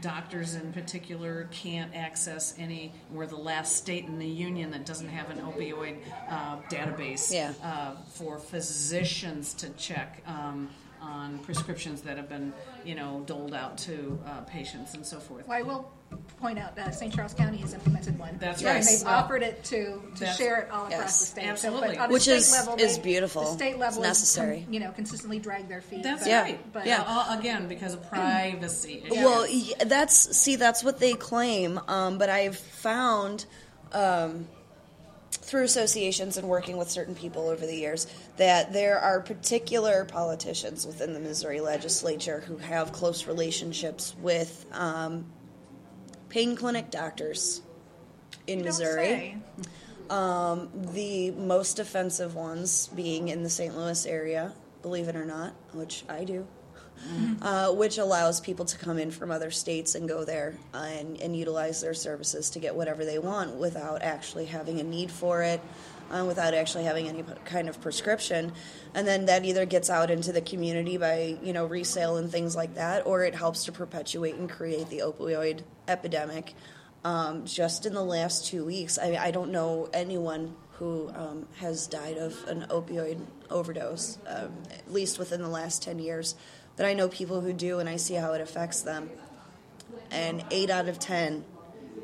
[0.00, 2.92] doctors in particular can't access any.
[3.10, 5.98] We're the last state in the union that doesn't have an opioid
[6.28, 7.52] uh, database Yeah.
[7.62, 10.22] uh, for physicians to check.
[10.26, 10.68] Um,
[11.04, 12.52] on prescriptions that have been,
[12.84, 15.46] you know, doled out to uh, patients and so forth.
[15.46, 15.92] Well, I will
[16.40, 17.12] point out that St.
[17.14, 18.36] Charles County has implemented one.
[18.40, 18.76] That's right.
[18.76, 18.94] And right.
[18.98, 21.20] they've Well, offered it to, to that's- share it all across Yes.
[21.20, 21.46] the state.
[21.46, 21.96] Absolutely.
[21.96, 23.42] So, Which the is- state level, is they- beautiful.
[23.42, 24.62] The state level It's is necessary.
[24.62, 26.02] com- you know, consistently drag their feet.
[26.02, 26.72] That's but, right.
[26.72, 27.04] But, Yeah.
[27.06, 29.18] All, again, because of privacy issues.
[29.18, 29.46] Well,
[29.86, 31.80] that's see, that's what they claim.
[31.88, 33.46] Um, but I've found
[33.92, 34.46] um,
[35.30, 40.86] through associations and working with certain people over the years that there are particular politicians
[40.86, 45.26] within the Missouri legislature who have close relationships with um,
[46.28, 47.62] pain clinic doctors
[48.46, 49.36] in you Missouri.
[50.10, 53.76] Um, the most offensive ones being in the St.
[53.76, 54.52] Louis area,
[54.82, 56.46] believe it or not, which I do,
[57.40, 61.20] uh, which allows people to come in from other states and go there uh, and,
[61.20, 65.42] and utilize their services to get whatever they want without actually having a need for
[65.42, 65.60] it,
[66.10, 68.52] uh, without actually having any kind of prescription.
[68.94, 72.54] And then that either gets out into the community by, you know, resale and things
[72.54, 76.54] like that, or it helps to perpetuate and create the opioid epidemic
[77.04, 81.86] um, just in the last two weeks, I, I don't know anyone who um, has
[81.86, 83.20] died of an opioid
[83.50, 86.34] overdose, um, at least within the last 10 years.
[86.76, 89.10] But I know people who do, and I see how it affects them.
[90.10, 91.44] And 8 out of 10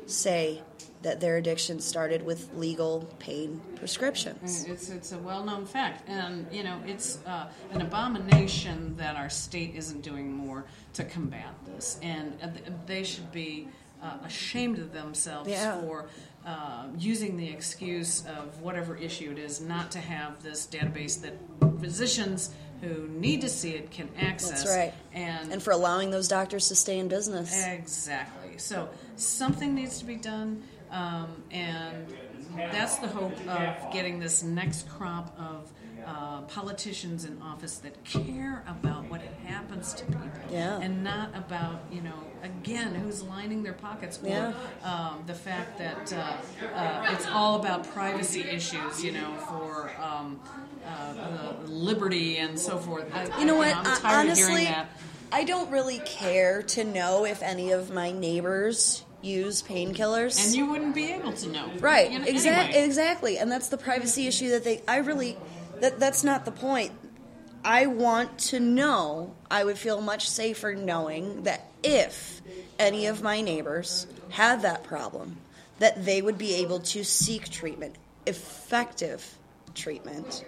[0.05, 0.61] say
[1.01, 4.65] that their addiction started with legal pain prescriptions.
[4.65, 9.29] It's it's a well known fact, and you know it's uh, an abomination that our
[9.29, 12.47] state isn't doing more to combat this, and uh,
[12.85, 13.67] they should be
[14.03, 15.79] uh, ashamed of themselves Yeah.
[15.81, 16.07] for.
[16.43, 21.33] Uh, using the excuse of whatever issue it is, not to have this database that
[21.79, 22.49] physicians
[22.81, 24.63] who need to see it can access.
[24.63, 24.93] That's right.
[25.13, 27.63] And, And for allowing those doctors to stay in business.
[27.67, 28.57] Exactly.
[28.57, 32.07] So something needs to be done, um, and
[32.71, 35.71] that's the hope of getting this next crop of
[36.05, 40.79] uh, politicians in office that care about what happens to people, Yeah.
[40.81, 44.53] and not about you know again who's lining their pockets for Yeah.
[44.83, 46.37] um, the fact that uh,
[46.75, 49.91] uh, it's all about privacy issues, you know, for.
[50.01, 50.39] Um,
[50.83, 53.05] uh, the liberty and so forth.
[53.13, 53.67] I- You know what?
[53.75, 54.89] I'm I- tired of honestly, hearing that.
[55.31, 60.45] I don't really care to know if any of my neighbors use painkillers.
[60.45, 61.69] And you wouldn't be able to know.
[61.79, 62.11] Right.
[62.11, 62.75] You know, exactly.
[62.75, 62.85] anyway.
[62.85, 63.37] Exactly.
[63.37, 64.81] And that's the privacy issue that they.
[64.87, 65.37] I really.
[65.79, 66.91] That that's not the point.
[67.63, 69.33] I want to know.
[69.49, 72.41] I would feel much safer knowing that if
[72.79, 75.37] any of my neighbors had that problem,
[75.79, 77.95] that they would be able to seek treatment,
[78.25, 79.37] effective
[79.73, 80.45] treatment,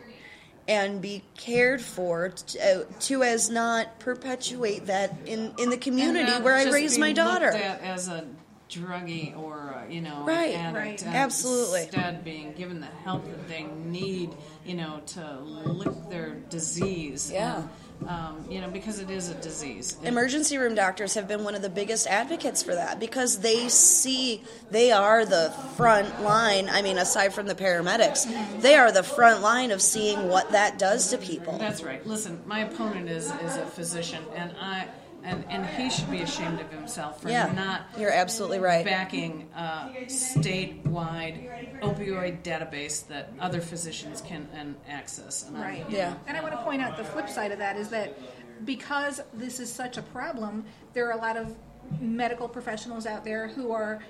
[0.68, 6.32] and be cared for to, uh, to as not perpetuate that in in the community
[6.42, 7.50] where I just raised my daughter.
[7.52, 8.26] as a
[8.70, 10.56] druggie or uh, you know Right.
[10.56, 11.02] addict, Right.
[11.04, 11.82] and Absolutely.
[11.82, 14.34] instead being given the help that they need
[14.66, 17.64] you know to lick their disease Yeah.
[18.02, 21.56] and, um, you know because it is a disease emergency room doctors have been one
[21.56, 24.42] of the biggest advocates for that because they see
[24.72, 28.26] they are the front line i mean aside from the paramedics
[28.62, 32.42] they are the front line of seeing what that does to people that's right listen
[32.46, 34.88] my opponent is is a physician and I
[35.24, 39.50] and, and he should be ashamed of himself for yeah not you're absolutely right backing
[39.56, 45.48] a statewide opioid database that other physicians can and access.
[45.48, 45.86] And I- Right.
[45.90, 46.14] Yeah.
[46.28, 48.18] And I want to point out the flip side of that is that
[48.66, 51.56] because this is such a problem, there are a lot of
[52.00, 54.04] medical professionals out there who are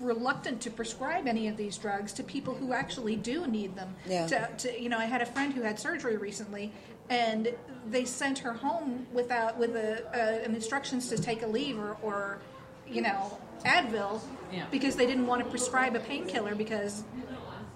[0.00, 3.94] reluctant to prescribe any of these drugs to people who actually do need them.
[4.06, 4.26] Yeah.
[4.28, 6.72] To, to, you know, I had a friend who had surgery recently,
[7.10, 7.52] and
[7.90, 11.96] they sent her home without with a, uh, an instructions to take a leave or,
[12.02, 12.38] or
[12.86, 14.20] you know, Advil,
[14.52, 14.66] Yeah.
[14.70, 17.04] because they didn't want to prescribe a painkiller because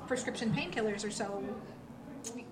[0.06, 1.42] prescription painkillers are so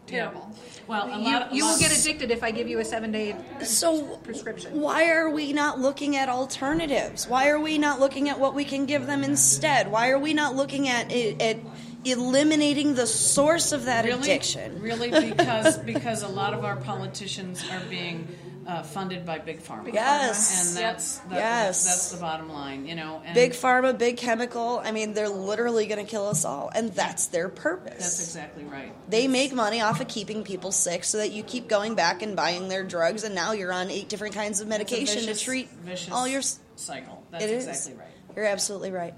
[0.07, 0.51] terrible.
[0.89, 3.37] Well, a you, lot- you will get addicted if I give you a seven day
[3.63, 4.81] so prescription.
[4.81, 8.65] why are we not looking at alternatives why are we not looking at what we
[8.65, 11.59] can give them instead why are we not looking at at
[12.05, 17.65] eliminating the source of that really, addiction Really, because because a lot of our politicians
[17.71, 18.27] are being
[18.67, 19.93] uh, funded by big pharma.
[19.93, 20.69] Yes.
[20.77, 21.85] and that's that, Yes.
[21.85, 22.87] that's the bottom line.
[22.87, 24.81] You know, and Big pharma, big chemical.
[24.85, 27.95] I mean, they're literally going to kill us all, and that's their purpose.
[27.99, 28.93] That's exactly right.
[29.11, 32.37] They make money off of keeping people sick so that you keep going back and
[32.37, 35.69] buying their drugs, and now you're on eight different kinds of medication vicious- to treat
[36.13, 36.43] all your.
[36.77, 37.25] cycle.
[37.31, 38.09] That's exactly right.
[38.37, 39.15] You're absolutely right.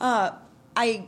[0.00, 0.32] Uh,
[0.74, 1.06] I,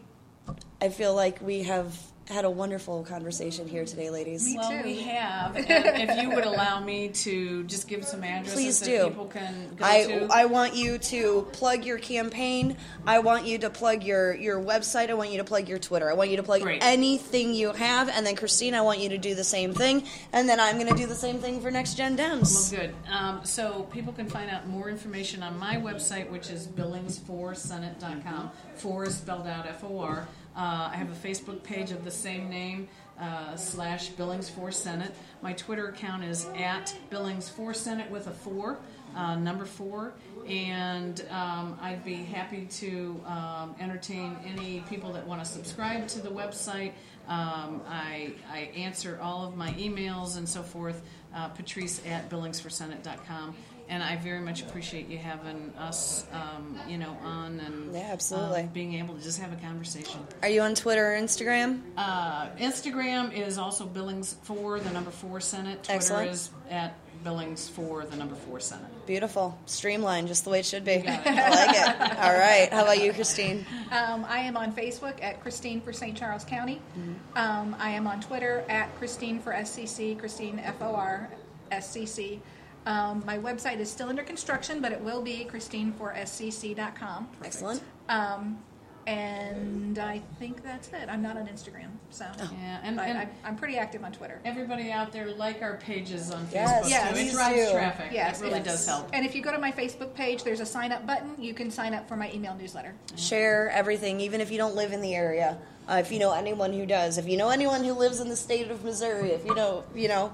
[0.83, 1.97] I feel like we have
[2.29, 4.45] had a wonderful conversation here today, ladies.
[4.47, 4.83] Me Well, too.
[4.85, 5.55] we have.
[5.57, 5.67] And
[6.11, 9.05] if you would allow me to just give some addresses Please that do.
[9.09, 10.29] people can go I, to.
[10.31, 12.77] I want you to plug your campaign.
[13.07, 15.11] I want you to plug your, your website.
[15.11, 16.11] I want you to plug your Twitter.
[16.11, 16.83] I want you to plug Great.
[16.83, 18.09] anything you have.
[18.09, 20.05] And then, Christine, I want you to do the same thing.
[20.33, 22.73] And then I'm going to do the same thing for Next Gen Dems.
[22.73, 22.95] Well, good.
[23.09, 28.51] Um, so people can find out more information on my website, which is billings4senate.com.
[28.77, 30.27] Four is spelled out F O R.
[30.57, 32.89] Uh, I have a Facebook page of the same name
[33.21, 35.15] uh, slash Billings for Senate.
[35.41, 38.79] My Twitter account is at Billings for Senate with a four,
[39.15, 40.13] uh, number four.
[40.47, 46.21] And um, I'd be happy to um, entertain any people that want to subscribe to
[46.21, 46.93] the website.
[47.29, 51.03] Um, I, I answer all of my emails and so forth.
[51.35, 53.55] Uh, Patrice at billingsforsenate.com.
[53.89, 58.63] And I very much appreciate you having us, um, you know, on and Yeah, absolutely.
[58.63, 60.21] uh, being able to just have a conversation.
[60.43, 61.81] Are you on Twitter or Instagram?
[61.97, 65.83] Uh, Instagram is also Billings for the number four Senate.
[65.83, 66.31] Twitter Excellent.
[66.31, 68.87] is at Billings for the number four Senate.
[69.07, 69.57] Beautiful.
[69.67, 70.93] Streamlined, just the way it should be.
[70.93, 71.07] it.
[71.07, 72.19] I like it.
[72.19, 72.69] All right.
[72.73, 73.67] How about you, Christine?
[73.91, 76.17] Um, I am on Facebook at Christine for St.
[76.17, 76.81] Charles County.
[76.99, 77.13] Mm-hmm.
[77.39, 81.29] Um, I am on Twitter at Christine for SCC, Christine F O R
[81.71, 82.41] S C C.
[82.87, 87.29] Um, my website is still under construction, but it will be christineforscc.com.
[87.45, 87.83] Excellent.
[88.09, 88.59] Um,
[89.07, 91.09] and I think that's it.
[91.09, 94.41] I'm not on Instagram, so Yeah, and, but and I, I'm pretty active on Twitter.
[94.45, 97.09] everybody out there, like our pages on Yes, Facebook yes, too.
[97.09, 97.73] It please drives do.
[97.73, 98.09] traffic.
[98.13, 98.65] Yes, it really yes.
[98.67, 99.09] does help.
[99.13, 101.35] And if you go to my Facebook page, there's a sign up button.
[101.37, 102.95] You can sign up for my email newsletter.
[103.17, 105.59] Share everything, even if you don't live in the area.
[105.91, 108.37] Uh, if you know anyone who does, if you know anyone who lives in the
[108.37, 110.33] state of Missouri, if you know, you know,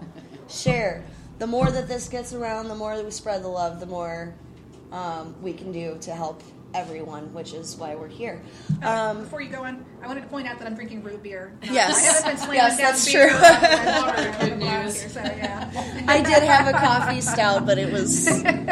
[0.51, 1.03] share.
[1.39, 4.35] The more that this gets around, the more that we spread the love, the more
[4.91, 6.43] um, we can do to help
[6.75, 8.43] everyone, which is why we're here.
[8.83, 11.53] Um, Before you go on, I wanted to point out that I'm drinking root beer.
[11.63, 11.97] Yes.
[12.25, 13.29] I haven't been slamming Yes, down that's true.
[13.31, 15.01] I'm Water, water, good news.
[15.01, 16.05] here, so yeah.
[16.09, 18.69] I did have a coffee stout, but it was And,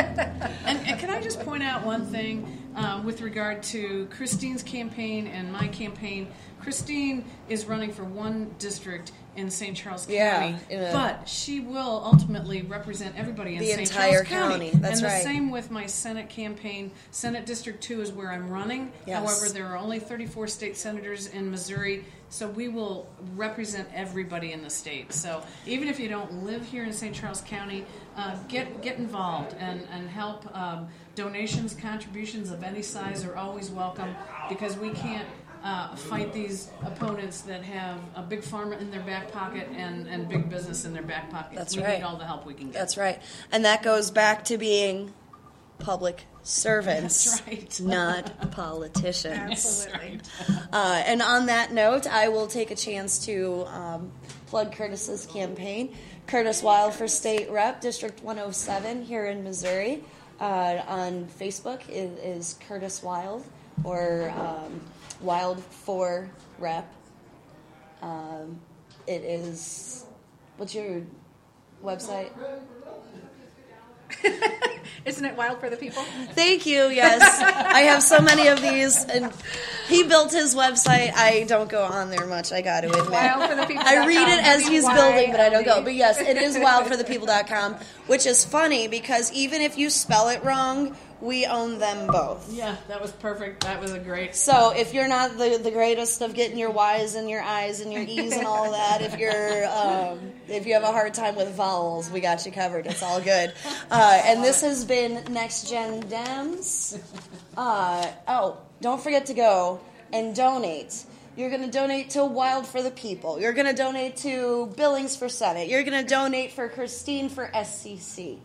[0.87, 5.53] and can I just point out one thing uh, with regard to Christine's campaign and
[5.53, 6.29] my campaign?
[6.61, 9.77] Christine is running for one district in St.
[9.77, 13.81] Charles Yeah, County, a- but she will ultimately represent everybody in The St.
[13.81, 14.71] entire Charles County.
[14.71, 16.91] county, that's and the same with my Senate campaign.
[17.11, 18.93] Senate District 2 is where I'm running.
[19.07, 19.19] Yes.
[19.19, 23.07] However, there are only 34 state senators in Missouri, so we will
[23.37, 25.13] represent everybody in the state.
[25.13, 27.15] So even if you don't live here in St.
[27.15, 27.85] Charles County,
[28.17, 30.45] uh, get get involved and and help.
[30.57, 34.15] Um, donations, contributions of any size are always welcome
[34.51, 35.27] because we can't.
[35.67, 40.29] Uh, fight these opponents that have a big pharma in their back pocket and, and
[40.29, 41.57] big business in their back pocket.
[41.57, 41.99] That's we right.
[41.99, 42.75] need all the help we can get.
[42.75, 43.21] That's right.
[43.51, 45.13] And that goes back to being
[45.81, 47.81] public servants, That's right.
[47.89, 49.89] not politicians.
[49.89, 50.21] Absolutely.
[50.73, 54.13] Uh, and on that note, I will take a chance to um,
[54.47, 55.97] plug Curtis's campaign.
[56.29, 60.05] Curtis Wild for State Rep, District 107 here in Missouri.
[60.39, 63.45] Uh, on Facebook is, is Curtis Wild
[63.85, 64.81] or um,
[65.21, 66.93] Wild for Rep.
[68.03, 68.61] Um,
[69.07, 70.05] it is,
[70.57, 71.03] what's your
[71.83, 72.31] website?
[75.05, 76.03] Isn't it wild for the people?
[76.33, 76.89] Thank you.
[76.89, 79.33] Yes, I have so many of these, and
[79.89, 81.13] he built his website.
[81.15, 82.53] I don't go on there much.
[82.53, 83.11] I got to admit.
[83.11, 83.85] Wild for the people.
[83.87, 85.83] I read it as he's building, but I don't go.
[85.83, 87.77] But yes, it is wildforthepeople.com,
[88.07, 92.53] which is funny because even if you spell it wrong, we own them both.
[92.53, 93.65] Yeah, that was perfect.
[93.65, 94.35] That was a great.
[94.35, 97.93] So if you're not the, the greatest of getting your Y's and your I's and
[97.93, 101.55] your E's and all that, if you're um, if you have a hard time with
[101.55, 102.87] vowels, we got you covered.
[102.87, 103.53] It's all good.
[103.91, 107.01] Uh, and this has been Next Gen Dems.
[107.57, 109.81] Uh, oh, don't forget to go
[110.13, 111.07] and donate.
[111.37, 113.41] You're going to donate to Wild for the People.
[113.41, 115.69] You're going to donate to Billings for Senate.
[115.69, 118.39] You're going to donate for Christine for SCC.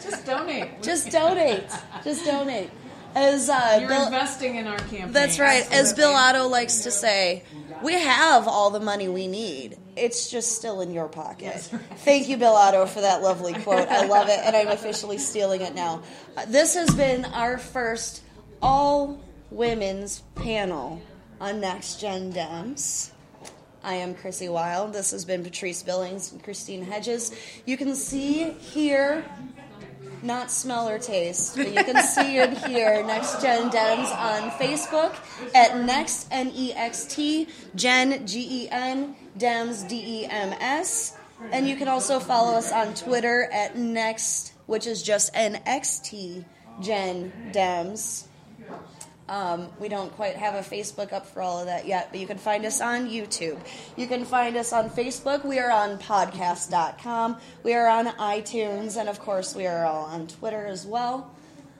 [0.00, 0.82] Just donate.
[0.82, 1.64] Just donate.
[2.04, 2.70] Just donate.
[3.14, 5.12] As uh, You're Bill- investing in our campaign.
[5.12, 5.66] That's right.
[5.72, 7.42] As Bill Otto likes to say,
[7.82, 9.78] we have all the money we need.
[9.96, 11.54] It's just still in your pocket.
[11.96, 13.88] Thank you, Bill Otto, for that lovely quote.
[13.88, 16.02] I love it, and I'm officially stealing it now.
[16.36, 18.22] Uh, this has been our first
[18.62, 19.20] all
[19.50, 21.00] women's panel
[21.40, 23.10] on Next Gen Dems.
[23.88, 24.92] I am Chrissy Wild.
[24.92, 27.34] This has been Patrice Billings and Christine Hedges.
[27.64, 29.24] You can see, hear,
[30.22, 35.16] not smell or taste, but you can see and hear Next Gen Dems on Facebook
[35.54, 41.16] at Next N E X T Gen G E N Dems D E M S.
[41.50, 46.44] And you can also follow us on Twitter at Next, which is just NXT
[46.82, 48.27] Gen Dems.
[49.28, 52.26] Um, we don't quite have a Facebook up for all of that yet, but you
[52.26, 53.58] can find us on YouTube.
[53.96, 55.44] You can find us on Facebook.
[55.44, 57.36] We are on podcast.com.
[57.62, 61.30] We are on iTunes, and of course, we are all on Twitter as well.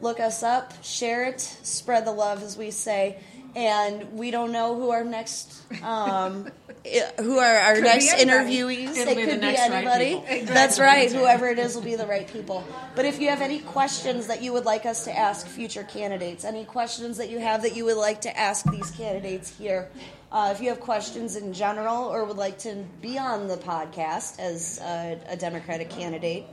[0.01, 3.19] Look us up, share it, spread the love, as we say.
[3.59, 6.49] And we don't know who our next, um,
[7.19, 8.97] who are our Could next interviewees.
[8.97, 10.45] It'll it be could be next right anybody.
[10.45, 11.11] That's right.
[11.11, 12.65] Whoever it is will be the right people.
[12.95, 16.45] But if you have any questions that you would like us to ask future candidates,
[16.45, 19.89] any questions that you have that you would like to ask these candidates here,
[20.31, 24.39] uh, if you have questions in general or would like to be on the podcast
[24.39, 26.45] as a, a Democratic candidate,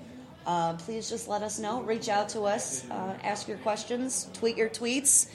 [0.48, 1.84] uh, please just let us know.
[1.84, 5.28] Reach out to us, uh, ask your questions, tweet your tweets.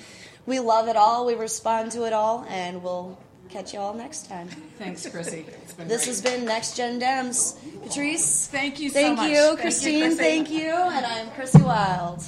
[0.46, 1.26] We love it all.
[1.26, 3.18] We respond to it all, and we'll
[3.50, 4.48] catch you all next time.
[4.78, 5.44] Thanks, Chrissy.
[5.76, 6.06] This great.
[6.06, 7.56] has been Next Gen Dems.
[7.82, 9.30] Patrice, Thank you so thank much.
[9.30, 9.34] you.
[9.36, 10.16] Thank you, Christine, Chrissy.
[10.18, 10.70] thank you.
[10.70, 12.22] And I'm Chrissy Wild.